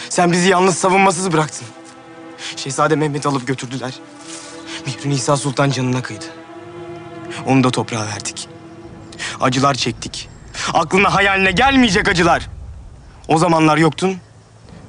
Sen 0.09 0.31
bizi 0.31 0.49
yalnız 0.49 0.77
savunmasız 0.77 1.33
bıraktın. 1.33 1.67
Şehzade 2.55 2.95
Mehmet'i 2.95 3.27
alıp 3.27 3.47
götürdüler. 3.47 3.93
Mihri 4.85 5.09
Nisa 5.09 5.37
Sultan 5.37 5.69
canına 5.69 6.01
kıydı. 6.01 6.25
Onu 7.47 7.63
da 7.63 7.71
toprağa 7.71 8.05
verdik. 8.05 8.47
Acılar 9.41 9.73
çektik. 9.73 10.29
Aklına 10.73 11.13
hayaline 11.13 11.51
gelmeyecek 11.51 12.07
acılar. 12.07 12.49
O 13.27 13.37
zamanlar 13.37 13.77
yoktun. 13.77 14.17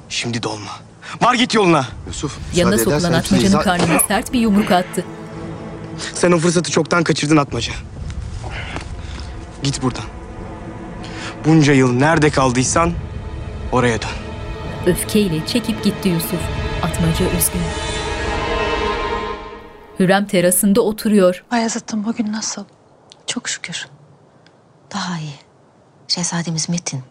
Şimdi 0.09 0.43
de 0.43 0.47
olma. 0.47 0.71
Var 1.21 1.33
git 1.33 1.53
yoluna. 1.53 1.85
Yusuf. 2.07 2.37
Yanına 2.53 2.77
sokulan 2.77 3.13
atmacanın 3.13 3.61
karnına 3.61 3.99
sert 3.99 4.33
bir 4.33 4.39
yumruk 4.39 4.71
attı. 4.71 5.05
Sen 6.13 6.31
o 6.31 6.37
fırsatı 6.39 6.71
çoktan 6.71 7.03
kaçırdın 7.03 7.37
Atmaca. 7.37 7.73
Git 9.63 9.81
buradan. 9.83 10.03
Bunca 11.45 11.73
yıl 11.73 11.93
nerede 11.93 12.29
kaldıysan 12.29 12.93
oraya 13.71 14.01
dön. 14.01 14.09
Öfkeyle 14.85 15.45
çekip 15.45 15.83
gitti 15.83 16.09
Yusuf. 16.09 16.39
Atmaca 16.83 17.25
üzgün. 17.37 17.61
Hürrem 19.99 20.25
terasında 20.27 20.81
oturuyor. 20.81 21.43
Bayezid'im 21.51 22.05
bugün 22.05 22.31
nasıl? 22.31 22.65
Çok 23.27 23.49
şükür. 23.49 23.87
Daha 24.93 25.19
iyi. 25.19 25.35
Şehzademiz 26.07 26.69
Metin 26.69 27.03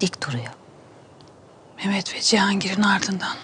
dik 0.00 0.26
duruyor. 0.26 0.52
Mehmet 1.76 2.14
ve 2.14 2.20
Cihangir'in 2.20 2.82
ardından 2.82 3.36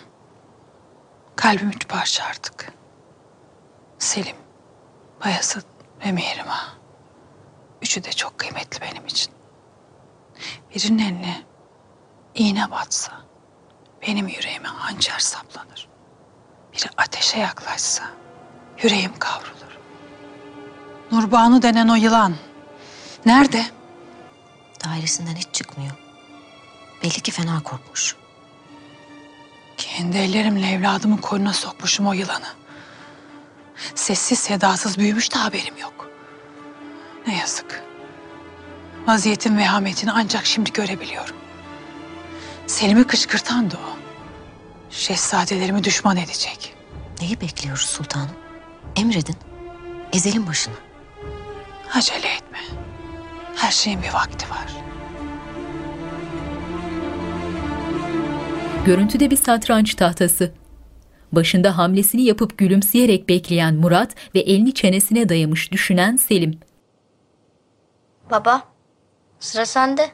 kalbim 1.37 1.69
üç 1.71 1.89
parça 1.89 2.25
artık. 2.25 2.73
Selim, 3.99 4.37
Bayezid 5.25 5.63
ve 6.05 6.13
Mihrimah. 6.13 6.75
Üçü 7.83 8.05
de 8.05 8.13
çok 8.13 8.39
kıymetli 8.39 8.81
benim 8.81 9.07
için. 9.07 9.33
Birinin 10.75 10.99
eline 10.99 11.43
iğne 12.35 12.71
batsa 12.71 13.13
benim 14.07 14.29
yüreğime 14.29 14.69
hançer 14.69 15.19
saplanır. 15.19 15.89
Biri 16.73 16.87
ateşe 16.97 17.39
yaklaşsa 17.39 18.05
yüreğim 18.83 19.19
kavrulur. 19.19 19.79
Nurbanu 21.13 21.63
denen 21.63 21.89
o 21.89 21.95
yılan 21.95 22.35
nerede? 23.27 23.67
Dairesinden 24.85 25.35
hiç 25.37 25.49
çıkmıyor. 25.53 25.93
Belli 27.03 27.21
ki 27.21 27.31
fena 27.31 27.63
korkmuş. 27.63 28.17
Kendi 29.77 30.19
ellerimle 30.19 30.71
evladımın 30.71 31.17
koynuna 31.17 31.53
sokmuşum 31.53 32.07
o 32.07 32.13
yılanı. 32.13 32.62
Sessiz 33.95 34.39
sedasız 34.39 34.99
büyümüş 34.99 35.35
de 35.35 35.39
haberim 35.39 35.77
yok. 35.81 36.11
Ne 37.27 37.39
yazık. 37.39 37.83
Vaziyetin 39.07 39.57
vehametini 39.59 40.13
ancak 40.13 40.47
şimdi 40.47 40.73
görebiliyorum. 40.73 41.37
Selim'i 42.67 43.05
kışkırtan 43.05 43.71
da 43.71 43.77
o. 43.77 43.97
Şehzadelerimi 44.91 45.85
düşman 45.85 46.17
edecek. 46.17 46.75
Neyi 47.21 47.41
bekliyoruz 47.41 47.83
sultanım? 47.87 48.31
Emredin. 48.97 49.37
Ezelin 50.13 50.47
başını. 50.47 50.75
Acele 51.95 52.29
etme. 52.35 52.59
Her 53.57 53.71
şeyin 53.71 54.03
bir 54.03 54.13
vakti 54.13 54.51
var. 54.51 54.67
Görüntüde 58.85 59.31
bir 59.31 59.37
satranç 59.37 59.95
tahtası. 59.95 60.53
Başında 61.33 61.79
hamlesini 61.79 62.23
yapıp 62.23 62.59
gülümseyerek 62.59 63.29
bekleyen 63.29 63.75
Murat 63.75 64.11
ve 64.35 64.41
elini 64.41 64.75
çenesine 64.75 65.29
dayamış 65.29 65.73
düşünen 65.73 66.17
Selim. 66.17 66.59
Baba, 68.31 68.63
sıra 69.41 69.67
sende. 69.67 70.11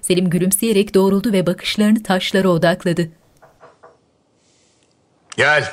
Selim 0.00 0.30
gülümseyerek 0.30 0.94
doğruldu 0.94 1.32
ve 1.32 1.46
bakışlarını 1.46 2.02
taşlara 2.02 2.48
odakladı. 2.48 3.08
Gel. 5.36 5.64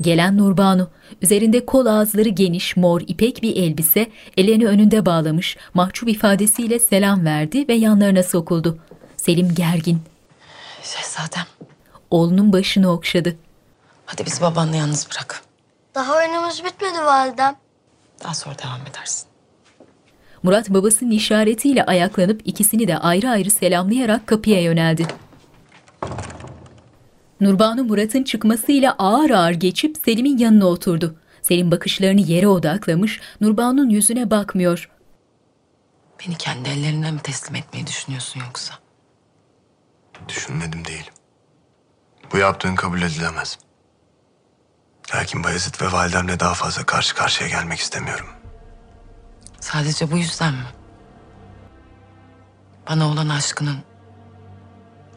Gelen 0.00 0.38
Nurbanu, 0.38 0.88
üzerinde 1.22 1.66
kol 1.66 1.86
ağızları 1.86 2.28
geniş 2.28 2.76
mor 2.76 3.00
ipek 3.06 3.42
bir 3.42 3.56
elbise, 3.56 4.06
ellerini 4.36 4.66
önünde 4.66 5.06
bağlamış, 5.06 5.56
mahcup 5.74 6.08
ifadesiyle 6.08 6.78
selam 6.78 7.24
verdi 7.24 7.68
ve 7.68 7.74
yanlarına 7.74 8.22
sokuldu. 8.22 8.78
Selim 9.16 9.54
gergin. 9.54 10.00
Şehzadem, 10.82 11.46
Oğlunun 12.10 12.52
başını 12.52 12.92
okşadı. 12.92 13.36
Hadi 14.06 14.26
bizi 14.26 14.40
babanla 14.42 14.76
yalnız 14.76 15.08
bırak. 15.10 15.42
Daha 15.94 16.16
oyunumuz 16.16 16.64
bitmedi 16.64 16.98
validem. 16.98 17.56
Daha 18.24 18.34
sonra 18.34 18.58
devam 18.58 18.80
edersin. 18.90 19.28
Murat 20.42 20.70
babasının 20.70 21.10
işaretiyle 21.10 21.84
ayaklanıp 21.84 22.40
ikisini 22.44 22.88
de 22.88 22.98
ayrı 22.98 23.30
ayrı 23.30 23.50
selamlayarak 23.50 24.26
kapıya 24.26 24.62
yöneldi. 24.62 25.06
Nurbanu 27.40 27.84
Murat'ın 27.84 28.22
çıkmasıyla 28.22 28.94
ağır 28.98 29.30
ağır 29.30 29.52
geçip 29.52 29.96
Selim'in 30.04 30.38
yanına 30.38 30.66
oturdu. 30.66 31.16
Selim 31.42 31.70
bakışlarını 31.70 32.20
yere 32.20 32.48
odaklamış, 32.48 33.20
Nurbanu'nun 33.40 33.88
yüzüne 33.90 34.30
bakmıyor. 34.30 34.90
Beni 36.20 36.36
kendi 36.36 36.68
ellerine 36.68 37.10
mi 37.10 37.20
teslim 37.22 37.56
etmeyi 37.56 37.86
düşünüyorsun 37.86 38.40
yoksa? 38.40 38.74
Düşünmedim 40.28 40.84
değil. 40.84 41.10
Bu 42.32 42.38
yaptığın 42.38 42.74
kabul 42.74 43.02
edilemez. 43.02 43.58
Lakin 45.14 45.44
Bayezid 45.44 45.80
ve 45.80 45.92
validemle 45.92 46.40
daha 46.40 46.54
fazla 46.54 46.86
karşı 46.86 47.14
karşıya 47.14 47.48
gelmek 47.48 47.78
istemiyorum. 47.80 48.26
Sadece 49.60 50.10
bu 50.10 50.18
yüzden 50.18 50.54
mi? 50.54 50.66
Bana 52.90 53.06
olan 53.08 53.28
aşkının 53.28 53.78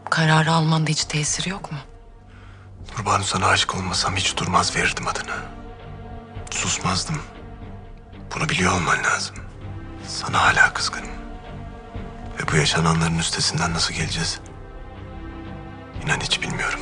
kararı 0.09 0.51
almanda 0.51 0.89
hiç 0.89 1.05
tesiri 1.05 1.49
yok 1.49 1.71
mu? 1.71 1.77
Nurbanu 2.97 3.23
sana 3.23 3.47
aşık 3.47 3.75
olmasam 3.75 4.15
hiç 4.15 4.37
durmaz 4.37 4.75
verirdim 4.75 5.07
adını. 5.07 5.35
Susmazdım. 6.51 7.21
Bunu 8.35 8.49
biliyor 8.49 8.71
olman 8.73 9.03
lazım. 9.03 9.35
Sana 10.07 10.41
hala 10.43 10.73
kızgınım. 10.73 11.09
Ve 12.39 12.51
bu 12.51 12.55
yaşananların 12.55 13.17
üstesinden 13.17 13.73
nasıl 13.73 13.93
geleceğiz? 13.93 14.39
İnan 16.05 16.19
hiç 16.19 16.41
bilmiyorum. 16.41 16.79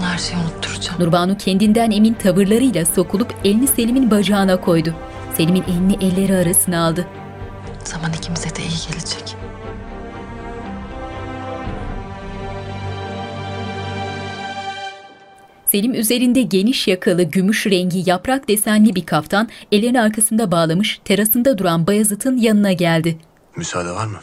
Sana 0.00 0.12
her 0.12 0.18
şeyi 0.18 0.40
unutturacağım. 0.42 1.00
Nurbanu 1.00 1.36
kendinden 1.36 1.90
emin 1.90 2.14
tavırlarıyla 2.14 2.86
sokulup 2.86 3.34
elini 3.44 3.66
Selim'in 3.66 4.10
bacağına 4.10 4.60
koydu. 4.60 4.94
Selim'in 5.36 5.62
elini 5.62 6.04
elleri 6.04 6.36
arasına 6.36 6.86
aldı. 6.86 7.06
Zaman 7.84 8.12
ikimize 8.12 8.50
de 8.50 8.60
iyi 8.62 8.90
gelecek. 8.90 9.36
Selim 15.66 15.94
üzerinde 15.94 16.42
geniş 16.42 16.88
yakalı 16.88 17.22
gümüş 17.22 17.66
rengi 17.66 18.10
yaprak 18.10 18.48
desenli 18.48 18.94
bir 18.94 19.06
kaftan 19.06 19.48
ellerini 19.72 20.00
arkasında 20.00 20.50
bağlamış 20.50 21.00
terasında 21.04 21.58
duran 21.58 21.86
Bayezid'in 21.86 22.36
yanına 22.36 22.72
geldi. 22.72 23.18
Müsaade 23.56 23.90
var 23.90 24.06
mı? 24.06 24.18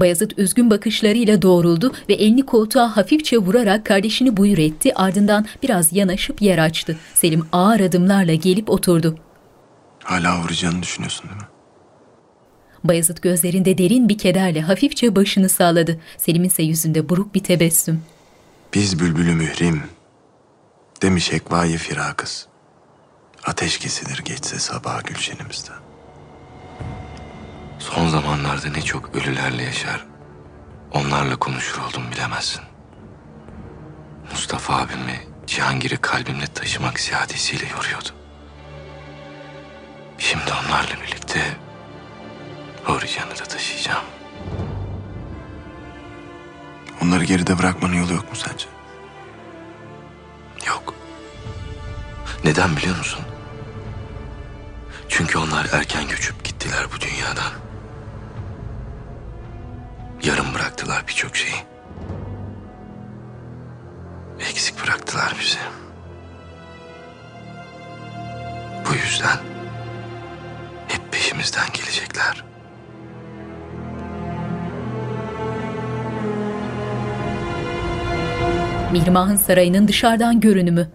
Bayezid 0.00 0.30
üzgün 0.36 0.70
bakışlarıyla 0.70 1.42
doğruldu 1.42 1.92
ve 2.08 2.14
elini 2.14 2.46
koltuğa 2.46 2.96
hafifçe 2.96 3.38
vurarak 3.38 3.86
kardeşini 3.86 4.36
buyur 4.36 4.58
etti 4.58 4.94
ardından 4.94 5.46
biraz 5.62 5.92
yanaşıp 5.92 6.42
yer 6.42 6.58
açtı. 6.58 6.96
Selim 7.14 7.46
ağır 7.52 7.80
adımlarla 7.80 8.34
gelip 8.34 8.70
oturdu. 8.70 9.18
Hala 10.04 10.42
vuracağını 10.42 10.82
düşünüyorsun 10.82 11.28
değil 11.28 11.40
mi? 11.40 11.48
Bayezid 12.84 13.18
gözlerinde 13.18 13.78
derin 13.78 14.08
bir 14.08 14.18
kederle 14.18 14.60
hafifçe 14.60 15.16
başını 15.16 15.48
sağladı. 15.48 16.00
Selim'in 16.16 16.48
ise 16.48 16.62
yüzünde 16.62 17.08
buruk 17.08 17.34
bir 17.34 17.42
tebessüm. 17.42 18.02
Biz 18.74 19.00
bülbülü 19.00 19.34
mührim. 19.34 19.82
Demiş 21.02 21.32
ekvayı 21.32 21.78
firakız. 21.78 22.46
Ateş 23.44 23.78
kesilir 23.78 24.22
geçse 24.24 24.58
sabah 24.58 25.04
gülşenimizde. 25.04 25.87
Son 27.78 28.08
zamanlarda 28.08 28.68
ne 28.68 28.82
çok 28.82 29.14
ölülerle 29.14 29.62
yaşar. 29.62 30.06
Onlarla 30.92 31.36
konuşur 31.36 31.82
oldum 31.82 32.02
bilemezsin. 32.12 32.62
Mustafa 34.32 34.76
abimi 34.76 35.20
Cihangir'i 35.46 35.96
kalbimle 35.96 36.46
taşımak 36.46 37.00
ziyadesiyle 37.00 37.64
yoruyordu. 37.68 38.08
Şimdi 40.18 40.44
onlarla 40.44 41.02
birlikte 41.06 41.40
Hurican'ı 42.84 43.30
da 43.30 43.44
taşıyacağım. 43.44 44.04
Onları 47.02 47.24
geride 47.24 47.58
bırakmanın 47.58 47.94
yolu 47.94 48.12
yok 48.12 48.30
mu 48.30 48.36
sence? 48.36 48.66
Yok. 50.66 50.94
Neden 52.44 52.76
biliyor 52.76 52.98
musun? 52.98 53.20
Çünkü 55.08 55.38
onlar 55.38 55.66
erken 55.72 56.08
göçüp 56.08 56.44
gittiler 56.44 56.86
bu 56.96 57.00
dünyadan. 57.00 57.67
Yarım 60.22 60.54
bıraktılar 60.54 61.04
birçok 61.08 61.36
şeyi. 61.36 61.54
Eksik 64.50 64.84
bıraktılar 64.84 65.36
bizi. 65.40 65.58
Bu 68.88 68.94
yüzden 68.94 69.38
hep 70.88 71.12
peşimizden 71.12 71.66
gelecekler. 71.72 72.44
Mihrimah'ın 78.92 79.36
sarayının 79.36 79.88
dışarıdan 79.88 80.40
görünümü. 80.40 80.90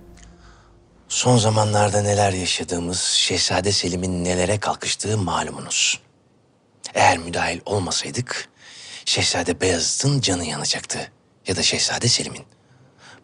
Son 1.07 1.38
zamanlarda 1.38 2.01
neler 2.01 2.34
yaşadığımız, 2.34 2.99
Şehzade 2.99 3.71
Selim'in 3.71 4.24
nelere 4.24 4.59
kalkıştığı 4.59 5.17
malumunuz. 5.17 5.99
Eğer 6.93 7.17
müdahil 7.17 7.59
olmasaydık, 7.65 8.49
Şehzade 9.05 9.61
Beyazıt'ın 9.61 10.21
canı 10.21 10.45
yanacaktı. 10.45 11.11
Ya 11.47 11.55
da 11.55 11.63
Şehzade 11.63 12.07
Selim'in. 12.07 12.43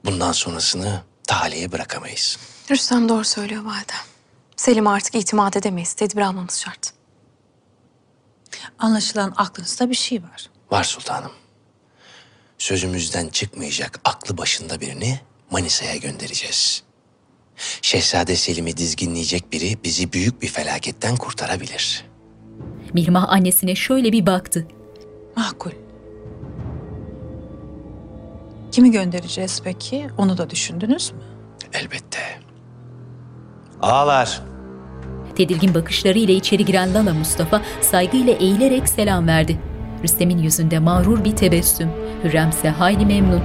Bundan 0.06 0.32
sonrasını 0.32 1.04
talihe 1.28 1.72
bırakamayız. 1.72 2.38
Rüstem 2.72 3.10
doğru 3.10 3.24
söylüyor 3.24 3.64
validem. 3.64 3.98
Selim'e 4.56 4.90
artık 4.90 5.16
itimat 5.16 5.58
edemeyiz. 5.58 5.94
Tedbir 5.94 6.22
almamız 6.22 6.60
şart. 6.60 6.94
Anlaşılan 8.80 9.34
aklınızda 9.38 9.90
bir 9.90 9.96
şey 9.96 10.24
var. 10.24 10.50
Var 10.72 10.84
sultanım. 10.84 11.32
Sözümüzden 12.58 13.30
çıkmayacak 13.30 14.00
aklı 14.06 14.38
başında 14.38 14.82
birini 14.82 15.20
Manisa'ya 15.52 15.96
göndereceğiz. 15.96 16.84
Şehzade 17.82 18.36
Selim'i 18.36 18.78
dizginleyecek 18.78 19.52
biri 19.52 19.84
bizi 19.84 20.14
büyük 20.14 20.42
bir 20.42 20.48
felaketten 20.48 21.18
kurtarabilir. 21.18 22.06
Mihrimah 22.94 23.30
annesine 23.30 23.76
şöyle 23.76 24.12
bir 24.12 24.26
baktı. 24.26 24.68
Makul. 25.36 25.72
Kimi 28.72 28.92
göndereceğiz 28.92 29.62
peki? 29.64 30.08
Onu 30.18 30.38
da 30.38 30.50
düşündünüz 30.50 31.12
mü? 31.12 31.20
Elbette. 31.74 32.20
Ağalar. 33.82 34.42
Tedirgin 35.36 35.74
bakışlarıyla 35.74 36.34
içeri 36.34 36.66
giren 36.66 36.94
Lala 36.94 37.14
Mustafa 37.14 37.62
saygıyla 37.82 38.34
eğilerek 38.34 38.90
selam 38.90 39.28
verdi. 39.28 39.60
Rüstem'in 40.04 40.38
yüzünde 40.38 40.80
mağrur 40.80 41.24
bir 41.24 41.36
tebessüm. 41.36 41.90
Hürrem 42.24 42.50
ise 42.50 42.70
hayli 42.70 43.06
memnun. 43.06 43.42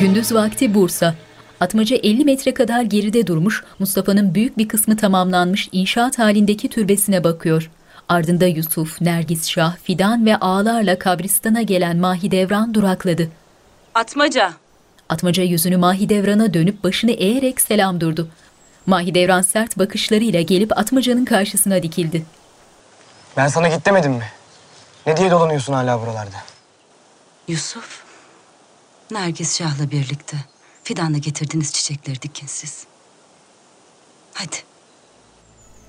Gündüz 0.00 0.34
vakti 0.34 0.74
Bursa. 0.74 1.14
Atmaca 1.60 1.96
50 1.96 2.24
metre 2.24 2.54
kadar 2.54 2.82
geride 2.82 3.26
durmuş, 3.26 3.64
Mustafa'nın 3.78 4.34
büyük 4.34 4.58
bir 4.58 4.68
kısmı 4.68 4.96
tamamlanmış 4.96 5.68
inşaat 5.72 6.18
halindeki 6.18 6.68
türbesine 6.68 7.24
bakıyor. 7.24 7.70
Ardında 8.08 8.46
Yusuf, 8.46 9.00
Nergis 9.00 9.48
Şah, 9.48 9.76
Fidan 9.76 10.26
ve 10.26 10.36
ağlarla 10.36 10.98
kabristana 10.98 11.62
gelen 11.62 11.96
Mahidevran 11.96 12.74
durakladı. 12.74 13.28
Atmaca. 13.94 14.52
Atmaca 15.08 15.42
yüzünü 15.42 15.76
Mahidevran'a 15.76 16.54
dönüp 16.54 16.84
başını 16.84 17.10
eğerek 17.10 17.60
selam 17.60 18.00
durdu. 18.00 18.28
Mahidevran 18.86 19.42
sert 19.42 19.78
bakışlarıyla 19.78 20.40
gelip 20.40 20.78
Atmaca'nın 20.78 21.24
karşısına 21.24 21.82
dikildi. 21.82 22.24
Ben 23.36 23.48
sana 23.48 23.68
git 23.68 23.86
demedim 23.86 24.12
mi? 24.12 24.24
Ne 25.06 25.16
diye 25.16 25.30
dolanıyorsun 25.30 25.72
hala 25.72 26.00
buralarda? 26.00 26.36
Yusuf. 27.48 28.02
Nergis 29.10 29.58
Şah'la 29.58 29.90
birlikte. 29.90 30.36
Fidan'la 30.90 31.18
getirdiğiniz 31.18 31.72
çiçekleri 31.72 32.22
dikin 32.22 32.46
siz. 32.46 32.84
Hadi. 34.34 34.56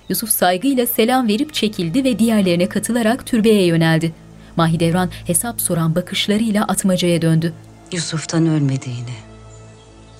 Yusuf 0.10 0.30
saygıyla 0.30 0.88
selam 0.88 1.28
verip 1.28 1.54
çekildi 1.54 2.04
ve 2.04 2.20
diğerlerine 2.20 2.70
katılarak 2.70 3.26
türbeye 3.26 3.66
yöneldi. 3.66 4.14
Mahidevran 4.56 5.10
hesap 5.28 5.62
soran 5.62 5.95
bakışlarıyla 5.95 6.64
Atmaca'ya 6.64 7.22
döndü. 7.22 7.54
Yusuf'tan 7.91 8.47
ölmediğini, 8.47 9.16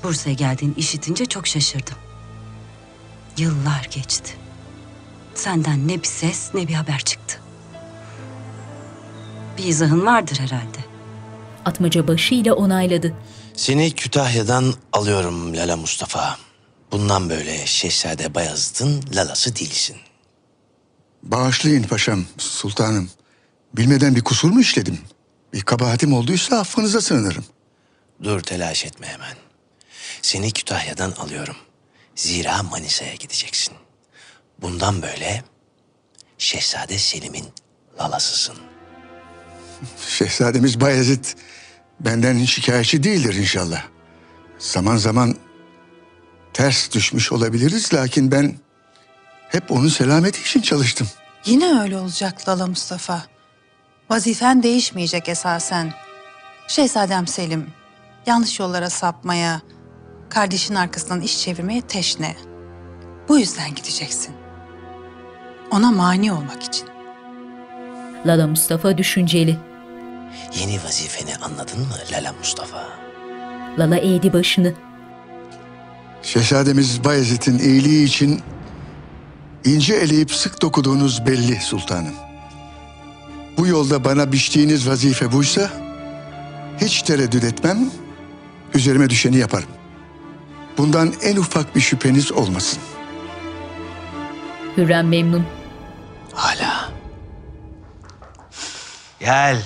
Bursa'ya 0.04 0.36
geldiğini 0.36 0.74
işitince 0.78 1.26
çok 1.26 1.48
şaşırdım. 1.48 1.98
Yıllar 3.38 3.88
geçti. 3.92 4.34
Senden 5.34 5.88
ne 5.88 5.98
bir 5.98 6.08
ses 6.08 6.54
ne 6.54 6.68
bir 6.68 6.74
haber 6.74 7.00
çıktı. 7.00 7.40
Bir 9.58 9.64
izahın 9.64 10.06
vardır 10.06 10.40
herhalde. 10.40 10.78
Atmaca 11.66 12.08
başıyla 12.08 12.54
onayladı. 12.54 13.14
Seni 13.62 13.92
Kütahya'dan 13.96 14.74
alıyorum 14.94 15.56
Lala 15.58 15.78
Mustafa. 15.78 16.38
Bundan 16.92 17.30
böyle 17.30 17.66
Şehzade 17.66 18.36
Bayezid'in 18.36 19.16
lalası 19.16 19.56
değilsin. 19.56 19.96
Bağışlayın 21.24 21.84
paşam, 21.84 22.26
sultanım. 22.38 23.10
Bilmeden 23.74 24.16
bir 24.16 24.22
kusur 24.22 24.52
mu 24.52 24.62
işledim? 24.62 25.00
Bir 25.54 25.62
kabahatim 25.62 26.14
olduysa 26.14 26.60
affınıza 26.60 27.02
sığınırım. 27.02 27.46
Dur 28.24 28.42
telaş 28.42 28.86
etme 28.86 29.08
hemen. 29.08 29.36
Seni 30.22 30.52
Kütahya'dan 30.52 31.12
alıyorum. 31.12 31.56
Zira 32.16 32.64
Manisa'ya 32.64 33.16
gideceksin. 33.16 33.74
Bundan 34.62 35.02
böyle 35.02 35.44
Şehzade 36.38 36.98
Selim'in 36.98 37.46
lalasısın. 38.00 38.56
Şehzademiz 40.10 40.82
Bayezid 40.82 41.26
benden 42.06 42.46
şikayetçi 42.46 43.04
değildir 43.04 43.34
inşallah. 43.34 43.84
Zaman 44.60 44.98
zaman 44.98 45.36
ters 46.54 46.92
düşmüş 46.92 47.32
olabiliriz 47.32 47.94
lakin 47.94 48.32
ben 48.32 48.56
hep 49.50 49.72
onun 49.72 49.88
selameti 49.88 50.42
için 50.42 50.62
çalıştım. 50.62 51.08
Yine 51.46 51.82
öyle 51.82 51.98
olacak 51.98 52.48
Lala 52.48 52.68
Mustafa. 52.68 53.24
Vazifen 54.10 54.64
değişmeyecek 54.64 55.30
esasen. 55.30 55.94
Şehzadem 56.68 57.28
Selim, 57.28 57.68
yanlış 58.26 58.60
yollara 58.60 58.90
sapmaya, 58.90 59.62
kardeşin 60.30 60.76
arkasından 60.76 61.22
iş 61.22 61.42
çevirmeye 61.42 61.82
teşne. 61.82 62.36
Bu 63.30 63.40
yüzden 63.40 63.76
gideceksin. 63.76 64.36
Ona 65.72 65.92
mani 65.92 66.34
olmak 66.34 66.64
için. 66.64 66.88
Lala 68.26 68.48
Mustafa 68.48 68.98
düşünceli. 68.98 69.71
Yeni 70.60 70.84
vazifeni 70.84 71.36
anladın 71.36 71.80
mı 71.80 71.96
Lala 72.12 72.34
Mustafa? 72.34 72.88
Lala 73.78 73.98
eğdi 73.98 74.34
başını. 74.34 74.74
Şehzademiz 76.24 77.04
Bayezid'in 77.04 77.60
iyiliği 77.60 78.06
için 78.06 78.42
ince 79.66 79.94
eleyip 79.94 80.34
sık 80.34 80.62
dokuduğunuz 80.62 81.26
belli 81.26 81.62
sultanım. 81.62 82.14
Bu 83.58 83.68
yolda 83.68 84.04
bana 84.04 84.32
biçtiğiniz 84.32 84.90
vazife 84.90 85.32
buysa 85.32 85.70
hiç 86.82 87.02
tereddüt 87.02 87.44
etmem, 87.44 87.92
üzerime 88.74 89.10
düşeni 89.10 89.38
yaparım. 89.38 89.70
Bundan 90.78 91.14
en 91.24 91.36
ufak 91.36 91.76
bir 91.76 91.82
şüpheniz 91.82 92.32
olmasın. 92.32 92.80
Hürrem 94.78 95.08
memnun. 95.08 95.46
Hala. 96.34 96.90
Gel. 99.20 99.62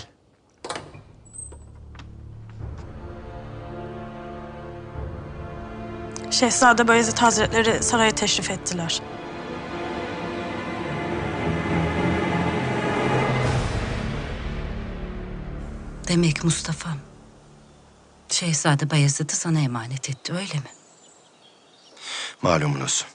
Şehzade 6.36 6.88
Bayezid 6.88 7.18
Hazretleri 7.18 7.84
saraya 7.84 8.12
teşrif 8.12 8.52
ettiler. 8.52 9.02
Demek 16.08 16.44
Mustafa'm. 16.44 17.00
Şehzade 18.30 18.90
Bayezid'i 18.90 19.36
sana 19.36 19.60
emanet 19.60 20.10
etti 20.10 20.34
öyle 20.34 20.54
mi? 20.54 20.70
Malumunuz. 22.42 23.06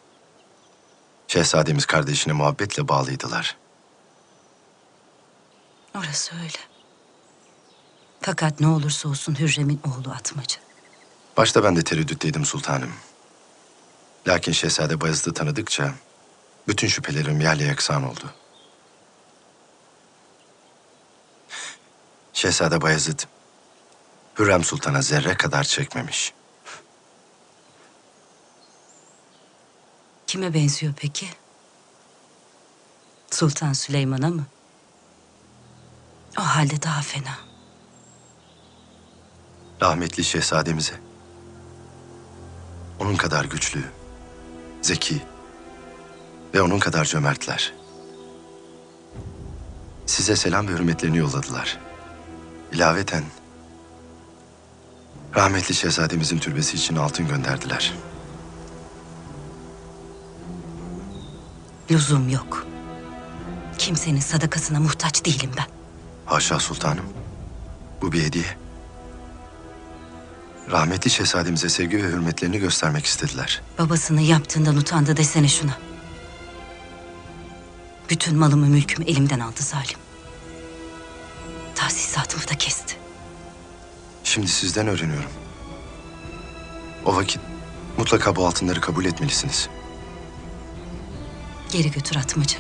Şehzademiz 1.29 1.87
kardeşine 1.87 2.33
muhabbetle 2.33 2.89
bağlıydılar. 2.89 3.57
Orası 5.95 6.35
öyle. 6.37 6.59
Fakat 8.21 8.61
ne 8.61 8.66
olursa 8.68 9.09
olsun 9.09 9.39
Hürrem'in 9.39 9.81
oğlu 9.87 10.12
Atmaca. 10.12 10.57
Başta 11.37 11.64
ben 11.64 11.77
de 11.77 11.83
tereddütteydim 11.83 12.45
sultanım. 12.45 12.91
Lakin 14.29 14.53
Şehzade 14.53 15.01
Bayezid'i 15.01 15.35
tanıdıkça 15.35 15.95
bütün 16.68 16.89
şüphelerim 16.89 17.41
yerle 17.41 17.64
yaksan 17.64 18.03
oldu. 18.11 18.35
Şehzade 22.33 22.81
Bayezid, 22.81 23.21
Hürrem 24.39 24.64
Sultan'a 24.64 25.03
zerre 25.03 25.37
kadar 25.37 25.64
çekmemiş. 25.64 26.33
Kime 30.27 30.55
benziyor 30.55 30.95
peki? 30.97 31.29
Sultan 33.31 33.73
Süleyman'a 33.73 34.29
mı? 34.29 34.47
O 36.39 36.43
halde 36.43 36.83
daha 36.83 37.03
fena. 37.03 37.39
Rahmetli 39.83 40.25
şehzademize. 40.25 41.01
Onun 42.99 43.16
kadar 43.16 43.45
güçlü, 43.45 43.91
zeki 44.83 45.22
ve 46.55 46.62
onun 46.62 46.78
kadar 46.78 47.05
cömertler. 47.05 47.72
Size 50.07 50.37
selam 50.37 50.68
ve 50.68 50.72
hürmetlerini 50.72 51.16
yolladılar. 51.18 51.78
İlaveten 52.72 53.24
rahmetli 55.37 55.74
şehzademizin 55.74 56.39
türbesi 56.39 56.76
için 56.76 56.97
altın 56.97 57.28
gönderdiler. 57.28 57.95
Lüzum 61.91 62.28
yok. 62.28 62.66
Kimsenin 63.78 64.20
sadakasına 64.20 64.81
muhtaç 64.81 65.24
değilim 65.24 65.51
ben. 65.57 65.66
Haşa 66.26 66.59
sultanım. 66.59 67.05
Bu 68.03 68.12
bir 68.12 68.22
hediye. 68.22 68.60
Rahmetli 70.71 71.11
şehzademize 71.11 71.68
sevgi 71.68 71.97
ve 71.97 72.03
hürmetlerini 72.03 72.59
göstermek 72.59 73.07
istediler. 73.07 73.62
Babasını 73.79 74.23
yaptığından 74.23 74.77
utandı 74.77 75.16
desene 75.16 75.49
şuna. 75.49 75.79
Bütün 78.11 78.39
malımı 78.39 78.66
mülkümü 78.66 79.11
elimden 79.11 79.41
aldı 79.41 79.62
zalim. 79.62 79.99
Tahsisatımı 81.75 82.49
da 82.49 82.55
kesti. 82.59 82.97
Şimdi 84.25 84.49
sizden 84.49 84.87
öğreniyorum. 84.89 85.31
O 87.05 87.16
vakit 87.16 87.41
mutlaka 87.99 88.37
bu 88.37 88.47
altınları 88.47 88.81
kabul 88.81 89.05
etmelisiniz. 89.05 89.68
Geri 91.73 91.91
götür 91.91 92.16
atmacı. 92.16 92.57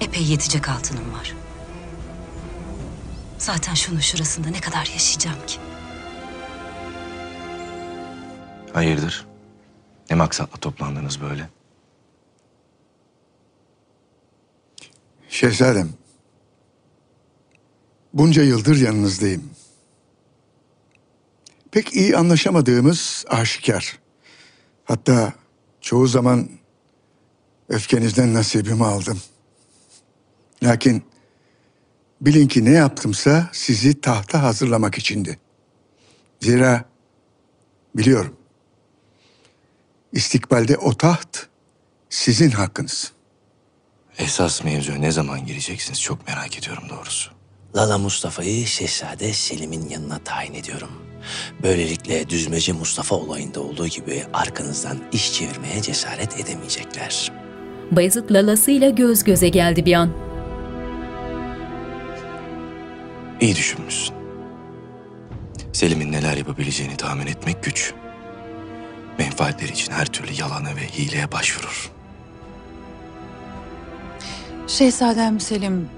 Epey 0.00 0.22
yetecek 0.22 0.68
altınım 0.68 1.12
var. 1.12 1.34
Zaten 3.38 3.74
şunun 3.74 4.00
şurasında 4.00 4.48
ne 4.48 4.60
kadar 4.60 4.86
yaşayacağım 4.86 5.46
ki? 5.46 5.58
Hayırdır? 8.76 9.26
Ne 10.10 10.16
maksatla 10.16 10.60
toplandınız 10.60 11.20
böyle? 11.20 11.48
Şehzadem, 15.28 15.88
bunca 18.12 18.42
yıldır 18.42 18.76
yanınızdayım. 18.76 19.50
Pek 21.70 21.94
iyi 21.94 22.16
anlaşamadığımız 22.16 23.24
aşikar. 23.28 23.98
Hatta 24.84 25.32
çoğu 25.80 26.06
zaman 26.06 26.48
öfkenizden 27.68 28.34
nasibimi 28.34 28.84
aldım. 28.84 29.20
Lakin 30.62 31.04
bilin 32.20 32.48
ki 32.48 32.64
ne 32.64 32.70
yaptımsa 32.70 33.50
sizi 33.52 34.00
tahta 34.00 34.42
hazırlamak 34.42 34.98
içindi. 34.98 35.38
Zira 36.40 36.84
biliyorum. 37.94 38.36
İstikbalde 40.16 40.76
o 40.76 40.94
taht 40.94 41.38
sizin 42.10 42.50
hakkınız. 42.50 43.12
Esas 44.18 44.64
mevzuya 44.64 44.98
ne 44.98 45.10
zaman 45.10 45.46
gireceksiniz 45.46 46.02
çok 46.02 46.28
merak 46.28 46.58
ediyorum 46.58 46.82
doğrusu. 46.90 47.30
Lala 47.76 47.98
Mustafa'yı 47.98 48.66
Şehzade 48.66 49.32
Selim'in 49.32 49.88
yanına 49.88 50.18
tayin 50.18 50.54
ediyorum. 50.54 50.90
Böylelikle 51.62 52.28
Düzmece 52.28 52.72
Mustafa 52.72 53.16
olayında 53.16 53.60
olduğu 53.60 53.86
gibi 53.86 54.24
arkanızdan 54.32 54.98
iş 55.12 55.32
çevirmeye 55.32 55.82
cesaret 55.82 56.40
edemeyecekler. 56.40 57.32
Bayezid 57.90 58.30
lalasıyla 58.30 58.90
göz 58.90 59.24
göze 59.24 59.48
geldi 59.48 59.84
bir 59.84 59.92
an. 59.92 60.12
İyi 63.40 63.56
düşünmüşsün. 63.56 64.14
Selim'in 65.72 66.12
neler 66.12 66.36
yapabileceğini 66.36 66.96
tahmin 66.96 67.26
etmek 67.26 67.64
güç. 67.64 67.94
Menfaatleri 69.18 69.72
için 69.72 69.92
her 69.92 70.06
türlü 70.06 70.32
yalana 70.40 70.76
ve 70.76 70.88
hileye 70.88 71.32
başvurur. 71.32 71.90
Şehzadem 74.66 75.40
Selim 75.40 75.88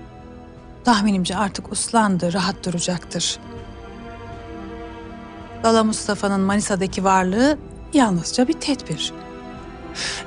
tahminimce 0.85 1.37
artık 1.37 1.73
uslandı, 1.73 2.33
rahat 2.33 2.65
duracaktır. 2.65 3.39
Lala 5.65 5.85
Mustafa'nın 5.85 6.41
Manisa'daki 6.41 7.05
varlığı 7.05 7.59
yalnızca 7.95 8.49
bir 8.49 8.53
tedbir. 8.53 9.13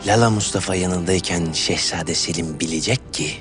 Lala 0.07 0.29
Mustafa 0.29 0.75
yanındayken 0.75 1.51
Şehzade 1.53 2.15
Selim 2.15 2.59
bilecek 2.59 3.13
ki 3.13 3.31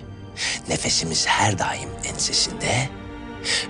nefesimiz 0.69 1.27
her 1.27 1.59
daim 1.59 1.89
ensesinde, 2.05 2.89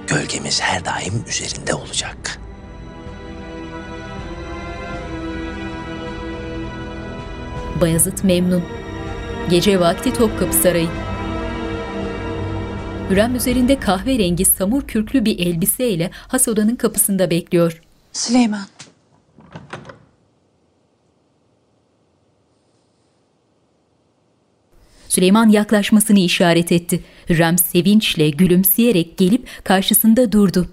gölgemiz 0.06 0.60
her 0.60 0.84
daim 0.84 1.24
üzerinde 1.28 1.74
olacak. 1.74 2.38
Bayezid 7.80 8.18
memnun. 8.24 8.62
Gece 9.50 9.80
vakti 9.80 10.12
Topkapı 10.12 10.52
Sarayı. 10.52 10.88
Hürrem 13.10 13.34
üzerinde 13.34 13.80
kahverengi 13.80 14.44
samur 14.44 14.82
kürklü 14.82 15.24
bir 15.24 15.38
elbiseyle 15.38 16.10
has 16.12 16.48
odanın 16.48 16.76
kapısında 16.76 17.30
bekliyor. 17.30 17.82
Süleyman. 18.12 18.66
Süleyman 25.08 25.48
yaklaşmasını 25.48 26.18
işaret 26.18 26.72
etti. 26.72 27.04
Hürrem 27.28 27.58
sevinçle 27.58 28.30
gülümseyerek 28.30 29.18
gelip 29.18 29.48
karşısında 29.64 30.32
durdu. 30.32 30.68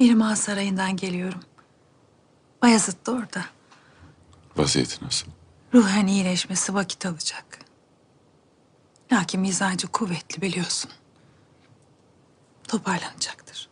Mihrimah 0.00 0.36
Sarayı'ndan 0.36 0.96
geliyorum. 0.96 1.40
Bayezid 2.62 3.06
de 3.06 3.10
orada. 3.10 3.44
Vaziyeti 4.56 5.04
nasıl? 5.04 5.26
Ruhen 5.74 6.06
iyileşmesi 6.06 6.74
vakit 6.74 7.06
alacak. 7.06 7.58
Lakin 9.12 9.40
mizacı 9.40 9.88
kuvvetli 9.88 10.42
biliyorsun. 10.42 10.90
Toparlanacaktır. 12.68 13.68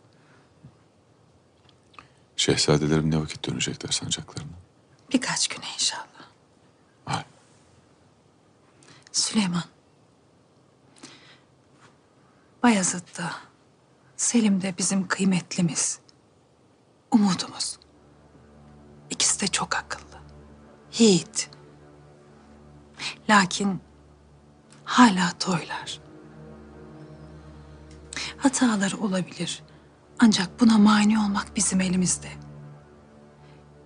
Şehzadelerim 2.36 3.10
ne 3.10 3.20
vakit 3.20 3.48
dönecekler 3.48 3.90
sancaklarına? 3.90 4.52
Birkaç 5.12 5.48
güne 5.48 5.64
inşallah. 5.74 6.08
Süleyman. 9.12 9.64
Bayezid 12.62 13.18
da, 13.18 13.32
Selim 14.16 14.62
de 14.62 14.74
bizim 14.78 15.08
kıymetlimiz. 15.08 15.98
Umudumuz. 17.10 17.78
İkisi 19.10 19.40
de 19.40 19.46
çok 19.46 19.76
akıllı. 19.76 20.18
Yiğit. 20.98 21.50
Lakin 23.30 23.80
hala 24.84 25.32
toylar. 25.38 26.00
Hataları 28.36 28.96
olabilir. 28.96 29.62
Ancak 30.18 30.60
buna 30.60 30.78
mani 30.78 31.18
olmak 31.18 31.56
bizim 31.56 31.80
elimizde. 31.80 32.28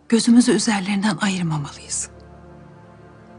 Gözümüzü 0.08 0.52
üzerlerinden 0.52 1.16
ayırmamalıyız. 1.20 2.10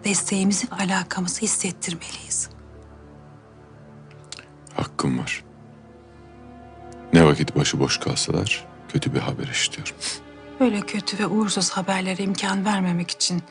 Desteğimizi 0.03 0.67
ve 0.71 0.75
alakamızı 0.75 1.41
hissettirmeliyiz. 1.41 2.49
Hakkım 4.75 5.19
var. 5.19 5.43
Ne 7.13 7.25
vakit 7.25 7.55
başıboş 7.55 7.97
kalsalar 7.97 8.67
kötü 8.89 9.13
bir 9.13 9.19
haber 9.19 9.47
işitiyorum. 9.47 9.95
Böyle 10.59 10.81
kötü 10.81 11.19
ve 11.19 11.27
uğursuz 11.27 11.69
haberlere 11.69 12.23
imkan 12.23 12.65
vermemek 12.65 13.11
için 13.11 13.43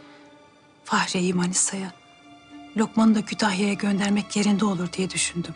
Fahriye'yi 0.85 1.35
Manisa'ya, 1.35 1.93
Lokman'ı 2.77 3.15
da 3.15 3.25
Kütahya'ya 3.25 3.75
göndermek 3.75 4.37
yerinde 4.37 4.65
olur 4.65 4.93
diye 4.93 5.11
düşündüm. 5.11 5.55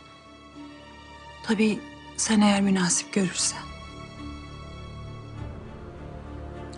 Tabii 1.43 1.79
sen 2.17 2.41
eğer 2.41 2.61
münasip 2.61 3.13
görürsen. 3.13 3.63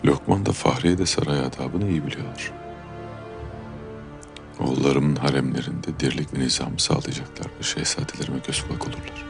Lokman 0.05 0.47
da 0.47 0.53
Fahriye 0.53 0.99
de 0.99 1.07
saray 1.07 1.41
adabını 1.41 1.91
iyi 1.91 2.07
biliyorlar. 2.07 2.53
Oğullarımın 4.61 5.17
haremlerinde 5.17 6.01
dirlik 6.01 6.35
ve 6.35 6.39
nizamı 6.39 6.81
sağlayacaklar 6.81 7.47
ve 7.59 7.63
şehzadelerime 7.63 8.39
göz 8.47 8.63
kulak 8.63 8.83
olurlar. 8.83 9.25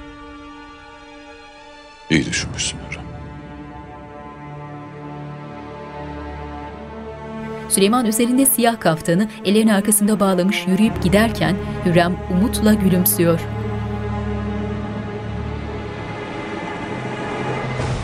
İyi 2.10 2.26
düşünmüşsün 2.26 2.78
Hürrem. 2.90 3.07
Süleyman 7.68 8.06
üzerinde 8.06 8.46
siyah 8.46 8.80
kaftanı 8.80 9.30
ellerin 9.44 9.68
arkasında 9.68 10.20
bağlamış 10.20 10.66
yürüyüp 10.66 11.02
giderken 11.02 11.56
Hürrem 11.84 12.16
umutla 12.30 12.74
gülümsüyor. 12.74 13.40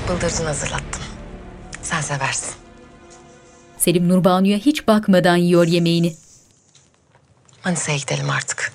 Bıldırcın 0.08 0.44
hazırlattım. 0.44 1.02
Sen 1.82 2.00
seversin. 2.00 2.54
Selim 3.78 4.08
Nurbanu'ya 4.08 4.58
hiç 4.58 4.86
bakmadan 4.86 5.36
yiyor 5.36 5.66
yemeğini. 5.66 6.14
Manisa'ya 7.64 7.98
gidelim 7.98 8.30
artık. 8.30 8.72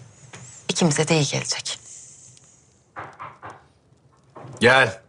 İkimize 0.69 1.07
de 1.07 1.15
iyi 1.21 1.27
gelecek. 1.31 1.79
Gel. 4.59 5.01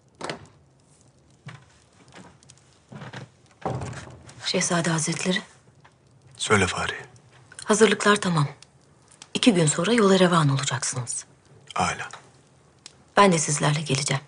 Şehzade 4.47 4.91
Hazretleri, 4.91 5.43
Söyle 6.41 6.67
Fahri. 6.67 6.95
hazırlıklar 7.65 8.17
tamam. 8.17 8.49
İki 9.35 9.55
gün 9.55 9.67
sonra 9.67 9.93
yola 9.93 10.19
revan 10.19 10.49
olacaksınız. 10.49 11.25
Hala. 11.75 12.09
Ben 13.17 13.33
de 13.33 13.39
sizlerle 13.39 13.81
geleceğim. 13.81 14.23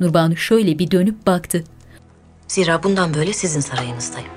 Nurbanu 0.00 0.36
şöyle 0.36 0.78
bir 0.78 0.90
dönüp 0.90 1.26
baktı. 1.26 1.64
Zira 2.48 2.82
bundan 2.82 3.14
böyle 3.14 3.32
sizin 3.32 3.60
sarayınızdayım. 3.60 4.30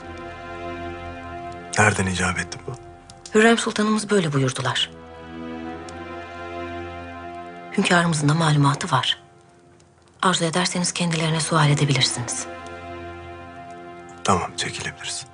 Nereden 1.78 2.06
icap 2.06 2.40
etti 2.40 2.58
bu? 2.68 2.72
Hürrem 3.36 3.58
Sultanımız 3.58 4.10
böyle 4.10 4.34
buyurdular. 4.34 4.92
Hünkârımızın 7.78 8.30
da 8.30 8.34
malumatı 8.34 8.92
var. 8.96 9.22
Arzu 10.22 10.46
ederseniz 10.46 10.92
kendilerine 10.92 11.40
sual 11.40 11.70
edebilirsiniz. 11.70 12.46
Tamam 14.24 14.52
çekilebiliriz. 14.58 15.26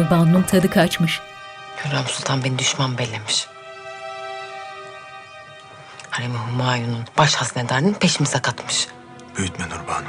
Nubanu'nun 0.00 0.42
tadı 0.42 0.70
kaçmış. 0.70 1.20
Hürrem 1.84 2.04
Sultan 2.06 2.44
beni 2.44 2.58
düşman 2.58 2.98
bellemiş. 2.98 3.46
Harem-i 6.10 6.36
Humayun'un 6.36 7.04
baş 7.18 7.34
haznedarının 7.34 7.94
peşimize 7.94 8.38
katmış. 8.38 8.88
Büyütme 9.36 9.66
Nurbanu. 9.66 10.08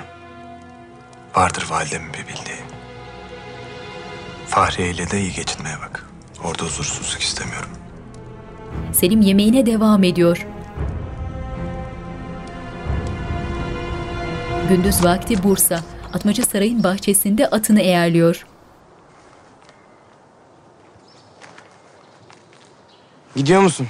Vardır 1.35 1.65
validemin 1.69 2.13
bir 2.13 2.27
bildiği. 2.27 2.61
Fahriye 4.47 4.91
ile 4.91 5.11
de 5.11 5.21
iyi 5.21 5.33
geçinmeye 5.33 5.75
bak. 5.79 6.05
Orada 6.43 6.63
huzursuzluk 6.63 7.21
istemiyorum. 7.21 7.69
Selim 8.93 9.21
yemeğine 9.21 9.65
devam 9.65 10.03
ediyor. 10.03 10.47
Gündüz 14.69 15.03
vakti 15.03 15.43
Bursa. 15.43 15.79
Atmaca 16.13 16.43
Saray'ın 16.43 16.83
bahçesinde 16.83 17.47
atını 17.47 17.81
eğerliyor. 17.81 18.45
Gidiyor 23.35 23.61
musun? 23.61 23.87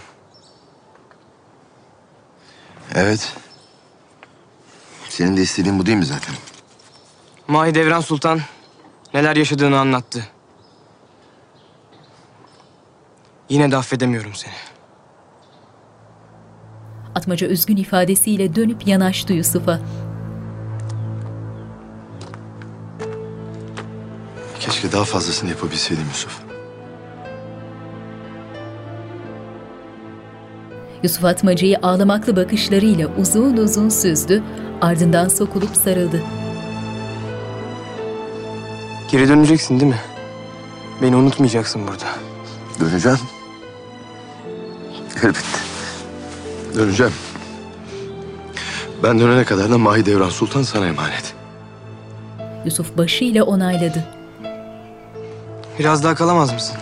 Evet. 2.95 3.33
Senin 5.09 5.37
de 5.37 5.41
istediğin 5.41 5.79
bu 5.79 5.85
değil 5.85 5.97
mi 5.97 6.05
zaten? 6.05 6.35
Mahidevran 7.47 8.01
Sultan 8.01 8.41
neler 9.13 9.35
yaşadığını 9.35 9.79
anlattı. 9.79 10.27
Yine 13.49 13.71
de 13.71 13.77
affedemiyorum 13.77 14.33
seni. 14.35 14.53
Atmaca 17.15 17.47
üzgün 17.47 17.77
ifadesiyle 17.77 18.55
dönüp 18.55 18.87
yanaştı 18.87 19.33
Yusuf'a. 19.33 19.79
Keşke 24.59 24.91
daha 24.91 25.03
fazlasını 25.03 25.49
yapabilseydim 25.49 26.05
Yusuf. 26.07 26.50
Yusuf 31.03 31.25
Atmaca'yı 31.25 31.77
ağlamaklı 31.81 32.35
bakışlarıyla 32.35 33.07
uzun 33.17 33.57
uzun 33.57 33.89
süzdü, 33.89 34.43
ardından 34.81 35.27
sokulup 35.27 35.75
sarıldı. 35.75 36.21
Geri 39.11 39.29
döneceksin 39.29 39.79
değil 39.79 39.91
mi? 39.91 39.99
Beni 41.01 41.15
unutmayacaksın 41.15 41.87
burada. 41.87 42.05
Döneceğim. 42.79 43.19
Elbette. 45.23 45.59
Döneceğim. 46.75 47.13
Ben 49.03 49.19
dönene 49.19 49.43
kadar 49.45 49.71
da 49.71 49.77
Mahidevran 49.77 50.29
Sultan 50.29 50.61
sana 50.63 50.87
emanet. 50.87 51.33
Yusuf 52.65 52.97
başıyla 52.97 53.43
onayladı. 53.43 54.03
Biraz 55.79 56.03
daha 56.03 56.15
kalamaz 56.15 56.53
mısın? 56.53 56.77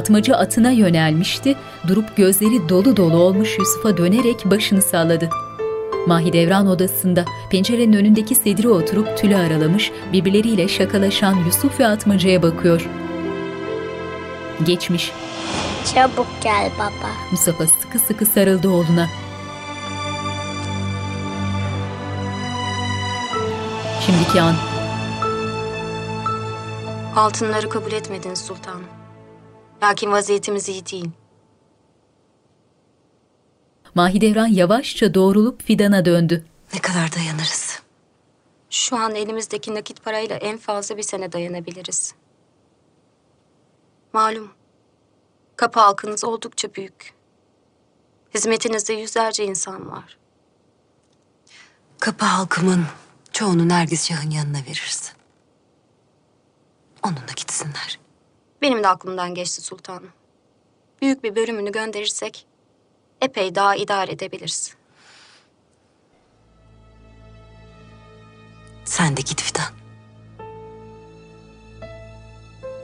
Atmaca 0.00 0.36
atına 0.36 0.70
yönelmişti, 0.70 1.56
durup 1.88 2.16
gözleri 2.16 2.68
dolu 2.68 2.96
dolu 2.96 3.16
olmuş 3.16 3.58
Yusuf'a 3.58 3.96
dönerek 3.96 4.44
başını 4.44 4.82
salladı. 4.82 5.30
Mahidevran 6.06 6.66
odasında 6.66 7.24
pencerenin 7.50 7.92
önündeki 7.92 8.34
sedire 8.34 8.68
oturup 8.68 9.18
tülü 9.18 9.36
aralamış, 9.36 9.92
birbirleriyle 10.12 10.68
şakalaşan 10.68 11.34
Yusuf 11.46 11.80
ve 11.80 11.86
Atmaca'ya 11.86 12.42
bakıyor. 12.42 12.88
Geçmiş. 14.66 15.12
Çabuk 15.94 16.26
gel 16.42 16.70
baba. 16.78 17.10
Mustafa 17.30 17.66
sıkı 17.66 17.98
sıkı 17.98 18.26
sarıldı 18.26 18.68
oğluna. 18.68 19.06
Şimdiki 24.06 24.40
an. 24.40 24.54
Altınları 27.16 27.68
kabul 27.68 27.92
etmediniz 27.92 28.38
sultanım. 28.38 28.99
Lakin 29.82 30.12
vaziyetimiz 30.12 30.68
iyi 30.68 30.86
değil. 30.86 31.10
Mahidevran 33.94 34.46
yavaşça 34.46 35.14
doğrulup 35.14 35.62
Fidan'a 35.62 36.04
döndü. 36.04 36.44
Ne 36.74 36.80
kadar 36.80 37.12
dayanırız? 37.14 37.82
Şu 38.70 38.96
an 38.96 39.14
elimizdeki 39.14 39.74
nakit 39.74 40.04
parayla 40.04 40.36
en 40.36 40.58
fazla 40.58 40.96
bir 40.96 41.02
sene 41.02 41.32
dayanabiliriz. 41.32 42.14
Malum, 44.12 44.50
kapı 45.56 45.80
halkınız 45.80 46.24
oldukça 46.24 46.74
büyük. 46.74 47.14
Hizmetinizde 48.34 48.92
yüzlerce 48.92 49.44
insan 49.44 49.90
var. 49.90 50.18
Kapı 51.98 52.24
halkımın 52.24 52.86
çoğunu 53.32 53.68
Nergis 53.68 54.08
Şah'ın 54.08 54.30
yanına 54.30 54.58
verirsin. 54.58 55.12
Onunla 57.02 57.32
gitsinler. 57.36 57.99
Benim 58.62 58.82
de 58.82 58.88
aklımdan 58.88 59.34
geçti 59.34 59.60
sultanım. 59.62 60.10
Büyük 61.02 61.24
bir 61.24 61.36
bölümünü 61.36 61.72
gönderirsek 61.72 62.46
epey 63.20 63.54
daha 63.54 63.76
idare 63.76 64.12
edebiliriz. 64.12 64.74
Sen 68.84 69.16
de 69.16 69.20
git 69.20 69.42
Fidan. 69.42 69.72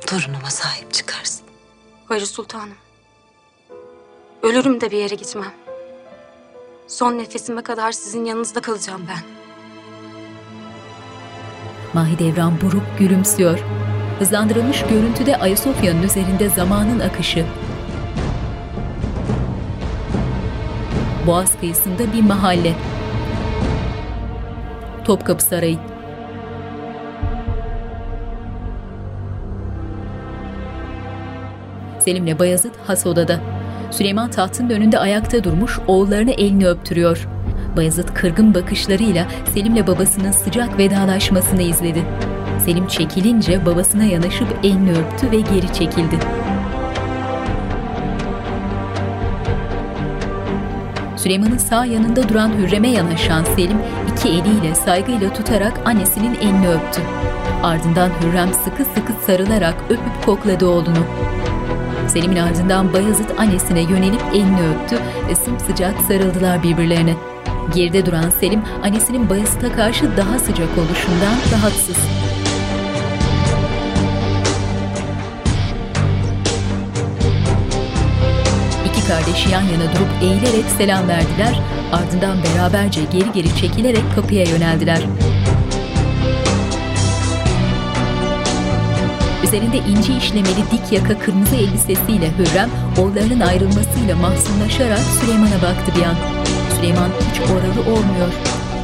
Torunuma 0.06 0.50
sahip 0.50 0.92
çıkarsın. 0.92 1.46
Hayır 2.08 2.26
sultanım. 2.26 2.76
Ölürüm 4.42 4.80
de 4.80 4.90
bir 4.90 4.98
yere 4.98 5.14
gitmem. 5.14 5.54
Son 6.86 7.18
nefesime 7.18 7.62
kadar 7.62 7.92
sizin 7.92 8.24
yanınızda 8.24 8.60
kalacağım 8.60 9.06
ben. 9.08 9.22
Mahidevran 11.94 12.60
buruk 12.60 12.98
gülümsüyor. 12.98 13.58
Hızlandırılmış 14.18 14.82
görüntüde 14.82 15.36
Ayasofya'nın 15.36 16.02
üzerinde 16.02 16.48
zamanın 16.48 17.00
akışı. 17.00 17.44
Boğaz 21.26 21.60
kıyısında 21.60 22.12
bir 22.12 22.22
mahalle. 22.22 22.72
Topkapı 25.04 25.42
Sarayı. 25.42 25.78
Selim'le 31.98 32.38
Bayezid 32.38 32.72
has 32.86 33.06
odada. 33.06 33.40
Süleyman 33.90 34.30
tahtın 34.30 34.70
önünde 34.70 34.98
ayakta 34.98 35.44
durmuş, 35.44 35.78
oğullarını 35.86 36.30
elini 36.30 36.68
öptürüyor. 36.68 37.28
Bayezid 37.76 38.08
kırgın 38.14 38.54
bakışlarıyla 38.54 39.26
Selim'le 39.54 39.86
babasının 39.86 40.30
sıcak 40.30 40.78
vedalaşmasını 40.78 41.62
izledi. 41.62 42.02
Selim 42.66 42.86
çekilince 42.86 43.66
babasına 43.66 44.04
yanaşıp 44.04 44.48
elini 44.62 44.90
öptü 44.90 45.30
ve 45.30 45.40
geri 45.40 45.72
çekildi. 45.72 46.18
Süleyman'ın 51.16 51.58
sağ 51.58 51.84
yanında 51.84 52.28
duran 52.28 52.52
Hürrem'e 52.58 52.88
yanaşan 52.88 53.44
Selim 53.44 53.76
iki 54.12 54.28
eliyle 54.28 54.74
saygıyla 54.74 55.32
tutarak 55.32 55.80
annesinin 55.84 56.34
elini 56.34 56.68
öptü. 56.68 57.00
Ardından 57.62 58.10
Hürrem 58.20 58.52
sıkı 58.52 58.84
sıkı 58.84 59.12
sarılarak 59.26 59.74
öpüp 59.84 60.26
kokladı 60.26 60.66
oğlunu. 60.66 61.04
Selim'in 62.08 62.36
ardından 62.36 62.92
Bayezid 62.92 63.30
annesine 63.38 63.80
yönelip 63.80 64.22
elini 64.34 64.60
öptü 64.68 64.96
ve 65.28 65.34
sımsıcak 65.34 65.94
sarıldılar 66.08 66.62
birbirlerine. 66.62 67.14
Geride 67.74 68.06
duran 68.06 68.30
Selim, 68.40 68.62
annesinin 68.84 69.30
Bayezid'e 69.30 69.72
karşı 69.72 70.16
daha 70.16 70.38
sıcak 70.38 70.78
oluşundan 70.78 71.36
rahatsız. 71.52 72.15
İki 79.06 79.14
kardeş 79.14 79.46
yan 79.46 79.62
yana 79.62 79.94
durup 79.94 80.08
eğilerek 80.22 80.64
selam 80.78 81.08
verdiler, 81.08 81.60
ardından 81.92 82.38
beraberce 82.44 83.00
geri 83.12 83.32
geri 83.32 83.56
çekilerek 83.56 84.02
kapıya 84.14 84.44
yöneldiler. 84.44 85.00
Üzerinde 89.44 89.76
inci 89.76 90.16
işlemeli 90.16 90.70
dik 90.72 90.92
yaka 90.92 91.18
kırmızı 91.18 91.56
elbisesiyle 91.56 92.30
Hürrem, 92.38 92.70
oğullarının 92.98 93.40
ayrılmasıyla 93.40 94.16
mahzunlaşarak 94.16 95.00
Süleyman'a 95.20 95.62
baktı 95.62 95.92
bir 95.96 96.02
an. 96.02 96.16
Süleyman 96.76 97.10
hiç 97.30 97.40
oralı 97.50 97.80
olmuyor. 97.80 98.32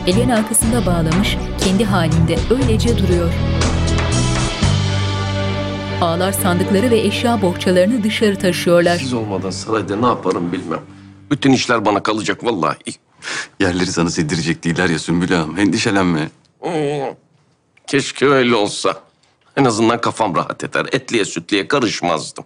Ellerini 0.06 0.34
arkasında 0.34 0.86
bağlamış, 0.86 1.36
kendi 1.64 1.84
halinde 1.84 2.36
öylece 2.50 2.98
duruyor. 2.98 3.32
Ağlar 6.02 6.32
sandıkları 6.32 6.90
ve 6.90 7.00
eşya 7.00 7.42
bohçalarını 7.42 8.02
dışarı 8.02 8.38
taşıyorlar. 8.38 8.96
Siz 8.96 9.12
olmadan 9.12 9.50
sarayda 9.50 9.96
ne 9.96 10.06
yaparım 10.06 10.52
bilmem. 10.52 10.80
Bütün 11.30 11.52
işler 11.52 11.84
bana 11.84 12.02
kalacak 12.02 12.44
vallahi. 12.44 12.78
Yerleri 13.60 13.86
sana 13.86 14.10
sildirecek 14.10 14.64
değiller 14.64 14.88
ya 14.88 14.98
Sümbül 14.98 15.40
Ağam. 15.40 15.58
Endişelenme. 15.58 16.28
Keşke 17.86 18.26
öyle 18.26 18.54
olsa. 18.54 19.00
En 19.56 19.64
azından 19.64 20.00
kafam 20.00 20.34
rahat 20.36 20.64
eder. 20.64 20.86
Etliye 20.92 21.24
sütliye 21.24 21.68
karışmazdım. 21.68 22.44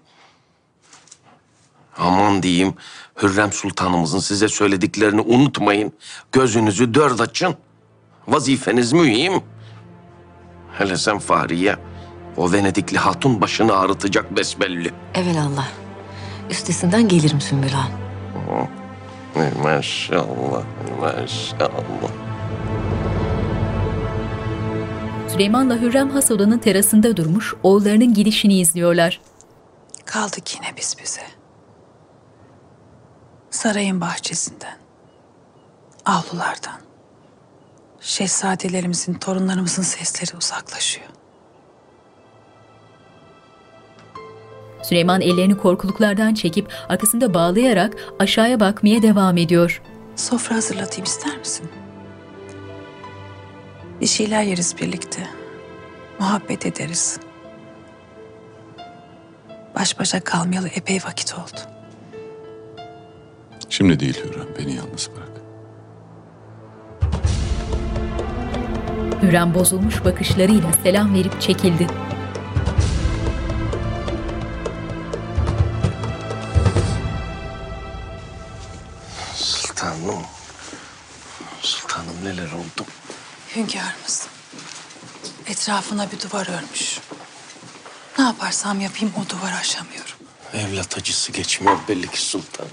Aman 1.99 2.43
diyeyim, 2.43 2.75
Hürrem 3.23 3.53
Sultanımızın 3.53 4.21
size 4.21 4.49
söylediklerini 4.49 5.21
unutmayın. 5.21 5.93
Gözünüzü 6.33 6.95
dört 6.95 7.21
açın. 7.21 7.55
Vazifeniz 8.29 8.93
mühim. 8.93 9.33
Hele 10.79 10.97
sen 10.97 11.19
Fahriye, 11.19 11.77
o 12.37 12.53
Venedikli 12.53 12.99
hatun 12.99 13.41
başını 13.41 13.77
ağrıtacak 13.79 14.37
besbelli. 14.37 14.91
Evelallah. 15.15 15.69
Üstesinden 16.51 17.09
gelirim 17.09 17.41
Sümbül 17.41 17.75
Ağam. 17.75 17.91
Oh, 18.51 18.67
Maşallah, 19.63 20.65
maşallah. 21.01 22.11
Süleyman'la 25.29 25.77
Hürrem 25.81 26.11
has 26.11 26.31
odanın 26.31 26.59
terasında 26.59 27.17
durmuş, 27.17 27.55
oğullarının 27.63 28.15
gidişini 28.15 28.59
izliyorlar. 28.61 29.21
Kaldık 30.05 30.55
yine 30.55 30.77
biz 30.77 30.97
bize. 31.03 31.23
Sarayın 33.51 34.01
bahçesinden, 34.01 34.77
avlulardan, 36.05 36.81
şehzadelerimizin, 38.01 39.15
torunlarımızın 39.15 39.83
sesleri 39.83 40.37
uzaklaşıyor. 40.37 41.07
Süleyman 44.89 45.21
ellerini 45.21 45.57
korkuluklardan 45.57 46.35
çekip 46.35 46.73
arkasında 46.89 47.35
bağlayarak 47.35 47.97
aşağıya 48.19 48.61
bakmaya 48.61 49.03
devam 49.03 49.37
ediyor. 49.37 49.83
Sofra 50.17 50.57
hazırlatayım 50.57 51.05
ister 51.05 51.39
misin? 51.39 51.69
Bir 54.01 54.07
şeyler 54.07 54.43
yeriz 54.43 54.77
birlikte. 54.81 55.23
Muhabbet 56.19 56.67
ederiz. 56.67 57.21
Baş 59.75 59.99
başa 59.99 60.21
kalmayalı 60.21 60.69
epey 60.69 60.99
vakit 61.07 61.35
oldu. 61.35 61.61
Şimdi 63.69 64.01
değil 64.01 64.25
Hürrem, 64.25 64.49
beni 64.59 64.75
yalnız 64.75 65.11
bırak. 65.17 65.33
Hürrem 69.23 69.55
bozulmuş 69.55 70.05
bakışlarıyla 70.05 70.73
selam 70.83 71.15
verip 71.15 71.41
çekildi. 71.41 71.87
Sultanım, 80.07 80.27
sultanım 81.63 82.25
neler 82.25 82.53
oldu? 82.53 82.87
Hünkârımız 83.57 84.29
etrafına 85.47 86.09
bir 86.13 86.21
duvar 86.21 86.47
örmüş. 86.59 86.99
Ne 88.19 88.25
yaparsam 88.25 88.81
yapayım 88.81 89.15
o 89.17 89.31
duvarı 89.31 89.55
aşamıyorum. 89.55 90.17
Evlat 90.55 90.99
acısı 90.99 91.33
geçmiyor 91.33 91.79
belli 91.89 92.11
ki 92.11 92.21
sultanım. 92.23 92.71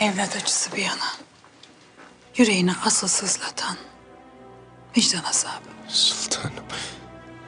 Evlat 0.00 0.36
acısı 0.36 0.72
bir 0.72 0.82
yana. 0.82 1.12
Yüreğini 2.36 2.72
asıl 2.84 3.08
sızlatan 3.08 3.76
vicdan 4.96 5.24
azabı. 5.24 5.68
Sultanım, 5.88 6.64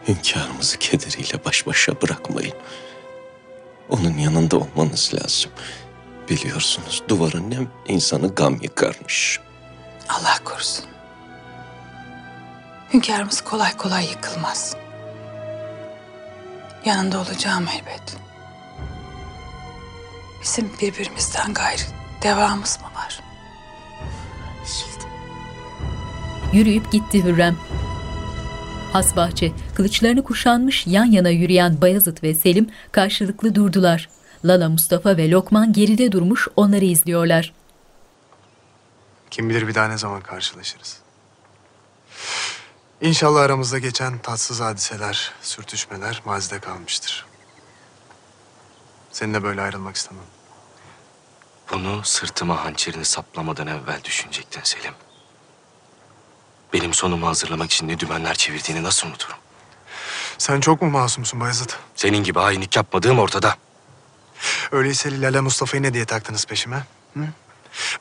hünkârımızı 0.09 0.79
kederiyle 0.79 1.45
baş 1.45 1.67
başa 1.67 2.03
bırakmayın. 2.03 2.55
Onun 3.89 4.19
yanında 4.19 4.57
olmanız 4.57 5.11
lazım. 5.15 5.51
Biliyorsunuz 6.29 7.03
duvarın 7.09 7.51
nem 7.51 7.69
insanı 7.89 8.35
gam 8.35 8.59
yıkarmış. 8.63 9.41
Allah 10.09 10.39
korusun. 10.45 10.85
Hünkârımız 12.93 13.41
kolay 13.41 13.77
kolay 13.77 14.07
yıkılmaz. 14.07 14.77
Yanında 16.85 17.21
olacağım 17.21 17.67
elbet. 17.69 18.17
Bizim 20.43 20.71
birbirimizden 20.81 21.55
gayrı 21.55 21.83
devamız 22.23 22.79
mı 22.81 22.87
var? 22.95 23.21
Yürüyüp 26.53 26.93
gitti 26.93 27.25
Hürrem. 27.25 27.57
Has 28.93 29.17
bahçe, 29.17 29.53
kılıçlarını 29.75 30.25
kuşanmış 30.25 30.87
yan 30.87 31.05
yana 31.05 31.29
yürüyen 31.29 31.81
Bayezid 31.81 32.23
ve 32.23 32.35
Selim 32.35 32.71
karşılıklı 32.93 33.55
durdular. 33.55 34.09
Lala 34.45 34.69
Mustafa 34.69 35.17
ve 35.17 35.31
Lokman 35.31 35.73
geride 35.73 36.13
durmuş 36.13 36.49
onları 36.57 36.85
izliyorlar. 36.85 37.53
Kim 39.31 39.51
bilir 39.51 39.69
bir 39.69 39.75
daha 39.75 39.89
ne 39.89 39.99
zaman 39.99 40.21
karşılaşırız. 40.21 40.99
İnşallah 43.01 43.41
aramızda 43.41 43.79
geçen 43.79 44.19
tatsız 44.19 44.61
hadiseler, 44.61 45.33
sürtüşmeler 45.43 46.23
mazide 46.25 46.61
kalmıştır. 46.61 47.27
Seninle 49.13 49.43
böyle 49.43 49.61
ayrılmak 49.61 49.97
istemem. 49.97 50.25
Bunu 51.73 52.01
sırtıma 52.05 52.65
hançerini 52.65 53.05
saplamadan 53.05 53.67
evvel 53.67 54.05
düşünecektin 54.05 54.61
Selim. 54.65 54.95
Benim 56.73 56.95
sonumu 56.95 57.27
hazırlamak 57.27 57.73
için 57.73 57.89
ne 57.89 57.99
dümenler 57.99 58.35
çevirdiğini 58.35 58.83
nasıl 58.83 59.09
unuturum? 59.09 59.37
Sen 60.39 60.61
çok 60.61 60.83
mu 60.83 60.91
masumsun 60.91 61.41
Bayezid? 61.41 61.71
Senin 61.95 62.25
gibi 62.25 62.39
hainlik 62.39 62.77
yapmadığım 62.77 63.19
ortada. 63.19 63.57
Öyleyse 64.73 65.21
Lala 65.21 65.43
Mustafa'yı 65.43 65.83
ne 65.83 65.95
diye 65.95 66.05
taktınız 66.05 66.47
peşime? 66.47 66.85
Hı? 67.15 67.25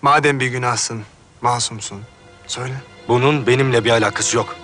Madem 0.02 0.40
bir 0.40 0.48
günahsın, 0.48 1.04
masumsun. 1.42 2.02
Söyle. 2.48 2.74
Bunun 3.08 3.48
benimle 3.48 3.86
bir 3.86 3.90
alakası 3.90 4.38
yok. 4.38 4.56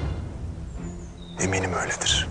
Eminim 1.39 1.73
öyledir. 1.73 2.27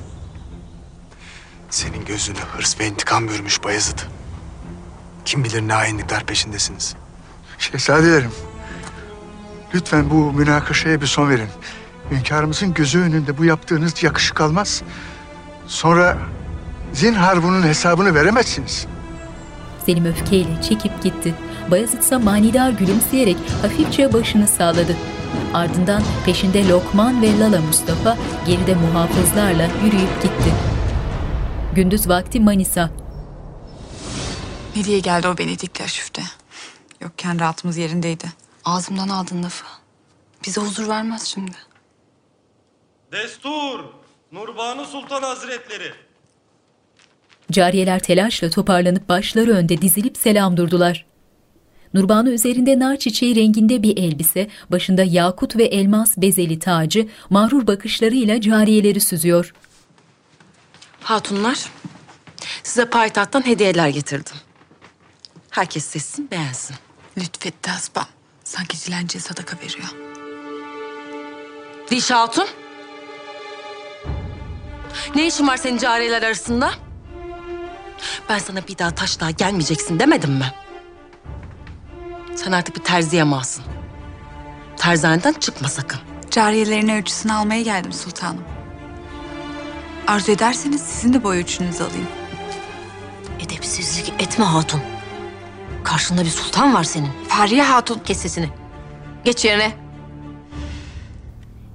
Senin 1.71 2.05
gözünü 2.05 2.39
hırs 2.39 2.81
ve 2.81 2.87
intikam 2.87 3.29
bürümüş 3.29 3.65
Bayezid. 3.65 3.99
Kim 5.25 5.45
bilir 5.45 5.63
ne 5.63 5.73
hainlikler 5.73 6.27
peşindesiniz. 6.27 6.95
Şehzadelerim, 7.59 8.33
lütfen 9.75 10.11
bu 10.11 10.33
münakaşaya 10.33 11.01
bir 11.01 11.07
son 11.07 11.31
verin. 11.31 11.49
Hünkârımızın 12.11 12.75
gözü 12.75 13.01
önünde 13.01 13.39
bu 13.39 13.45
yaptığınız 13.45 14.03
yakışık 14.03 14.41
almaz. 14.41 14.83
Sonra 15.67 16.19
zinhar 16.93 17.43
bunun 17.43 17.63
hesabını 17.63 18.15
veremezsiniz. 18.15 18.87
Selim 19.87 20.05
öfkeyle 20.05 20.63
çekip 20.63 21.03
gitti. 21.03 21.35
Bayezid 21.71 21.99
ise 21.99 22.17
manidar 22.17 22.71
gülümseyerek 22.71 23.37
hafifçe 23.63 24.13
başını 24.13 24.49
sağladı. 24.49 24.97
Ardından 25.55 26.03
peşinde 26.25 26.69
Lokman 26.69 27.23
ve 27.23 27.39
Lala 27.39 27.61
Mustafa 27.61 28.17
geride 28.47 28.75
muhafızlarla 28.75 29.69
yürüyüp 29.85 30.23
gitti. 30.23 30.53
Gündüz 31.75 32.09
vakti 32.09 32.41
Manisa. 32.41 32.91
Ne 34.77 34.85
diye 34.85 34.99
geldi 34.99 35.29
o 35.29 35.35
Venedikli 35.39 35.85
aşüfte? 35.85 36.23
Yokken 37.01 37.41
rahatımız 37.41 37.77
yerindeydi. 37.77 38.27
Ağzımdan 38.65 39.09
aldın 39.09 39.43
lafı. 39.43 39.65
Bize 40.47 40.61
huzur 40.61 40.89
vermez 40.89 41.25
şimdi. 41.25 41.57
Destur! 43.13 43.81
Nurbanu 44.33 44.85
Sultan 44.85 45.23
Hazretleri! 45.23 46.06
Cariyeler 47.53 47.99
telaşla 47.99 48.51
toparlanıp 48.51 49.09
başları 49.09 49.51
önde 49.51 49.83
dizilip 49.83 50.17
selam 50.17 50.57
durdular. 50.57 51.07
Nurbanu 51.95 52.31
üzerinde 52.31 52.79
nar 52.79 52.97
çiçeği 52.97 53.37
renginde 53.37 53.83
bir 53.83 53.99
elbise, 53.99 54.49
başında 54.71 55.05
yakut 55.05 55.57
ve 55.57 55.65
elmas 55.65 56.17
bezeli 56.17 56.59
tacı, 56.59 57.09
mağrur 57.31 57.67
bakışlarıyla 57.67 58.41
cariyeleri 58.41 59.01
süzüyor. 59.01 59.55
Hatunlar, 61.01 61.71
size 62.63 62.85
payitahttan 62.85 63.47
hediyeler 63.47 63.89
getirdim. 63.89 64.37
Herkes 65.51 65.85
sessin, 65.85 66.31
beğensin. 66.31 66.77
Lütfetti 67.19 67.71
hasbam. 67.71 68.07
Sanki 68.45 68.87
dilenciye 68.87 69.21
sadaka 69.21 69.57
veriyor. 69.57 69.89
Diş 71.91 72.11
Hatun. 72.11 72.47
Ne 75.15 75.27
işin 75.27 75.49
var 75.49 75.57
senin 75.57 75.79
cariyeler 75.79 76.23
arasında? 76.23 76.86
Ben 78.29 78.39
sana 78.39 78.69
bir 78.69 78.79
daha 78.79 78.91
taşlığa 78.91 79.31
gelmeyeceksin 79.31 79.99
demedim 80.01 80.33
mi? 80.33 80.53
Sen 82.35 82.53
artık 82.53 82.77
bir 82.77 82.83
terziye 82.85 83.23
mahsın. 83.25 83.65
Terzaneden 84.77 85.33
çıkma 85.33 85.69
sakın. 85.69 86.01
Cariyelerin 86.31 86.89
ölçüsünü 86.89 87.33
almaya 87.33 87.63
geldim 87.63 87.93
sultanım. 87.93 88.45
Arzu 90.07 90.33
ederseniz 90.33 90.81
sizin 90.81 91.13
de 91.13 91.25
boy 91.25 91.39
ölçünüzü 91.39 91.85
alayım. 91.85 92.09
Edepsizlik 93.41 94.23
etme 94.23 94.45
hatun. 94.45 94.81
Karşında 95.85 96.25
bir 96.25 96.31
sultan 96.31 96.75
var 96.75 96.85
senin. 96.85 97.11
Fahriye 97.29 97.63
Hatun. 97.63 97.99
Kes 97.99 98.19
sesini. 98.19 98.49
Geç 99.25 99.45
yerine. 99.45 99.73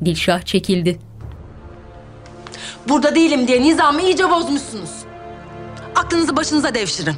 Dilşah 0.05 0.41
çekildi. 0.41 0.99
Burada 2.89 3.15
değilim 3.15 3.47
diye 3.47 3.61
nizamı 3.61 4.01
iyice 4.01 4.29
bozmuşsunuz. 4.29 4.91
Aklınızı 6.01 6.35
başınıza 6.35 6.73
devşirin. 6.73 7.15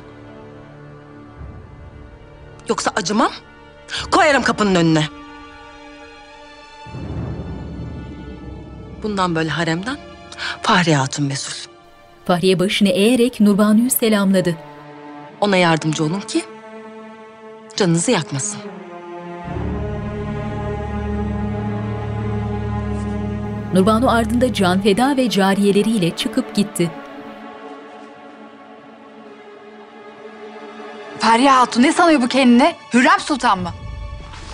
Yoksa 2.69 2.91
acımam, 2.95 3.31
koyarım 4.11 4.43
kapının 4.43 4.75
önüne. 4.75 5.03
Bundan 9.03 9.35
böyle 9.35 9.49
haremden 9.49 9.97
Fahriye 10.61 10.97
Hatun 10.97 11.25
mesul. 11.25 11.71
Fahriye 12.25 12.59
başını 12.59 12.89
eğerek 12.89 13.39
Nurbanu'yu 13.39 13.89
selamladı. 13.89 14.55
Ona 15.41 15.57
yardımcı 15.57 16.03
olun 16.03 16.19
ki 16.19 16.43
canınızı 17.75 18.11
yakmasın. 18.11 18.59
Nurbanu 23.73 24.11
ardında 24.11 24.53
canfeda 24.53 25.17
ve 25.17 25.29
cariyeleriyle 25.29 26.15
çıkıp 26.15 26.55
gitti. 26.55 27.02
Fahriye 31.23 31.51
Hatun 31.51 31.81
ne 31.83 31.93
sanıyor 31.93 32.21
bu 32.21 32.27
kendine? 32.27 32.75
Hürrem 32.93 33.19
Sultan 33.19 33.59
mı? 33.59 33.71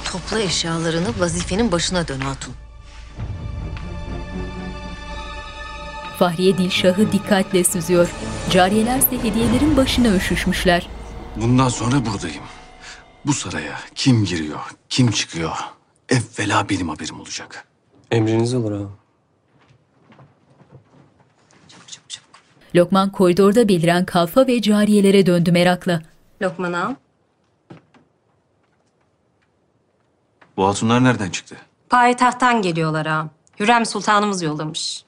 Topla 0.06 0.40
eşyalarını 0.40 1.08
vazifenin 1.20 1.72
başına 1.72 2.08
dön 2.08 2.20
hatun. 2.20 2.54
Fahriye 6.20 6.58
Dilşah'ı 6.58 7.12
dikkatle 7.12 7.64
süzüyor. 7.64 8.10
Cariyelerse 8.50 9.18
hediyelerin 9.24 9.78
başına 9.78 10.16
üşüşmüşler. 10.16 10.90
Bundan 11.36 11.70
sonra 11.70 12.06
buradayım. 12.06 12.44
Bu 13.26 13.34
saraya 13.34 13.80
kim 13.96 14.26
giriyor, 14.26 14.60
kim 14.90 15.12
çıkıyor 15.12 15.52
evvela 16.10 16.70
benim 16.70 16.90
haberim 16.90 17.20
olacak. 17.20 17.68
Emriniz 18.12 18.54
olur 18.54 18.72
ağam. 18.72 18.92
Lokman 22.76 23.12
koridorda 23.12 23.68
beliren 23.70 24.06
kalfa 24.06 24.48
ve 24.48 24.62
cariyelere 24.62 25.26
döndü 25.26 25.52
merakla. 25.52 26.02
Lokman 26.42 26.74
ağam. 26.74 26.98
Bu 30.58 30.68
hatunlar 30.68 31.04
nereden 31.04 31.30
çıktı? 31.30 31.58
Payitahttan 31.90 32.62
geliyorlar 32.62 33.06
ağam. 33.06 33.30
Hürrem 33.60 33.86
Sultanımız 33.86 34.42
yollamış. 34.42 35.04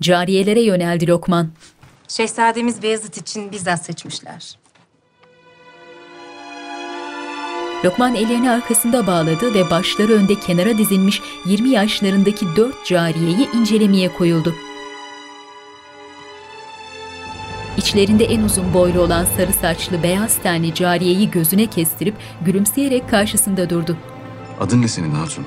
Cariyelere 0.00 0.60
yöneldi 0.60 1.08
Lokman. 1.08 1.50
Şehzademiz 2.08 2.82
Beyazıt 2.82 3.16
için 3.16 3.52
bizzat 3.52 3.84
seçmişler. 3.84 4.58
Lokman 7.84 8.14
ellerini 8.14 8.50
arkasında 8.50 9.06
bağladı 9.06 9.54
ve 9.54 9.70
başları 9.70 10.12
önde 10.12 10.40
kenara 10.40 10.78
dizilmiş 10.78 11.22
20 11.46 11.68
yaşlarındaki 11.68 12.46
dört 12.56 12.86
cariyeyi 12.86 13.52
incelemeye 13.52 14.12
koyuldu. 14.12 14.54
İçlerinde 17.76 18.24
en 18.24 18.42
uzun 18.42 18.74
boylu 18.74 19.00
olan 19.00 19.24
sarı 19.24 19.52
saçlı 19.52 20.02
beyaz 20.02 20.36
tenli 20.42 20.74
cariyeyi 20.74 21.30
gözüne 21.30 21.66
kestirip 21.66 22.14
gülümseyerek 22.40 23.10
karşısında 23.10 23.70
durdu. 23.70 23.96
Adın 24.60 24.82
ne 24.82 24.88
senin 24.88 25.10
hatun? 25.10 25.46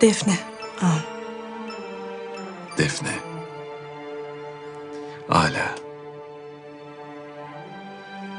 Defne. 0.00 0.38
Defne. 2.78 3.08
Âlâ. 5.28 5.74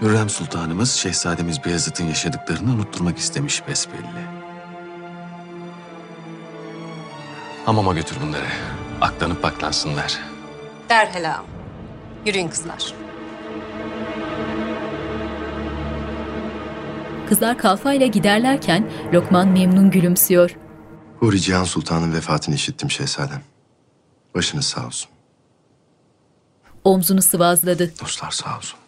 Hürrem 0.02 0.30
Sultanımız 0.30 0.92
Şehzademiz 0.92 1.66
Beyazıt'ın 1.66 2.08
yaşadıklarını 2.08 2.72
unutturmak 2.72 3.18
istemiş 3.18 3.68
besbelli. 3.68 4.24
Hamama 7.66 7.94
götür 7.94 8.18
bunları. 8.22 8.48
Aklanıp 9.02 9.44
baklansınlar. 9.44 10.20
Derhal 10.90 11.24
ağam. 11.34 11.46
Yürüyün 12.26 12.48
kızlar. 12.48 12.94
Kızlar 17.30 17.58
kalfayla 17.58 18.08
giderlerken 18.08 18.92
Lokman 19.14 19.48
memnun 19.48 19.92
gülümsüyor. 19.92 20.58
Huri 21.20 21.42
Cihan 21.42 21.64
Sultan'ın 21.64 22.14
vefatını 22.14 22.56
işittim 22.56 22.92
şehzadem. 22.92 23.42
Başınız 24.36 24.66
sağ 24.66 24.86
olsun. 24.86 25.10
Omzunu 26.84 27.22
sıvazladı. 27.22 28.00
Dostlar 28.02 28.32
sağ 28.32 28.58
olsun. 28.58 28.80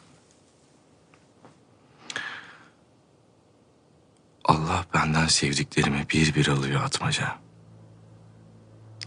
Allah 4.45 4.85
benden 4.93 5.27
sevdiklerimi 5.27 6.05
bir 6.13 6.35
bir 6.35 6.47
alıyor 6.47 6.83
atmaca. 6.83 7.35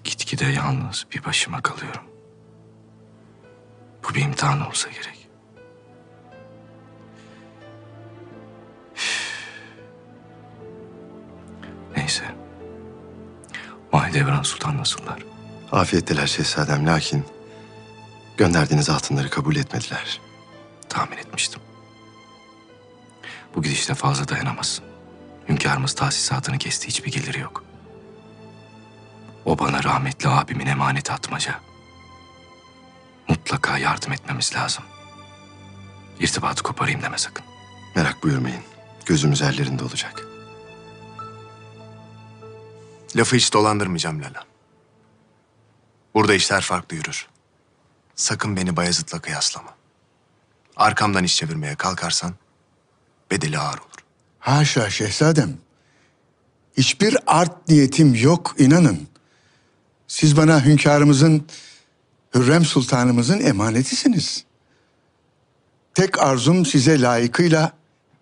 Gitgide 0.04 0.44
yalnız 0.44 1.06
bir 1.14 1.24
başıma 1.24 1.62
kalıyorum. 1.62 2.02
Bu 4.04 4.14
bir 4.14 4.22
imtihan 4.22 4.68
olsa 4.68 4.88
gerek. 4.90 5.28
Neyse. 11.96 12.24
Mahidevran 13.92 14.42
Sultan 14.42 14.78
nasıllar? 14.78 15.24
Afiyetteler 15.72 16.26
şehzadem 16.26 16.86
lakin 16.86 17.24
gönderdiğiniz 18.36 18.90
altınları 18.90 19.30
kabul 19.30 19.56
etmediler. 19.56 20.20
Tahmin 20.88 21.16
etmiştim. 21.16 21.60
Bu 23.54 23.62
gidişte 23.62 23.94
fazla 23.94 24.28
dayanamazsın. 24.28 24.84
Hünkârımız 25.48 25.94
tahsisatını 25.94 26.58
kesti 26.58 26.88
hiçbir 26.88 27.12
geliri 27.12 27.38
yok. 27.38 27.64
O 29.44 29.58
bana 29.58 29.84
rahmetli 29.84 30.28
abimin 30.28 30.66
emaneti 30.66 31.12
atmaca. 31.12 31.60
Mutlaka 33.28 33.78
yardım 33.78 34.12
etmemiz 34.12 34.54
lazım. 34.54 34.84
İrtibatı 36.20 36.62
koparayım 36.62 37.02
deme 37.02 37.18
sakın. 37.18 37.44
Merak 37.96 38.22
buyurmayın. 38.22 38.62
Gözümüz 39.06 39.42
ellerinde 39.42 39.84
olacak. 39.84 40.26
Lafı 43.16 43.36
hiç 43.36 43.52
dolandırmayacağım 43.52 44.22
Lala. 44.22 44.44
Burada 46.14 46.34
işler 46.34 46.60
farklı 46.60 46.96
yürür. 46.96 47.28
Sakın 48.14 48.56
beni 48.56 48.76
Bayezid'le 48.76 49.20
kıyaslama. 49.22 49.74
Arkamdan 50.76 51.24
iş 51.24 51.36
çevirmeye 51.36 51.74
kalkarsan 51.74 52.34
bedeli 53.30 53.58
ağır 53.58 53.78
olur. 53.78 54.04
Haşa 54.38 54.90
şehzadem. 54.90 55.58
Hiçbir 56.76 57.16
art 57.26 57.68
niyetim 57.68 58.14
yok 58.14 58.54
inanın. 58.58 59.11
Siz 60.12 60.36
bana 60.36 60.64
hünkârımızın, 60.64 61.46
Hürrem 62.34 62.64
Sultanımızın 62.64 63.40
emanetisiniz. 63.40 64.44
Tek 65.94 66.22
arzum 66.22 66.66
size 66.66 67.00
layıkıyla 67.00 67.72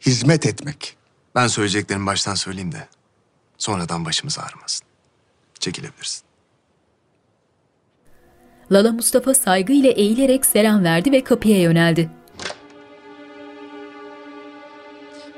hizmet 0.06 0.46
etmek. 0.46 0.96
Ben 1.34 1.46
söyleyeceklerimi 1.46 2.06
baştan 2.06 2.34
söyleyeyim 2.34 2.72
de 2.72 2.88
sonradan 3.58 4.04
başımız 4.04 4.38
ağrımasın. 4.38 4.86
Çekilebilirsin. 5.60 6.22
Lala 8.72 8.92
Mustafa 8.92 9.34
saygıyla 9.34 9.90
eğilerek 9.90 10.46
selam 10.46 10.84
verdi 10.84 11.12
ve 11.12 11.24
kapıya 11.24 11.60
yöneldi. 11.60 12.10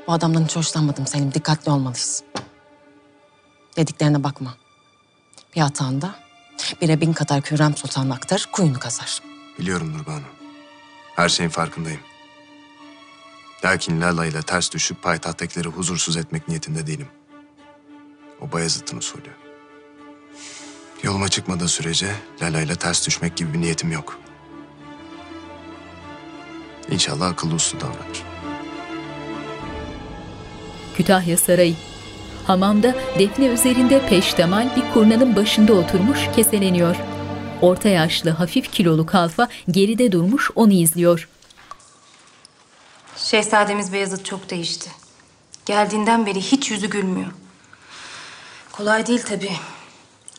Bu 0.07 0.11
adamdan 0.11 0.43
hiç 0.43 0.55
hoşlanmadım 0.55 1.07
Selim. 1.07 1.33
Dikkatli 1.33 1.71
olmalıyız. 1.71 2.23
Dediklerine 3.77 4.23
bakma. 4.23 4.57
Bir 5.55 5.61
hatanda 5.61 6.22
bire 6.81 7.01
bin 7.01 7.13
kadar 7.13 7.41
Hürrem 7.41 7.77
Sultan'ı 7.77 8.13
aktarır, 8.13 8.49
kuyunu 8.51 8.79
kazar. 8.79 9.21
Biliyorum 9.59 9.97
Nurbanu. 9.97 10.25
Her 11.15 11.29
şeyin 11.29 11.49
farkındayım. 11.49 11.99
Lakin 13.65 14.01
Lala 14.01 14.25
ile 14.25 14.41
ters 14.41 14.71
düşüp 14.71 15.03
payitahttakileri 15.03 15.67
huzursuz 15.67 16.17
etmek 16.17 16.47
niyetinde 16.47 16.87
değilim. 16.87 17.07
O 18.41 18.51
Bayezid'in 18.51 18.97
usulü. 18.97 19.33
Yoluma 21.03 21.29
çıkmadığı 21.29 21.67
sürece 21.67 22.15
Lala 22.41 22.61
ile 22.61 22.75
ters 22.75 23.07
düşmek 23.07 23.37
gibi 23.37 23.53
bir 23.53 23.61
niyetim 23.61 23.91
yok. 23.91 24.19
İnşallah 26.89 27.29
akıllı 27.29 27.53
uslu 27.55 27.81
davranır. 27.81 28.23
Kütahya 30.97 31.37
Sarayı. 31.37 31.75
Hamamda 32.47 32.95
defne 33.19 33.45
üzerinde 33.45 34.07
peştemal 34.07 34.75
bir 34.75 34.93
kurnanın 34.93 35.35
başında 35.35 35.73
oturmuş 35.73 36.19
keseleniyor. 36.35 36.95
Orta 37.61 37.89
yaşlı 37.89 38.29
hafif 38.29 38.71
kilolu 38.71 39.05
kalfa 39.05 39.47
geride 39.71 40.11
durmuş 40.11 40.51
onu 40.55 40.73
izliyor. 40.73 41.29
Şehzademiz 43.17 43.93
Beyazıt 43.93 44.25
çok 44.25 44.49
değişti. 44.49 44.89
Geldiğinden 45.65 46.25
beri 46.25 46.41
hiç 46.41 46.71
yüzü 46.71 46.89
gülmüyor. 46.89 47.31
Kolay 48.71 49.07
değil 49.07 49.23
tabii. 49.29 49.51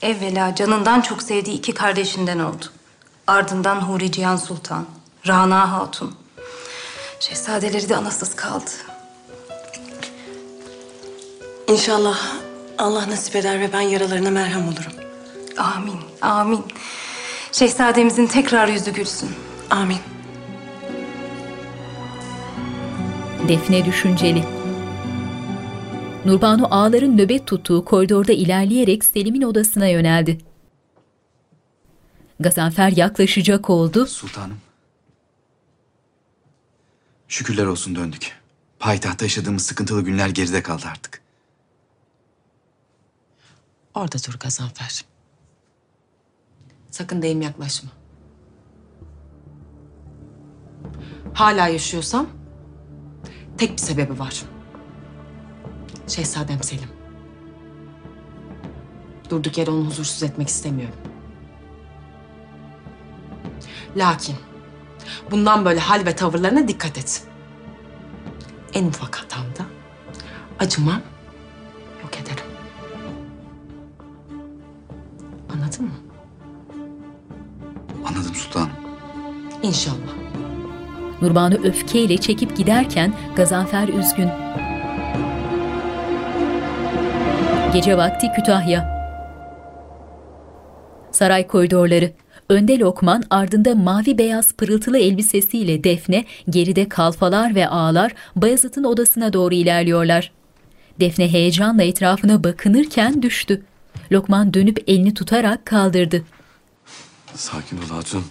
Evvela 0.02 0.54
canından 0.54 1.00
çok 1.00 1.22
sevdiği 1.22 1.58
iki 1.58 1.74
kardeşinden 1.74 2.38
oldu. 2.38 2.64
Ardından 3.26 3.80
Huri 3.80 4.12
Cihan 4.12 4.36
Sultan, 4.36 4.86
Rana 5.26 5.72
Hatun. 5.72 6.14
Şehzadeleri 7.20 7.88
de 7.88 7.96
anasız 7.96 8.36
kaldı. 8.36 8.70
İnşallah 11.68 12.18
Allah 12.78 13.10
nasip 13.10 13.36
eder 13.36 13.60
ve 13.60 13.72
ben 13.72 13.80
yaralarına 13.80 14.30
merhem 14.30 14.68
olurum. 14.68 14.92
Amin, 15.58 16.00
amin. 16.20 16.64
Şehzademizin 17.52 18.26
tekrar 18.26 18.68
yüzü 18.68 18.92
gülsün. 18.92 19.30
Amin. 19.70 19.98
Defne 23.48 23.84
düşünceli. 23.84 24.44
Nurbanu 26.24 26.74
ağaların 26.74 27.18
nöbet 27.18 27.46
tuttuğu 27.46 27.84
koridorda 27.84 28.32
ilerleyerek 28.32 29.04
Selim'in 29.04 29.42
odasına 29.42 29.86
yöneldi. 29.86 30.38
Gazanfer 32.40 32.92
yaklaşacak 32.96 33.70
oldu. 33.70 34.06
Sultanım. 34.06 34.58
Şükürler 37.28 37.66
olsun 37.66 37.96
döndük. 37.96 38.32
Payitahtta 38.78 39.24
yaşadığımız 39.24 39.66
sıkıntılı 39.66 40.02
günler 40.02 40.28
geride 40.28 40.62
kaldı 40.62 40.86
artık. 40.90 41.23
Orada 43.94 44.16
dur 44.28 44.38
Gazanfer. 44.40 45.04
Sakın 46.90 47.22
deyim 47.22 47.42
yaklaşma. 47.42 47.90
Hala 51.34 51.68
yaşıyorsam 51.68 52.26
tek 53.58 53.72
bir 53.72 53.78
sebebi 53.78 54.18
var. 54.18 54.42
Şehzadem 56.06 56.62
Selim. 56.62 56.88
Durduk 59.30 59.58
yere 59.58 59.70
onu 59.70 59.86
huzursuz 59.86 60.22
etmek 60.22 60.48
istemiyorum. 60.48 60.98
Lakin 63.96 64.36
bundan 65.30 65.64
böyle 65.64 65.80
hal 65.80 66.06
ve 66.06 66.16
tavırlarına 66.16 66.68
dikkat 66.68 66.98
et. 66.98 67.24
En 68.72 68.86
ufak 68.86 69.16
hatamda 69.16 69.64
acımam, 70.58 71.02
yok 72.02 72.20
ederim. 72.20 72.43
Anladın 75.64 75.84
mı? 75.84 75.92
Anladım 78.06 78.34
sultanım. 78.34 78.70
İnşallah. 79.62 80.14
Nurbanu 81.22 81.54
öfkeyle 81.54 82.16
çekip 82.16 82.56
giderken 82.56 83.12
Gazanfer 83.36 83.88
üzgün. 83.88 84.28
Gece 87.72 87.96
vakti 87.96 88.32
Kütahya. 88.36 88.94
Saray 91.10 91.46
koridorları. 91.46 92.12
Önde 92.48 92.78
Lokman, 92.78 93.22
ardında 93.30 93.74
mavi 93.74 94.18
beyaz 94.18 94.52
pırıltılı 94.52 94.98
elbisesiyle 94.98 95.84
Defne, 95.84 96.24
geride 96.50 96.88
kalfalar 96.88 97.54
ve 97.54 97.68
ağalar 97.68 98.12
Bayezid'in 98.36 98.84
odasına 98.84 99.32
doğru 99.32 99.54
ilerliyorlar. 99.54 100.32
Defne 101.00 101.32
heyecanla 101.32 101.82
etrafına 101.82 102.44
bakınırken 102.44 103.22
düştü. 103.22 103.62
Lokman 104.12 104.54
dönüp 104.54 104.84
elini 104.86 105.14
tutarak 105.14 105.66
kaldırdı. 105.66 106.22
Sakin 107.34 107.76
ol 107.78 107.96
Hatun. 107.96 108.24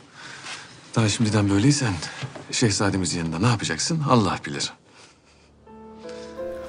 Daha 0.96 1.10
şimdiden 1.10 1.50
böyleysen 1.50 1.94
şehzademizin 2.52 3.20
yanında 3.20 3.40
ne 3.40 3.48
yapacaksın 3.48 4.02
Allah 4.10 4.38
bilir. 4.46 4.74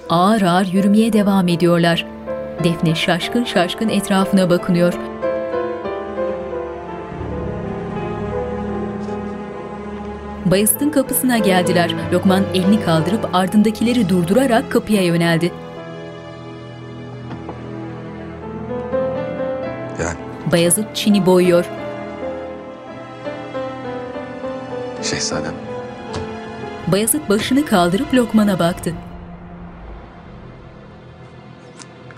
Ağır 0.08 0.42
ağır 0.42 0.66
yürümeye 0.66 1.12
devam 1.12 1.48
ediyorlar. 1.48 2.06
Defne 2.64 2.94
şaşkın 2.94 3.44
şaşkın 3.44 3.88
etrafına 3.88 4.50
bakınıyor. 4.50 4.94
Bayezid'in 10.46 10.90
kapısına 10.90 11.38
geldiler. 11.38 11.94
Lokman 12.12 12.44
elini 12.54 12.80
kaldırıp 12.84 13.34
ardındakileri 13.34 14.08
durdurarak 14.08 14.72
kapıya 14.72 15.02
yöneldi. 15.02 15.52
Bayezid 20.54 20.84
çini 20.94 21.26
boyuyor. 21.26 21.64
Şehzadem. 25.02 25.54
Bayezid 26.86 27.28
başını 27.28 27.66
kaldırıp 27.66 28.14
Lokman'a 28.14 28.58
baktı. 28.58 28.94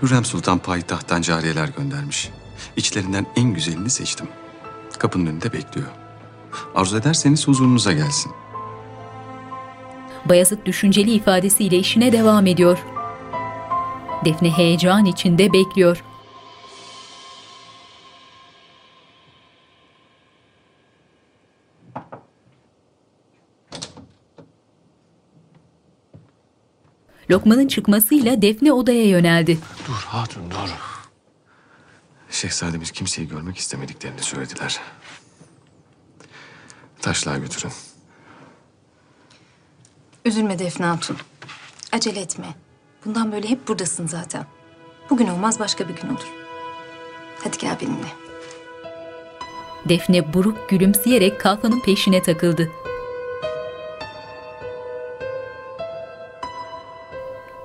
Hürrem 0.01 0.25
Sultan 0.25 0.57
payitahttan 0.57 1.21
cariyeler 1.21 1.69
göndermiş. 1.77 2.29
İçlerinden 2.75 3.25
en 3.35 3.53
güzelini 3.53 3.89
seçtim. 3.89 4.27
Kapının 4.99 5.25
önünde 5.25 5.53
bekliyor. 5.53 5.87
Arzu 6.75 6.97
ederseniz 6.97 7.47
huzurunuza 7.47 7.93
gelsin. 7.93 8.31
Bayezid 10.25 10.65
düşünceli 10.65 11.11
ifadesiyle 11.11 11.77
işine 11.77 12.11
devam 12.11 12.47
ediyor. 12.47 12.77
Defne 14.25 14.49
heyecan 14.49 15.05
içinde 15.05 15.53
bekliyor. 15.53 16.03
Lokman'ın 27.31 27.67
çıkmasıyla 27.67 28.41
Defne 28.41 28.71
odaya 28.73 29.05
yöneldi. 29.05 29.57
Dur 29.87 30.03
hatun 30.07 30.51
dur. 30.51 30.69
Şehzademiz 32.29 32.91
kimseyi 32.91 33.27
görmek 33.27 33.57
istemediklerini 33.57 34.21
söylediler. 34.21 34.79
Taşlığa 37.01 37.37
götürün. 37.37 37.71
Üzülme 40.25 40.59
Defne 40.59 40.85
Hatun. 40.85 41.17
Acele 41.91 42.19
etme. 42.19 42.45
Bundan 43.05 43.31
böyle 43.31 43.49
hep 43.49 43.67
buradasın 43.67 44.07
zaten. 44.07 44.45
Bugün 45.09 45.27
olmaz 45.27 45.59
başka 45.59 45.89
bir 45.89 45.95
gün 45.95 46.09
olur. 46.09 46.27
Hadi 47.43 47.57
gel 47.57 47.77
benimle. 47.81 48.07
Defne 49.89 50.33
buruk 50.33 50.69
gülümseyerek 50.69 51.41
kalfanın 51.41 51.79
peşine 51.79 52.21
takıldı. 52.21 52.71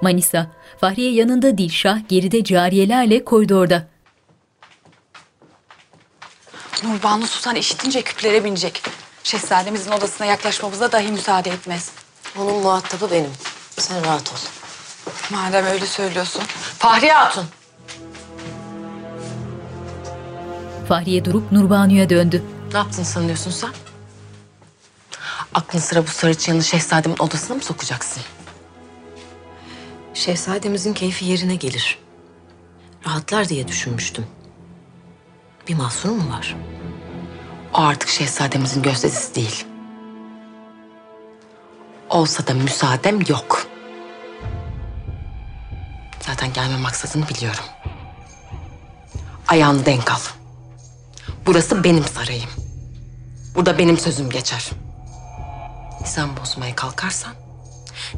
Manisa, 0.02 0.46
Fahriye 0.80 1.12
yanında 1.12 1.58
Dilşah, 1.58 1.98
geride 2.08 2.44
cariyelerle 2.44 3.24
koridorda. 3.24 3.88
Nurbanu 6.84 7.26
Sultan 7.26 7.56
işitince 7.56 8.02
küplere 8.02 8.44
binecek. 8.44 8.82
Şehzademizin 9.24 9.92
odasına 9.92 10.26
yaklaşmamıza 10.26 10.92
dahi 10.92 11.12
müsaade 11.12 11.50
etmez. 11.50 11.90
Onun 12.38 12.62
muhatabı 12.62 13.10
benim. 13.10 13.30
Sen 13.78 14.04
rahat 14.04 14.32
ol. 14.32 14.36
Madem 15.30 15.66
öyle 15.66 15.86
söylüyorsun. 15.86 16.42
Fahriye 16.78 17.12
Hatun. 17.12 17.44
Fahriye 20.88 21.24
durup 21.24 21.52
Nurbanu'ya 21.52 22.10
döndü. 22.10 22.42
Ne 22.72 22.78
yaptın 22.78 23.02
sanıyorsun 23.02 23.50
sen? 23.50 23.70
Aklın 25.54 25.80
sıra 25.80 26.02
bu 26.06 26.10
sarıçıyanı 26.10 26.64
şehzademin 26.64 27.16
odasına 27.18 27.56
mı 27.56 27.62
sokacaksın? 27.62 28.22
Şehzademizin 30.14 30.94
keyfi 30.94 31.24
yerine 31.24 31.54
gelir. 31.54 31.98
Rahatlar 33.06 33.48
diye 33.48 33.68
düşünmüştüm. 33.68 34.26
Bir 35.68 35.74
mahsur 35.74 36.08
mu 36.08 36.30
var? 36.30 36.56
O 37.74 37.78
artık 37.78 38.08
şehzademizin 38.08 38.82
gözdesi 38.82 39.34
değil. 39.34 39.64
Olsa 42.10 42.46
da 42.46 42.54
müsaadem 42.54 43.20
yok. 43.28 43.66
Zaten 46.20 46.52
gelme 46.52 46.76
maksadını 46.76 47.28
biliyorum. 47.28 47.64
Ayağını 49.48 49.86
denk 49.86 50.12
al. 50.12 50.20
Burası 51.46 51.84
benim 51.84 52.04
sarayım. 52.04 52.50
Burada 53.54 53.78
benim 53.78 53.98
sözüm 53.98 54.30
geçer. 54.30 54.70
Sen 56.04 56.36
bozmaya 56.36 56.74
kalkarsan 56.74 57.32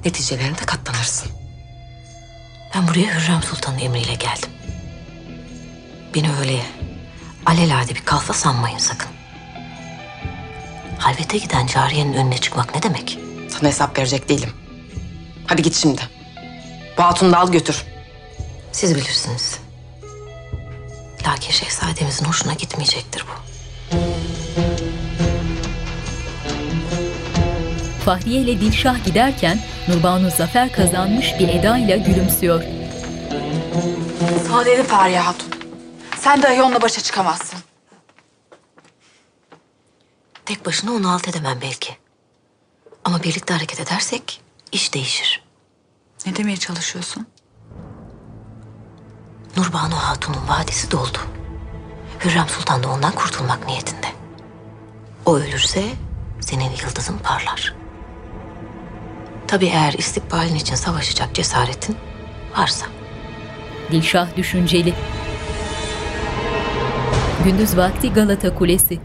neticelerine 0.04 0.58
de 0.58 0.64
katlanırsın. 0.66 1.43
Ben 2.74 2.88
buraya 2.88 3.14
Hürrem 3.14 3.42
Sultan'ın 3.42 3.78
emriyle 3.78 4.14
geldim. 4.14 4.50
Beni 6.14 6.28
öyle 6.40 6.60
alelade 7.46 7.94
bir 7.94 8.04
kalfa 8.04 8.32
sanmayın 8.32 8.78
sakın. 8.78 9.10
Halvete 10.98 11.38
giden 11.38 11.66
cariyenin 11.66 12.12
önüne 12.12 12.38
çıkmak 12.38 12.74
ne 12.74 12.82
demek? 12.82 13.18
Sana 13.48 13.68
hesap 13.68 13.98
verecek 13.98 14.28
değilim. 14.28 14.50
Hadi 15.46 15.62
git 15.62 15.74
şimdi. 15.74 16.02
Bu 16.98 17.02
hatunu 17.02 17.32
da 17.32 17.38
al 17.38 17.52
götür. 17.52 17.84
Siz 18.72 18.96
bilirsiniz. 18.96 19.58
Lakin 21.26 21.50
şehzademizin 21.52 22.24
hoşuna 22.24 22.54
gitmeyecektir 22.54 23.24
bu. 23.28 23.44
Fahriye 28.04 28.40
ile 28.40 28.60
Dilşah 28.60 29.04
giderken 29.04 29.58
Nurbanu 29.88 30.30
zafer 30.30 30.72
kazanmış 30.72 31.34
bir 31.38 31.48
edayla 31.48 31.96
gülümsüyor. 31.96 32.62
Sana 34.48 34.64
dedim 34.66 34.86
Fahriye 34.86 35.20
Hatun. 35.20 35.48
Sen 36.18 36.42
dahi 36.42 36.62
onunla 36.62 36.82
başa 36.82 37.02
çıkamazsın. 37.02 37.58
Tek 40.44 40.66
başına 40.66 40.92
onu 40.92 41.12
alt 41.12 41.28
edemem 41.28 41.58
belki. 41.62 41.96
Ama 43.04 43.22
birlikte 43.22 43.54
hareket 43.54 43.80
edersek 43.80 44.40
iş 44.72 44.94
değişir. 44.94 45.42
Ne 46.26 46.36
demeye 46.36 46.56
çalışıyorsun? 46.56 47.26
Nurbanu 49.56 49.94
Hatun'un 49.94 50.48
vadesi 50.48 50.90
doldu. 50.90 51.18
Hürrem 52.24 52.48
Sultan 52.48 52.82
da 52.82 52.88
ondan 52.88 53.12
kurtulmak 53.12 53.66
niyetinde. 53.66 54.06
O 55.26 55.36
ölürse 55.36 55.84
senin 56.40 56.70
yıldızın 56.70 57.18
parlar. 57.18 57.83
Tabii 59.54 59.66
eğer 59.66 59.92
istikbalin 59.92 60.54
için 60.54 60.74
savaşacak 60.74 61.34
cesaretin 61.34 61.96
varsa. 62.58 62.86
Dilşah 63.92 64.36
düşünceli. 64.36 64.94
Gündüz 67.44 67.76
vakti 67.76 68.12
Galata 68.12 68.54
Kulesi. 68.54 68.98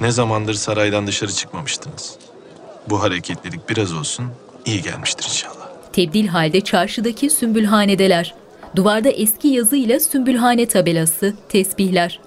Ne 0.00 0.10
zamandır 0.10 0.54
saraydan 0.54 1.06
dışarı 1.06 1.32
çıkmamıştınız. 1.32 2.16
Bu 2.88 3.02
hareketlilik 3.02 3.68
biraz 3.68 3.92
olsun 3.92 4.26
iyi 4.64 4.82
gelmiştir 4.82 5.24
inşallah. 5.24 5.68
Tebdil 5.92 6.26
halde 6.26 6.60
çarşıdaki 6.60 7.30
sümbülhanedeler. 7.30 8.34
Duvarda 8.76 9.08
eski 9.08 9.48
yazıyla 9.48 10.00
sümbülhane 10.00 10.66
tabelası, 10.66 11.34
tesbihler. 11.48 12.25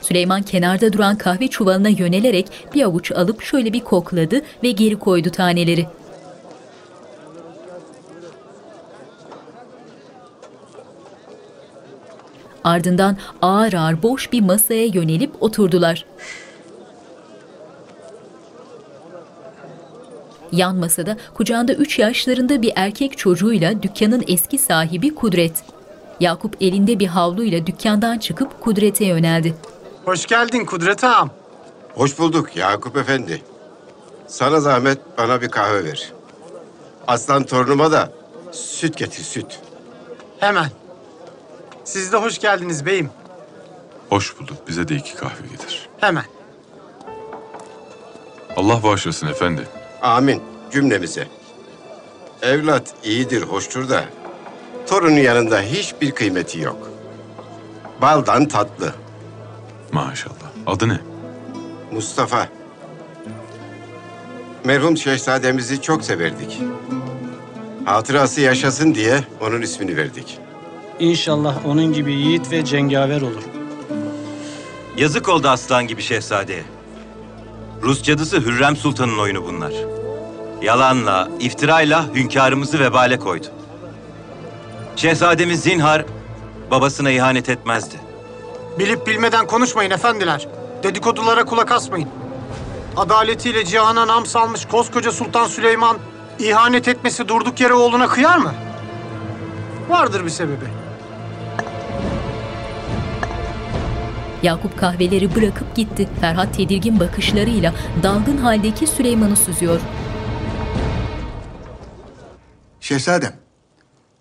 Süleyman 0.00 0.42
kenarda 0.42 0.92
duran 0.92 1.16
kahve 1.18 1.48
çuvalına 1.48 1.88
yönelerek 1.88 2.46
bir 2.74 2.82
avuç 2.82 3.12
alıp 3.12 3.42
şöyle 3.42 3.72
bir 3.72 3.80
kokladı 3.80 4.40
ve 4.62 4.70
geri 4.70 4.98
koydu 4.98 5.30
taneleri. 5.30 5.86
Ardından 12.64 13.16
ağır 13.42 13.72
ağır 13.72 14.02
boş 14.02 14.32
bir 14.32 14.40
masaya 14.40 14.86
yönelip 14.86 15.42
oturdular. 15.42 16.04
Yan 20.52 20.76
masada 20.76 21.16
kucağında 21.34 21.72
üç 21.72 21.98
yaşlarında 21.98 22.62
bir 22.62 22.72
erkek 22.76 23.18
çocuğuyla 23.18 23.82
dükkanın 23.82 24.24
eski 24.28 24.58
sahibi 24.58 25.14
Kudret. 25.14 25.62
Yakup 26.20 26.56
elinde 26.60 26.98
bir 26.98 27.06
havluyla 27.06 27.66
dükkandan 27.66 28.18
çıkıp 28.18 28.60
Kudret'e 28.60 29.04
yöneldi. 29.04 29.54
Hoş 30.10 30.26
geldin 30.26 30.64
Kudret 30.64 31.04
ağam. 31.04 31.30
Hoş 31.94 32.18
bulduk 32.18 32.56
Yakup 32.56 32.96
Efendi. 32.96 33.42
Sana 34.26 34.60
zahmet 34.60 34.98
bana 35.18 35.42
bir 35.42 35.48
kahve 35.48 35.84
ver. 35.84 36.12
Aslan 37.06 37.44
torunuma 37.44 37.92
da 37.92 38.12
süt 38.52 38.96
getir 38.96 39.22
süt. 39.22 39.60
Hemen. 40.40 40.70
Siz 41.84 42.12
de 42.12 42.16
hoş 42.16 42.38
geldiniz 42.38 42.86
beyim. 42.86 43.10
Hoş 44.08 44.40
bulduk. 44.40 44.56
Bize 44.68 44.88
de 44.88 44.94
iki 44.94 45.14
kahve 45.14 45.46
getir. 45.50 45.88
Hemen. 46.00 46.24
Allah 48.56 48.82
bağışlasın 48.82 49.26
efendi. 49.26 49.68
Amin 50.02 50.42
cümlemize. 50.72 51.28
Evlat 52.42 52.94
iyidir, 53.04 53.42
hoştur 53.42 53.88
da 53.88 54.04
torunun 54.88 55.16
yanında 55.16 55.60
hiçbir 55.60 56.10
kıymeti 56.10 56.60
yok. 56.60 56.90
Baldan 58.02 58.48
tatlı. 58.48 58.94
Maşallah. 59.92 60.50
Adı 60.66 60.88
ne? 60.88 61.00
Mustafa. 61.92 62.48
Merhum 64.64 64.96
şehzademizi 64.96 65.82
çok 65.82 66.04
severdik. 66.04 66.60
Hatırası 67.84 68.40
yaşasın 68.40 68.94
diye 68.94 69.24
onun 69.40 69.62
ismini 69.62 69.96
verdik. 69.96 70.38
İnşallah 70.98 71.66
onun 71.66 71.92
gibi 71.92 72.12
yiğit 72.12 72.50
ve 72.50 72.64
cengaver 72.64 73.20
olur. 73.20 73.42
Yazık 74.96 75.28
oldu 75.28 75.48
aslan 75.48 75.86
gibi 75.86 76.02
şehzadeye. 76.02 76.62
Rus 77.82 78.02
cadısı 78.02 78.40
Hürrem 78.40 78.76
Sultan'ın 78.76 79.18
oyunu 79.18 79.44
bunlar. 79.44 79.72
Yalanla, 80.62 81.28
iftirayla 81.40 82.14
hünkârımızı 82.14 82.80
vebale 82.80 83.18
koydu. 83.18 83.46
Şehzademiz 84.96 85.60
zinhar 85.60 86.04
babasına 86.70 87.10
ihanet 87.10 87.48
etmezdi. 87.48 87.96
Bilip 88.78 89.06
bilmeden 89.06 89.46
konuşmayın 89.46 89.90
efendiler. 89.90 90.48
Dedikodulara 90.82 91.44
kulak 91.44 91.72
asmayın. 91.72 92.08
Adaletiyle 92.96 93.64
cihana 93.64 94.06
nam 94.06 94.26
salmış 94.26 94.64
koskoca 94.64 95.12
Sultan 95.12 95.46
Süleyman 95.46 95.98
ihanet 96.38 96.88
etmesi 96.88 97.28
durduk 97.28 97.60
yere 97.60 97.74
oğluna 97.74 98.08
kıyar 98.08 98.38
mı? 98.38 98.54
Vardır 99.88 100.24
bir 100.24 100.30
sebebi. 100.30 100.64
Yakup 104.42 104.78
kahveleri 104.78 105.34
bırakıp 105.34 105.76
gitti. 105.76 106.08
Ferhat 106.20 106.54
tedirgin 106.56 107.00
bakışlarıyla 107.00 107.74
dalgın 108.02 108.36
haldeki 108.36 108.86
Süleyman'ı 108.86 109.36
süzüyor. 109.36 109.80
Şehzadem, 112.80 113.36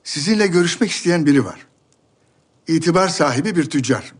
sizinle 0.04 0.48
görüşmek 0.48 0.92
isteyen 0.92 1.26
biri 1.26 1.46
var. 1.46 1.60
İtibar 2.68 3.08
sahibi 3.08 3.56
bir 3.56 3.70
tüccar. 3.70 4.14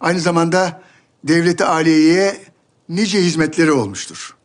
Aynı 0.00 0.20
zamanda 0.20 0.82
devleti 1.24 1.64
aliyeye 1.64 2.44
nice 2.88 3.20
hizmetleri 3.20 3.72
olmuştur. 3.72 4.36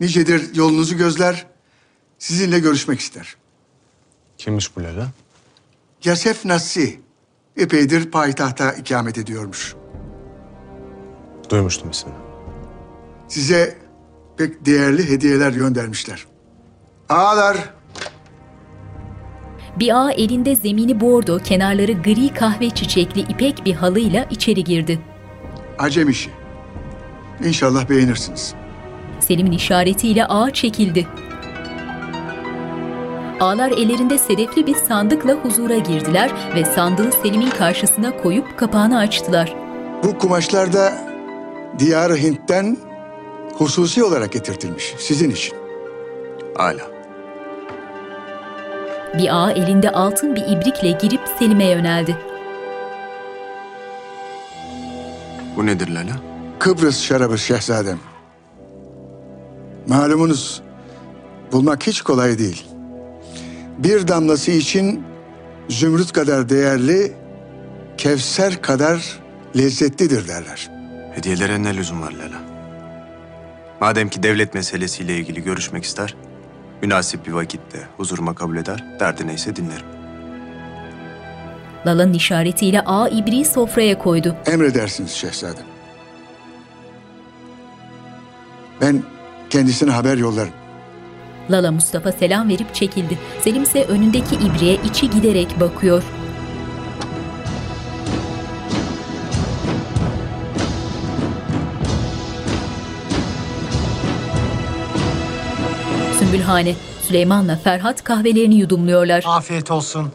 Nicedir 0.00 0.54
yolunuzu 0.54 0.96
gözler, 0.96 1.46
sizinle 2.18 2.58
görüşmek 2.58 3.00
ister. 3.00 3.36
Kimmiş 4.38 4.76
bu 4.76 4.82
Lala? 4.82 5.08
Yasef 6.04 6.44
Nassi, 6.44 7.00
epeydir 7.56 8.10
payitahta 8.10 8.72
ikamet 8.72 9.18
ediyormuş. 9.18 9.74
Duymuştum 11.50 11.90
ismini. 11.90 12.14
Size 13.28 13.78
pek 14.36 14.66
değerli 14.66 15.08
hediyeler 15.10 15.52
göndermişler. 15.52 16.26
Ağalar, 17.08 17.74
Bir 19.78 20.04
ağa 20.04 20.12
elinde 20.12 20.56
zemini 20.56 21.00
bordo, 21.00 21.38
kenarları 21.38 21.92
gri 21.92 22.28
kahve 22.34 22.70
çiçekli 22.70 23.20
ipek 23.20 23.64
bir 23.64 23.74
halıyla 23.74 24.26
içeri 24.30 24.64
girdi. 24.64 24.98
acem 25.78 26.08
işi. 26.08 26.30
İnşallah 27.44 27.88
beğenirsiniz. 27.88 28.54
Selim'in 29.20 29.52
işaretiyle 29.52 30.26
ağa 30.26 30.50
çekildi. 30.50 31.06
Ağlar 33.40 33.70
ellerinde 33.70 34.18
sedefli 34.18 34.66
bir 34.66 34.74
sandıkla 34.74 35.32
huzura 35.32 35.76
girdiler 35.76 36.30
ve 36.54 36.64
sandığı 36.64 37.12
Selim'in 37.12 37.50
karşısına 37.50 38.16
koyup 38.22 38.58
kapağını 38.58 38.98
açtılar. 38.98 39.54
Bu 40.04 40.18
kumaşlar 40.18 40.72
da 40.72 40.92
Diyar-ı 41.78 42.16
Hint'ten 42.16 42.76
hususi 43.54 44.04
olarak 44.04 44.32
getirtilmiş 44.32 44.94
sizin 44.98 45.30
için. 45.30 45.56
Hala. 46.56 46.91
Bir 49.18 49.36
ağa 49.36 49.52
elinde 49.52 49.90
altın 49.90 50.36
bir 50.36 50.42
ibrikle 50.42 50.90
girip 50.90 51.20
Selim'e 51.38 51.70
yöneldi. 51.70 52.16
Bu 55.56 55.66
nedir 55.66 55.88
Lala? 55.88 56.20
Kıbrıs 56.58 57.02
şarabı 57.02 57.38
şehzadem. 57.38 57.98
Malumunuz 59.86 60.62
bulmak 61.52 61.86
hiç 61.86 62.02
kolay 62.02 62.38
değil. 62.38 62.66
Bir 63.78 64.08
damlası 64.08 64.50
için 64.50 65.04
zümrüt 65.68 66.12
kadar 66.12 66.48
değerli, 66.48 67.12
kevser 67.98 68.62
kadar 68.62 69.20
lezzetlidir 69.56 70.28
derler. 70.28 70.70
Hediyelere 71.14 71.62
ne 71.62 71.76
lüzum 71.76 72.02
var 72.02 72.12
Lala? 72.12 72.42
Madem 73.80 74.08
ki 74.08 74.22
devlet 74.22 74.54
meselesiyle 74.54 75.16
ilgili 75.16 75.42
görüşmek 75.42 75.84
ister, 75.84 76.14
münasip 76.82 77.26
bir 77.26 77.32
vakitte 77.32 77.78
huzuruma 77.96 78.34
kabul 78.34 78.56
eder, 78.56 78.84
derdi 79.00 79.26
neyse 79.26 79.56
dinlerim. 79.56 79.86
Lala'nın 81.86 82.12
işaretiyle 82.12 82.80
ağa 82.80 83.08
ibriği 83.08 83.44
sofraya 83.44 83.98
koydu. 83.98 84.36
Emredersiniz 84.46 85.10
şehzadem. 85.10 85.64
Ben 88.80 89.02
kendisine 89.50 89.90
haber 89.90 90.16
yollarım. 90.16 90.52
Lala 91.50 91.72
Mustafa 91.72 92.12
selam 92.12 92.48
verip 92.48 92.74
çekildi. 92.74 93.18
Selim 93.40 93.62
ise 93.62 93.84
önündeki 93.84 94.34
ibriğe 94.34 94.74
içi 94.74 95.10
giderek 95.10 95.60
bakıyor. 95.60 96.02
Sümbülhane, 106.32 106.74
Süleyman'la 107.08 107.56
Ferhat 107.56 108.04
kahvelerini 108.04 108.54
yudumluyorlar. 108.54 109.24
Afiyet 109.26 109.70
olsun. 109.70 110.12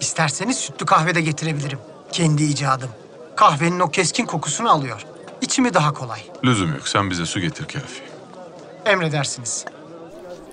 İsterseniz 0.00 0.56
sütlü 0.56 0.86
kahve 0.86 1.14
de 1.14 1.20
getirebilirim. 1.20 1.78
Kendi 2.12 2.42
icadım. 2.42 2.88
Kahvenin 3.36 3.80
o 3.80 3.90
keskin 3.90 4.26
kokusunu 4.26 4.70
alıyor. 4.70 5.06
İçimi 5.40 5.74
daha 5.74 5.92
kolay. 5.92 6.20
Lüzum 6.44 6.72
yok. 6.74 6.88
Sen 6.88 7.10
bize 7.10 7.26
su 7.26 7.40
getir 7.40 7.64
kafi. 7.64 8.02
Emredersiniz. 8.86 9.64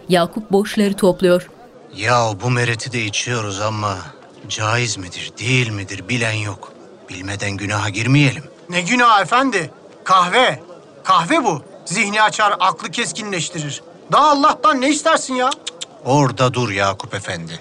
Yakup 0.09 0.51
boşları 0.51 0.93
topluyor. 0.93 1.49
Ya 1.95 2.29
bu 2.43 2.49
mereti 2.49 2.91
de 2.91 3.05
içiyoruz 3.05 3.61
ama 3.61 3.97
caiz 4.49 4.97
midir, 4.97 5.31
değil 5.39 5.69
midir 5.69 6.09
bilen 6.09 6.33
yok. 6.33 6.73
Bilmeden 7.09 7.51
günaha 7.51 7.89
girmeyelim. 7.89 8.43
Ne 8.69 8.81
günah 8.81 9.21
efendi. 9.21 9.71
Kahve. 10.03 10.63
Kahve 11.03 11.43
bu. 11.43 11.61
Zihni 11.85 12.21
açar, 12.21 12.55
aklı 12.59 12.91
keskinleştirir. 12.91 13.81
Daha 14.11 14.31
Allah'tan 14.31 14.81
ne 14.81 14.89
istersin 14.89 15.33
ya? 15.35 15.49
Orada 16.05 16.53
dur 16.53 16.69
Yakup 16.69 17.13
Efendi. 17.13 17.59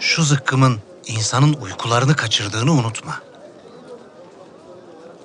Şu 0.00 0.22
zıkkımın 0.22 0.78
insanın 1.06 1.52
uykularını 1.52 2.16
kaçırdığını 2.16 2.72
unutma. 2.72 3.20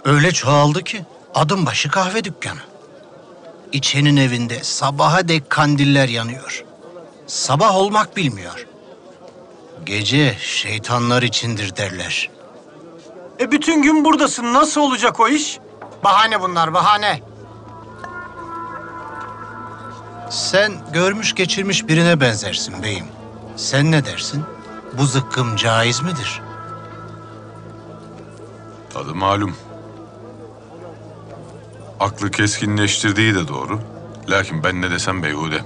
Öyle 0.05 0.31
çoğaldı 0.31 0.83
ki 0.83 1.05
adım 1.35 1.65
başı 1.65 1.89
kahve 1.89 2.23
dükkanı. 2.23 2.59
İçenin 3.71 4.17
evinde 4.17 4.63
sabaha 4.63 5.27
dek 5.27 5.49
kandiller 5.49 6.09
yanıyor. 6.09 6.65
Sabah 7.27 7.75
olmak 7.75 8.17
bilmiyor. 8.17 8.67
Gece 9.85 10.37
şeytanlar 10.39 11.23
içindir 11.23 11.75
derler. 11.75 12.29
E 13.39 13.51
bütün 13.51 13.81
gün 13.81 14.05
buradasın. 14.05 14.53
Nasıl 14.53 14.81
olacak 14.81 15.19
o 15.19 15.27
iş? 15.27 15.59
Bahane 16.03 16.41
bunlar, 16.41 16.73
bahane. 16.73 17.21
Sen 20.33 20.73
görmüş 20.93 21.35
geçirmiş 21.35 21.87
birine 21.87 22.21
benzersin 22.21 22.83
beyim. 22.83 23.05
Sen 23.55 23.91
ne 23.91 24.05
dersin? 24.05 24.43
Bu 24.97 25.05
zıkkım 25.05 25.55
caiz 25.55 26.01
midir? 26.01 26.41
Tadı 28.93 29.15
malum. 29.15 29.55
Aklı 31.99 32.31
keskinleştirdiği 32.31 33.35
de 33.35 33.47
doğru. 33.47 33.79
Lakin 34.29 34.63
ben 34.63 34.81
ne 34.81 34.91
desem 34.91 35.23
beyhude. 35.23 35.61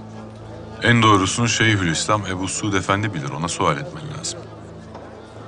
En 0.83 1.03
doğrusunu 1.03 1.47
Şeyhülislam 1.49 2.25
Ebu 2.25 2.47
Suud 2.47 2.73
Efendi 2.73 3.13
bilir. 3.13 3.29
Ona 3.29 3.47
sual 3.47 3.77
etmen 3.77 4.03
lazım. 4.19 4.39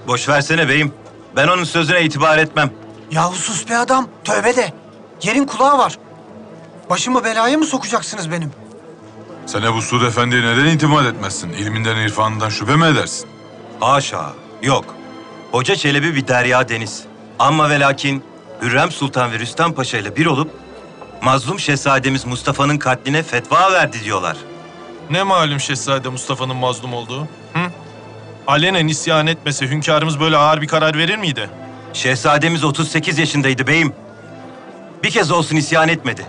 Boş 0.07 0.29
versene 0.29 0.69
beyim. 0.69 0.93
Ben 1.35 1.47
onun 1.47 1.63
sözüne 1.63 2.03
itibar 2.03 2.37
etmem. 2.37 2.71
Yahu 3.11 3.35
sus 3.35 3.69
be 3.69 3.77
adam. 3.77 4.07
Tövbe 4.23 4.55
de. 4.55 4.73
Yerin 5.23 5.45
kulağı 5.45 5.77
var. 5.77 5.97
Başımı 6.89 7.23
belaya 7.23 7.57
mı 7.57 7.65
sokacaksınız 7.65 8.31
benim? 8.31 8.51
Sen 9.49 9.61
Ebu 9.61 9.81
Suud 9.81 10.01
Efendi'ye 10.01 10.41
neden 10.41 10.65
itimat 10.65 11.05
etmezsin? 11.05 11.49
İlminden, 11.49 11.97
irfanından 11.97 12.49
şüphe 12.49 12.75
mi 12.75 12.85
edersin? 12.85 13.29
Haşa, 13.79 14.33
yok. 14.63 14.95
Hoca 15.51 15.75
Çelebi 15.75 16.15
bir 16.15 16.27
derya 16.27 16.69
deniz. 16.69 17.03
Ama 17.39 17.69
ve 17.69 17.79
lakin 17.79 18.23
Hürrem 18.61 18.91
Sultan 18.91 19.31
ve 19.31 19.39
Rüstem 19.39 19.73
Paşa 19.73 19.97
ile 19.97 20.15
bir 20.15 20.25
olup 20.25 20.51
mazlum 21.21 21.59
şehzademiz 21.59 22.25
Mustafa'nın 22.25 22.77
katline 22.77 23.23
fetva 23.23 23.71
verdi 23.71 24.03
diyorlar. 24.03 24.37
Ne 25.09 25.23
malum 25.23 25.59
Şehzade 25.59 26.09
Mustafa'nın 26.09 26.55
mazlum 26.55 26.93
olduğu? 26.93 27.21
Hı? 27.53 27.59
Alenen 28.47 28.87
isyan 28.87 29.27
etmese 29.27 29.67
hünkârımız 29.67 30.19
böyle 30.19 30.37
ağır 30.37 30.61
bir 30.61 30.67
karar 30.67 30.97
verir 30.97 31.17
miydi? 31.17 31.49
Şehzademiz 31.93 32.63
38 32.63 33.19
yaşındaydı 33.19 33.67
beyim. 33.67 33.93
Bir 35.03 35.09
kez 35.09 35.31
olsun 35.31 35.55
isyan 35.55 35.89
etmedi. 35.89 36.25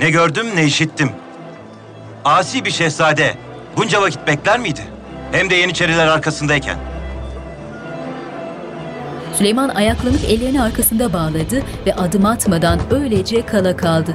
Ne 0.00 0.10
gördüm 0.10 0.46
ne 0.56 0.64
işittim. 0.64 1.12
Asi 2.24 2.64
bir 2.64 2.70
şehzade 2.70 3.34
bunca 3.76 4.02
vakit 4.02 4.26
bekler 4.26 4.58
miydi? 4.58 4.80
Hem 5.32 5.50
de 5.50 5.54
Yeniçeriler 5.54 6.06
arkasındayken. 6.06 6.78
Süleyman 9.34 9.68
ayaklanıp 9.68 10.24
ellerini 10.28 10.62
arkasında 10.62 11.12
bağladı 11.12 11.62
ve 11.86 11.94
adım 11.94 12.26
atmadan 12.26 12.80
öylece 12.90 13.46
kala 13.46 13.76
kaldı. 13.76 14.14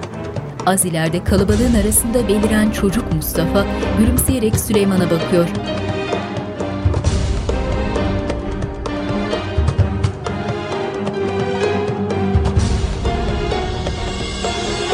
Az 0.66 0.86
ileride 0.86 1.24
kalabalığın 1.24 1.76
arasında 1.84 2.28
beliren 2.28 2.72
çocuk 2.72 3.14
Mustafa 3.14 3.66
gülümseyerek 4.00 4.56
Süleyman'a 4.60 5.10
bakıyor. 5.10 5.48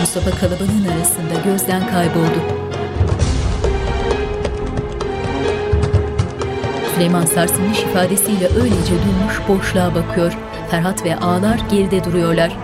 Mustafa 0.01 0.31
kalabalığın 0.31 0.87
arasında 0.97 1.41
gözden 1.45 1.87
kayboldu. 1.91 2.65
Süleyman 6.95 7.25
sarsılmış 7.25 7.79
ifadesiyle 7.79 8.47
öylece 8.47 8.93
durmuş 8.93 9.47
boşluğa 9.47 9.95
bakıyor. 9.95 10.37
Ferhat 10.71 11.05
ve 11.05 11.15
ağlar 11.15 11.59
geride 11.71 12.03
duruyorlar. 12.03 12.57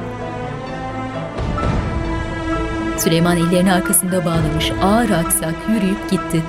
Süleyman 2.98 3.38
ellerini 3.38 3.74
arkasında 3.74 4.26
bağlamış 4.26 4.72
ağır 4.84 5.10
aksak 5.10 5.56
yürüyüp 5.70 6.10
gitti. 6.12 6.44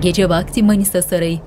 Gece 0.00 0.28
vakti 0.28 0.62
Manisa 0.62 1.02
Sarayı. 1.02 1.40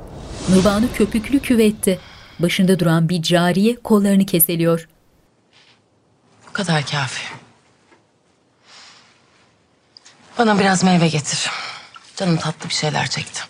Nurbanu 0.49 0.85
köpüklü 0.93 1.39
küvette. 1.39 1.97
Başında 2.39 2.80
duran 2.80 3.09
bir 3.09 3.22
cariye 3.22 3.76
kollarını 3.76 4.26
keseliyor. 4.26 4.89
Bu 6.49 6.53
kadar 6.53 6.85
kafi. 6.85 7.36
Bana 10.38 10.59
biraz 10.59 10.84
meyve 10.84 11.07
getir. 11.07 11.51
Canım 12.15 12.38
tatlı 12.38 12.69
bir 12.69 12.73
şeyler 12.73 13.07
çekti. 13.09 13.41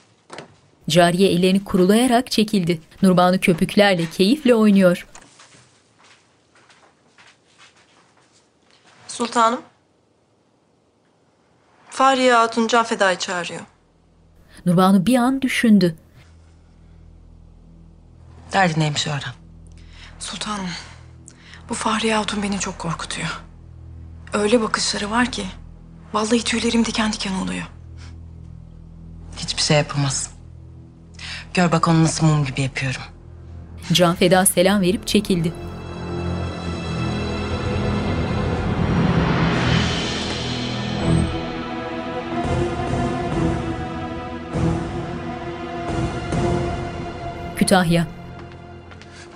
Cariye 0.89 1.31
ellerini 1.31 1.63
kurulayarak 1.63 2.31
çekildi. 2.31 2.81
Nurbanu 3.01 3.39
köpüklerle 3.39 4.09
keyifle 4.09 4.55
oynuyor. 4.55 5.07
Sultanım. 9.07 9.61
Fahriye 11.89 12.33
Hatun 12.33 12.67
Can 12.67 12.83
Feda'yı 12.83 13.17
çağırıyor. 13.17 13.61
Nurbanu 14.65 15.05
bir 15.05 15.15
an 15.15 15.41
düşündü. 15.41 15.95
Derdi 18.53 18.79
neymiş 18.79 19.07
öğren. 19.07 19.33
Sultanım, 20.19 20.69
bu 21.69 21.73
Fahriye 21.73 22.15
Hatun 22.15 22.43
beni 22.43 22.59
çok 22.59 22.79
korkutuyor. 22.79 23.41
Öyle 24.33 24.61
bakışları 24.61 25.11
var 25.11 25.31
ki, 25.31 25.45
vallahi 26.17 26.43
tüylerim 26.43 26.85
diken 26.85 27.13
diken 27.13 27.33
oluyor. 27.33 27.63
Hiçbir 29.37 29.61
şey 29.61 29.77
yapamaz. 29.77 30.29
Gör 31.53 31.71
bak 31.71 31.87
onu 31.87 32.03
nasıl 32.03 32.25
mum 32.25 32.45
gibi 32.45 32.61
yapıyorum. 32.61 33.01
Can 33.91 34.15
Feda 34.15 34.45
selam 34.45 34.81
verip 34.81 35.07
çekildi. 35.07 35.53
Kütahya. 47.57 48.07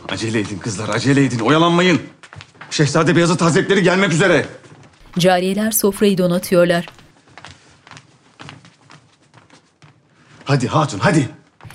Acele 0.09 0.39
edin 0.39 0.57
kızlar, 0.57 0.89
acele 0.89 1.25
edin. 1.25 1.39
Oyalanmayın. 1.39 2.01
Şehzade 2.69 3.15
Beyazıt 3.15 3.41
Hazretleri 3.41 3.83
gelmek 3.83 4.13
üzere. 4.13 4.45
Cariyeler 5.19 5.71
sofrayı 5.71 6.17
donatıyorlar. 6.17 6.85
Hadi 10.43 10.67
hatun, 10.67 10.99
hadi. 10.99 11.29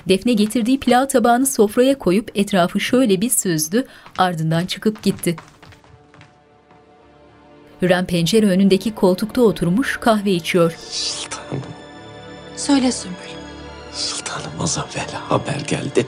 Defne 0.09 0.33
getirdiği 0.33 0.81
pilav 0.81 1.07
tabağını 1.07 1.47
sofraya 1.47 1.99
koyup 1.99 2.31
etrafı 2.35 2.81
şöyle 2.81 3.21
bir 3.21 3.31
süzdü, 3.31 3.87
ardından 4.19 4.67
çıkıp 4.67 5.03
gitti. 5.03 5.37
Hürrem 7.83 8.07
pencere 8.07 8.47
önündeki 8.47 8.95
koltukta 8.95 9.41
oturmuş 9.41 9.97
kahve 10.01 10.31
içiyor. 10.31 10.77
Söyle 12.57 12.93
Sümbül. 12.93 13.17
Sultanım 13.93 14.61
az 14.61 14.79
evvel 14.79 15.11
haber 15.29 15.61
geldi. 15.69 16.07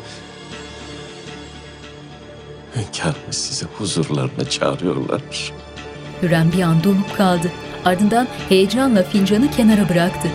Hünkârımız 2.76 3.36
sizi 3.36 3.66
huzurlarına 3.66 4.48
çağırıyorlar. 4.50 5.22
Hürrem 6.22 6.52
bir 6.52 6.62
an 6.62 6.84
donup 6.84 7.16
kaldı. 7.16 7.50
Ardından 7.84 8.26
heyecanla 8.48 9.02
fincanı 9.02 9.50
kenara 9.50 9.88
bıraktı. 9.88 10.28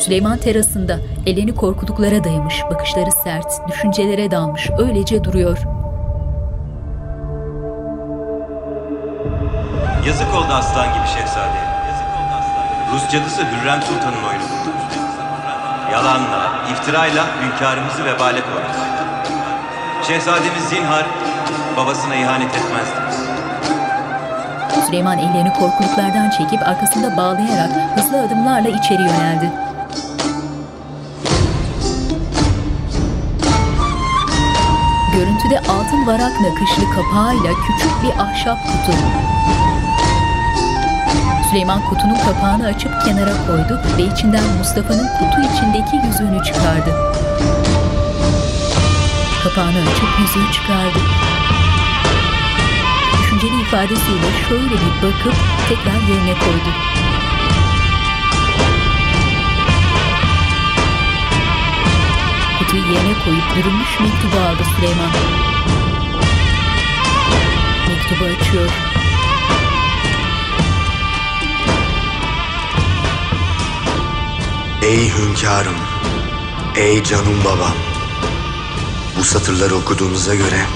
Süleyman 0.00 0.38
terasında 0.38 0.98
elini 1.26 1.54
korkuluklara 1.54 2.24
dayamış, 2.24 2.62
bakışları 2.70 3.12
sert, 3.12 3.68
düşüncelere 3.68 4.30
dalmış, 4.30 4.70
öylece 4.78 5.24
duruyor. 5.24 5.58
Yazık 10.06 10.34
oldu 10.34 10.52
aslan 10.52 10.86
gibi 10.86 11.06
şehzadeye. 11.06 11.74
Rus 12.92 13.10
cadısı 13.12 13.42
Hürrem 13.42 13.82
Sultan'ın 13.82 14.24
oyunu. 14.28 14.44
Yalanla, 15.92 16.52
iftirayla 16.72 17.26
hünkârımızı 17.42 18.04
vebale 18.04 18.40
koydu. 18.40 18.68
Şehzademiz 20.06 20.64
zinhar 20.68 21.06
babasına 21.76 22.14
ihanet 22.14 22.56
etmezdi. 22.56 23.24
Süleyman 24.86 25.18
ellerini 25.18 25.52
korkuluklardan 25.52 26.30
çekip 26.30 26.68
arkasında 26.68 27.16
bağlayarak 27.16 27.70
hızlı 27.96 28.22
adımlarla 28.22 28.68
içeri 28.68 29.02
yöneldi. 29.02 29.52
Görüntüde 35.14 35.58
altın 35.58 36.06
varak 36.06 36.40
nakışlı 36.40 36.94
kapağıyla 36.94 37.50
küçük 37.66 38.02
bir 38.02 38.22
ahşap 38.22 38.58
kutu. 38.66 38.98
Süleyman 41.54 41.80
kutunun 41.80 42.14
kapağını 42.14 42.66
açıp 42.66 43.04
kenara 43.04 43.46
koydu 43.46 43.80
ve 43.98 44.02
içinden 44.02 44.44
Mustafa'nın 44.58 45.08
kutu 45.18 45.40
içindeki 45.40 46.06
yüzüğünü 46.06 46.44
çıkardı. 46.44 46.90
Kapağını 49.42 49.78
açıp 49.78 50.08
yüzüğü 50.20 50.52
çıkardı. 50.52 50.98
Düşünceli 53.18 53.60
ifadesiyle 53.60 54.28
şöyle 54.48 54.70
bir 54.70 55.02
bakıp 55.02 55.34
tekrar 55.68 56.08
yerine 56.08 56.34
koydu. 56.38 56.70
Kutuyu 62.58 62.82
yerine 62.82 63.14
koyup 63.24 63.56
dürülmüş 63.56 64.00
mektubu 64.00 64.36
aldı 64.36 64.62
Süleyman. 64.76 65.10
Mektubu 67.88 68.24
açıyor. 68.24 68.93
Ey 74.84 75.10
hünkârım, 75.10 75.76
ey 76.76 77.02
canım 77.02 77.44
babam. 77.44 77.74
Bu 79.18 79.24
satırları 79.24 79.74
okuduğunuza 79.74 80.34
göre 80.34 80.66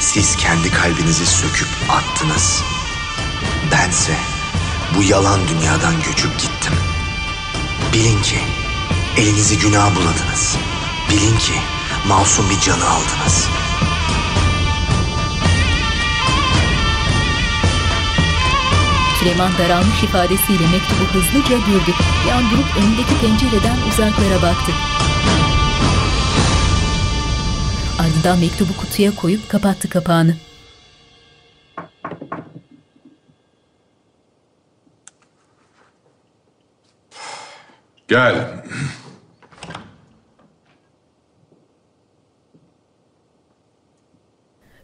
siz 0.00 0.36
kendi 0.36 0.70
kalbinizi 0.70 1.26
söküp 1.26 1.68
attınız. 1.88 2.62
Bense 3.72 4.16
bu 4.96 5.02
yalan 5.02 5.40
dünyadan 5.48 5.94
göçüp 6.02 6.38
gittim. 6.38 6.72
Bilin 7.92 8.22
ki 8.22 8.38
elinizi 9.16 9.58
günah 9.58 9.96
buladınız. 9.96 10.56
Bilin 11.10 11.38
ki 11.38 11.54
masum 12.08 12.50
bir 12.50 12.60
canı 12.60 12.88
aldınız. 12.90 13.48
Süleyman 19.22 19.52
daralmış 19.58 20.02
ifadesiyle 20.02 20.66
mektubu 20.72 21.04
hızlıca 21.12 21.56
an 22.32 22.50
durup 22.50 22.76
önündeki 22.78 23.20
pencereden 23.20 23.76
uzaklara 23.88 24.42
baktı. 24.42 24.72
Ardından 27.98 28.38
mektubu 28.38 28.76
kutuya 28.76 29.14
koyup 29.14 29.48
kapattı 29.48 29.88
kapağını. 29.88 30.36
Gel. 38.08 38.64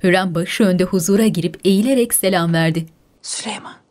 Hürrem 0.02 0.34
başı 0.34 0.64
önde 0.64 0.84
huzura 0.84 1.26
girip 1.26 1.60
eğilerek 1.64 2.14
selam 2.14 2.52
verdi. 2.52 2.86
Süleyman. 3.22 3.87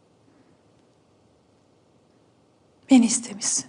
Beni 2.92 3.06
istemişsin. 3.06 3.66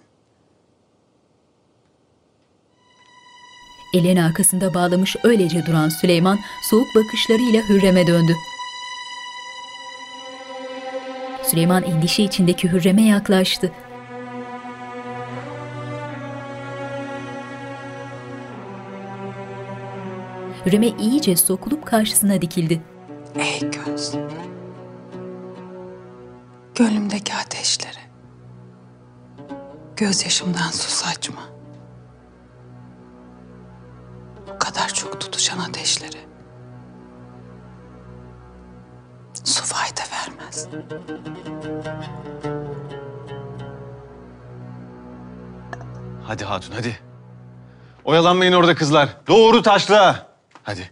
Elini 3.95 4.23
arkasında 4.23 4.74
bağlamış 4.74 5.16
öylece 5.24 5.66
duran 5.66 5.89
Süleyman 5.89 6.39
soğuk 6.62 6.95
bakışlarıyla 6.95 7.62
Hürrem'e 7.69 8.07
döndü. 8.07 8.36
Süleyman 11.43 11.82
endişe 11.82 12.23
içindeki 12.23 12.73
Hürrem'e 12.73 13.03
yaklaştı. 13.03 13.73
Hürrem'e 20.66 20.89
iyice 20.89 21.36
sokulup 21.36 21.86
karşısına 21.86 22.43
dikildi. 22.43 22.82
Ey 23.36 23.61
göz. 23.70 24.15
Gönlümdeki 26.74 27.35
ateşleri. 27.35 28.08
Gözyaşımdan 29.99 30.70
su 30.70 30.91
saçma. 30.91 31.41
Bu 34.49 34.59
kadar 34.59 34.89
çok 34.89 35.20
tutuşan 35.20 35.59
ateşleri. 35.59 36.16
Su 39.45 39.65
fayda 39.65 40.01
vermez. 40.12 40.69
Hadi 46.25 46.45
hatun 46.45 46.73
hadi. 46.73 46.99
Oyalanmayın 48.05 48.53
orada 48.53 48.75
kızlar. 48.75 49.09
Doğru 49.29 49.62
taşla. 49.62 50.27
Hadi. 50.62 50.91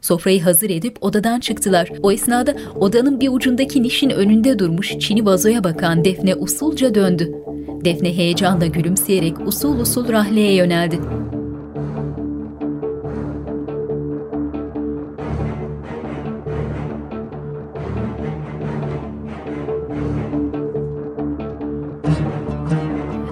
Sofrayı 0.00 0.42
hazır 0.42 0.70
edip 0.70 0.98
odadan 1.00 1.40
çıktılar. 1.40 1.92
O 2.02 2.12
esnada 2.12 2.54
odanın 2.74 3.20
bir 3.20 3.28
ucundaki 3.28 3.82
nişin 3.82 4.10
önünde 4.10 4.58
durmuş 4.58 4.98
çini 4.98 5.26
vazoya 5.26 5.64
bakan 5.64 6.04
Defne 6.04 6.34
usulca 6.34 6.94
döndü. 6.94 7.34
Defne 7.84 8.16
heyecanla 8.16 8.66
gülümseyerek 8.66 9.46
usul 9.46 9.80
usul 9.80 10.12
Rahle'ye 10.12 10.54
yöneldi. 10.54 11.00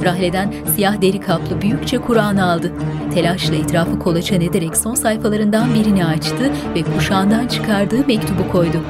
Rahle'den 0.04 0.52
siyah 0.74 1.02
deri 1.02 1.20
kaplı 1.20 1.62
büyükçe 1.62 1.98
Kur'an 1.98 2.36
aldı. 2.36 2.72
Telaşla 3.14 3.54
etrafı 3.54 3.98
kolaçan 3.98 4.40
ederek 4.40 4.76
son 4.76 4.94
sayfalarından 4.94 5.74
birini 5.74 6.06
açtı 6.06 6.52
ve 6.74 6.82
kuşağından 6.82 7.46
çıkardığı 7.46 8.06
mektubu 8.06 8.52
koydu. 8.52 8.80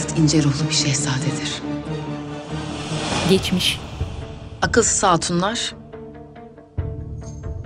Bayezid 0.00 0.16
ince 0.16 0.42
ruhlu 0.42 0.68
bir 0.68 0.74
şehzadedir. 0.74 1.62
Geçmiş. 3.30 3.80
Akılsız 4.62 5.02
hatunlar 5.02 5.74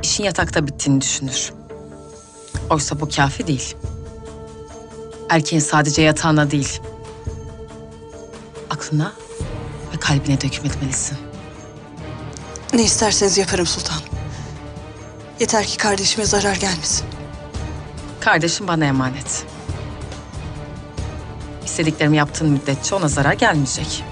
işin 0.03 0.25
yatakta 0.25 0.67
bittiğini 0.67 1.01
düşünür. 1.01 1.53
Oysa 2.71 3.01
bu 3.01 3.09
kafi 3.09 3.47
değil. 3.47 3.77
Erkeğin 5.31 5.61
sadece 5.61 6.03
yatağına 6.03 6.51
değil, 6.51 6.81
aklına 8.71 9.13
ve 9.95 10.01
kalbine 10.01 10.41
dökmetmelisin. 10.41 11.19
Ne 12.73 12.83
isterseniz 12.85 13.39
yaparım 13.39 13.67
sultanım. 13.67 14.03
Yeter 15.41 15.67
ki 15.67 15.77
kardeşime 15.77 16.25
zarar 16.25 16.57
gelmesin. 16.57 17.07
Kardeşim 18.21 18.69
bana 18.69 18.85
emanet. 18.85 19.54
İstediklerimi 21.75 22.17
yaptığın 22.17 22.51
müddetçe 22.51 22.95
ona 22.95 23.09
zarar 23.09 23.33
gelmeyecek. 23.33 24.05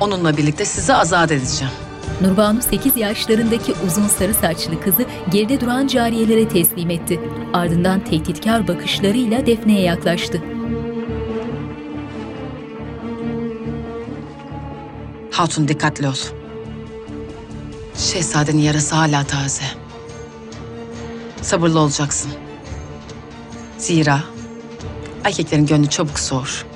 Onunla 0.00 0.36
birlikte 0.36 0.64
sizi 0.64 0.94
azat 0.94 1.32
edeceğim. 1.32 1.72
Nurbanu 2.20 2.62
8 2.62 2.96
yaşlarındaki 2.96 3.74
uzun 3.86 4.06
sarı 4.06 4.34
saçlı 4.34 4.80
kızı 4.80 5.04
geride 5.30 5.60
duran 5.60 5.86
cariyelere 5.86 6.48
teslim 6.48 6.90
etti. 6.90 7.20
Ardından 7.52 8.04
tehditkar 8.04 8.68
bakışlarıyla 8.68 9.46
Defne'ye 9.46 9.80
yaklaştı. 9.80 10.42
Hatun 15.30 15.68
dikkatli 15.68 16.08
ol. 16.08 16.14
Şehzadenin 17.94 18.62
yarası 18.62 18.94
hala 18.94 19.24
taze. 19.24 19.64
Sabırlı 21.42 21.80
olacaksın. 21.80 22.30
Zira 23.78 24.35
erkeklerin 25.26 25.66
gönlü 25.66 25.90
çabuk 25.90 26.18
soğur. 26.18 26.66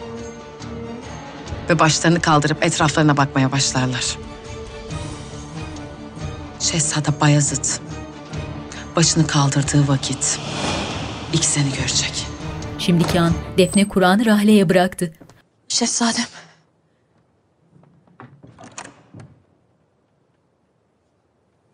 Ve 1.69 1.79
başlarını 1.79 2.21
kaldırıp 2.21 2.65
etraflarına 2.65 3.17
bakmaya 3.17 3.53
başlarlar. 3.53 4.19
Şehzade 6.61 7.21
Bayezid 7.21 7.65
başını 8.97 9.27
kaldırdığı 9.27 9.89
vakit 9.89 10.39
ilk 11.33 11.45
seni 11.45 11.73
görecek. 11.73 12.27
Şimdiki 12.79 13.21
an 13.21 13.35
Defne 13.59 13.89
Kur'an'ı 13.89 14.27
Rahle'ye 14.27 14.69
bıraktı. 14.69 15.13
Şehzadem. 15.69 16.27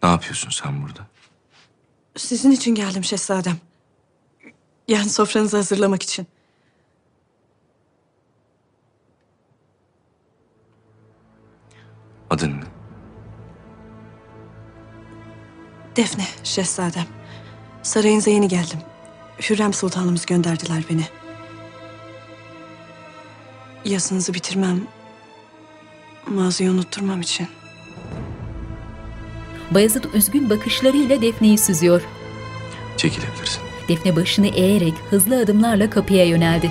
Ne 0.03 0.09
yapıyorsun 0.09 0.51
sen 0.51 0.83
burada? 0.83 1.07
Sizin 2.17 2.51
için 2.51 2.75
geldim 2.75 3.05
şehzadem. 3.05 3.57
Yani 4.89 5.09
sofranızı 5.09 5.57
hazırlamak 5.57 6.03
için. 6.03 6.27
Adın 12.31 12.51
ne? 12.51 12.65
Defne 15.97 16.25
şehzadem. 16.45 17.07
Sarayınıza 17.83 18.31
yeni 18.31 18.49
geldim. 18.49 18.79
Hürrem 19.41 19.73
sultanımız 19.73 20.27
gönderdiler 20.27 20.85
beni. 20.91 21.05
Yazınızı 23.85 24.35
bitirmem, 24.35 24.81
maziyi 26.27 26.71
unutturmam 26.71 27.21
için. 27.21 27.49
Bayezid 29.71 30.05
üzgün 30.15 30.51
bakışlarıyla 30.51 31.23
Defne'yi 31.23 31.59
süzüyor. 31.59 32.03
Çekilebilirsin. 32.97 33.63
Defne 33.89 34.17
başını 34.17 34.47
eğerek 34.47 34.95
hızlı 35.11 35.39
adımlarla 35.41 35.91
kapıya 35.91 36.25
yöneldi. 36.25 36.71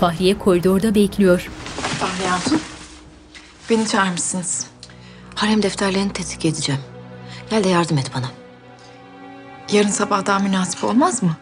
Fahriye 0.00 0.38
koridorda 0.38 0.94
bekliyor. 0.94 1.50
Fahriye 2.00 2.28
Hatun, 2.28 2.60
beni 3.70 3.88
çağırmışsınız. 3.88 4.66
Harem 5.34 5.62
defterlerini 5.62 6.12
tetkik 6.12 6.44
edeceğim. 6.44 6.80
Gel 7.50 7.64
de 7.64 7.68
yardım 7.68 7.98
et 7.98 8.10
bana. 8.14 8.26
Yarın 9.72 9.88
sabah 9.88 10.26
daha 10.26 10.38
münasip 10.38 10.84
olmaz 10.84 11.22
mı? 11.22 11.36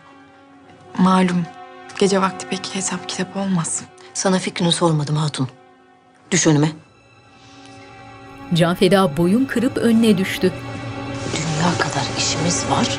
Malum 0.99 1.43
gece 1.99 2.21
vakti 2.23 2.49
pek 2.49 2.75
hesap 2.75 3.09
kitap 3.09 3.37
olmaz. 3.37 3.83
Sana 4.15 4.39
fikrini 4.39 4.73
sormadım 4.73 5.17
hatun. 5.17 5.49
Düş 6.31 6.47
önüme. 6.47 6.73
Can 8.55 8.75
Feda 8.75 9.17
boyun 9.17 9.45
kırıp 9.45 9.77
önüne 9.77 10.19
düştü. 10.19 10.53
Dünya 11.33 11.79
kadar 11.79 12.05
işimiz 12.19 12.65
var. 12.71 12.99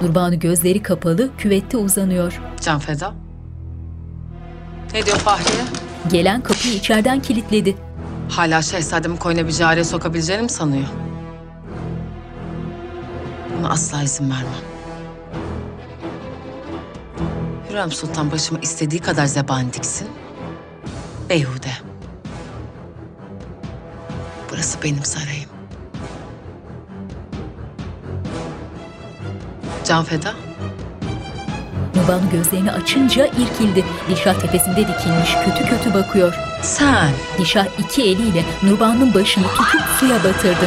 Nurbanu 0.00 0.38
gözleri 0.38 0.82
kapalı 0.82 1.36
küvette 1.38 1.76
uzanıyor. 1.76 2.40
Can 2.60 2.78
Feda. 2.78 3.27
Ne 4.94 5.06
diyor 5.06 5.16
Fahriye? 5.16 5.62
Gelen 6.10 6.40
kapıyı 6.40 6.74
içeriden 6.74 7.22
kilitledi. 7.22 7.76
Hala 8.30 8.62
şehzademi 8.62 9.18
koyuna 9.18 9.46
bir 9.46 9.52
cariye 9.52 9.84
sokabileceğini 9.84 10.42
mi 10.42 10.50
sanıyor? 10.50 10.86
Buna 13.58 13.68
asla 13.70 14.02
izin 14.02 14.30
vermem. 14.30 14.44
Hürrem 17.70 17.92
Sultan 17.92 18.32
başıma 18.32 18.60
istediği 18.60 19.00
kadar 19.00 19.26
zebani 19.26 19.72
diksin. 19.72 20.08
Beyhude. 21.30 21.70
Burası 24.50 24.78
benim 24.82 25.04
sarayım. 25.04 25.50
Can 29.84 30.04
Feda. 30.04 30.47
Nurbanu 32.08 32.30
gözlerini 32.30 32.72
açınca 32.72 33.26
irkildi. 33.26 33.84
Dilşah 34.08 34.34
tepesinde 34.40 34.76
dikilmiş 34.76 35.34
kötü 35.44 35.70
kötü 35.70 35.94
bakıyor. 35.94 36.34
Sen? 36.62 37.10
Dilşah 37.38 37.66
iki 37.78 38.02
eliyle 38.02 38.44
Nurbanu'nun 38.62 39.14
başını 39.14 39.44
tutup 39.46 39.80
suya 40.00 40.16
batırdı. 40.24 40.66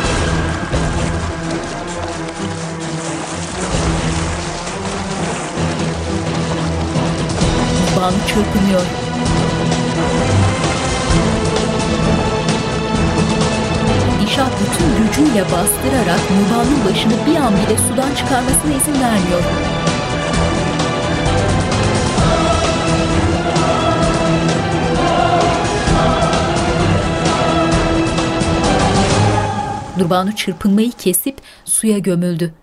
Nurbanu 7.96 8.16
çırpınıyor. 8.28 8.82
Dilşah 14.22 14.48
bütün 14.62 15.08
gücüyle 15.08 15.44
bastırarak 15.44 16.20
Nurbanu'nun 16.32 16.86
başını 16.90 17.14
bir 17.26 17.36
an 17.36 17.54
bile 17.54 17.78
sudan 17.78 18.16
çıkarmasına 18.16 18.74
izin 18.74 19.02
vermiyor. 19.02 19.42
Nurbanu 30.02 30.36
çırpınmayı 30.36 30.91
kesip 30.91 31.41
suya 31.65 31.98
gömüldü. 31.98 32.53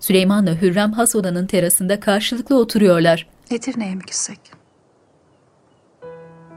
Süleyman'la 0.00 0.62
Hürrem 0.62 0.92
has 0.92 1.14
odanın 1.14 1.46
terasında 1.46 2.00
karşılıklı 2.00 2.58
oturuyorlar. 2.58 3.28
Edirne'ye 3.50 3.94
mi 3.94 4.02
gitsek? 4.06 4.38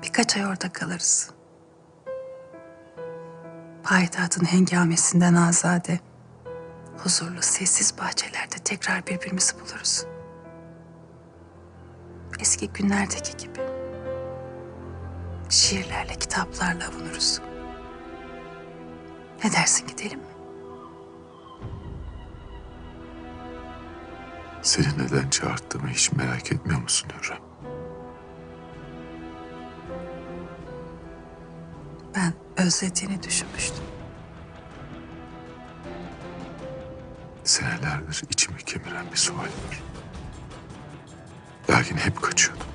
Birkaç 0.03 0.37
ay 0.37 0.45
orada 0.45 0.69
kalırız. 0.73 1.31
Payitahtın 3.83 4.45
hengamesinden 4.45 5.33
azade, 5.33 5.99
huzurlu, 6.97 7.41
sessiz 7.41 7.97
bahçelerde 7.97 8.55
tekrar 8.63 9.07
birbirimizi 9.07 9.59
buluruz. 9.59 10.05
Eski 12.39 12.69
günlerdeki 12.69 13.37
gibi. 13.37 13.74
Şiirlerle, 15.49 16.13
kitaplarla 16.19 16.87
avunuruz. 16.87 17.41
Ne 19.43 19.51
dersin 19.51 19.87
gidelim 19.87 20.19
mi? 20.19 20.25
Seni 24.61 24.87
neden 24.97 25.29
çağırttığımı 25.29 25.87
hiç 25.89 26.11
merak 26.11 26.51
etmiyor 26.51 26.81
musun 26.81 27.09
Hürrem? 27.21 27.39
Ben 32.15 32.33
özlediğini 32.57 33.23
düşünmüştüm. 33.23 33.83
Senelerdir 37.43 38.23
içimi 38.29 38.57
kemiren 38.57 39.05
bir 39.11 39.17
sual 39.17 39.37
var. 39.39 39.83
Lakin 41.69 41.97
hep 41.97 42.21
kaçıyordum. 42.21 42.74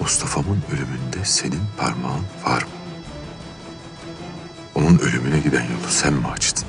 Mustafa'mın 0.00 0.62
ölümünde 0.72 1.24
senin 1.24 1.60
parmağın 1.76 2.24
var 2.44 2.62
mı? 2.62 2.68
Onun 4.74 4.98
ölümüne 4.98 5.38
giden 5.38 5.62
yolu 5.62 5.90
sen 5.90 6.12
mi 6.12 6.26
açtın? 6.26 6.64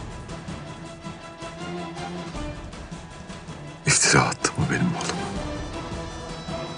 İftira 3.86 4.22
attın 4.22 4.54
mı 4.58 4.66
benim 4.72 4.88
oğluma? 4.88 5.24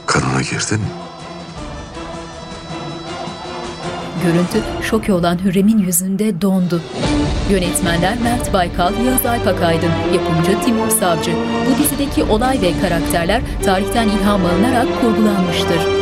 Kanına 0.06 0.42
girdin 0.42 0.80
mi? 0.80 0.88
Görüntü 4.24 4.84
şoke 4.84 5.14
olan 5.14 5.44
Hürrem'in 5.44 5.78
yüzünde 5.78 6.42
dondu. 6.42 6.82
Yönetmenler 7.50 8.18
Mert 8.24 8.54
Baykal, 8.54 9.06
Yağız 9.06 9.26
Alpakaydın, 9.26 9.92
yapımcı 10.14 10.66
Timur 10.66 10.90
Savcı. 10.90 11.32
Bu 11.70 11.84
dizideki 11.84 12.24
olay 12.24 12.62
ve 12.62 12.80
karakterler 12.82 13.42
tarihten 13.66 14.08
ilham 14.08 14.46
alınarak 14.46 15.02
kurgulanmıştır. 15.02 15.95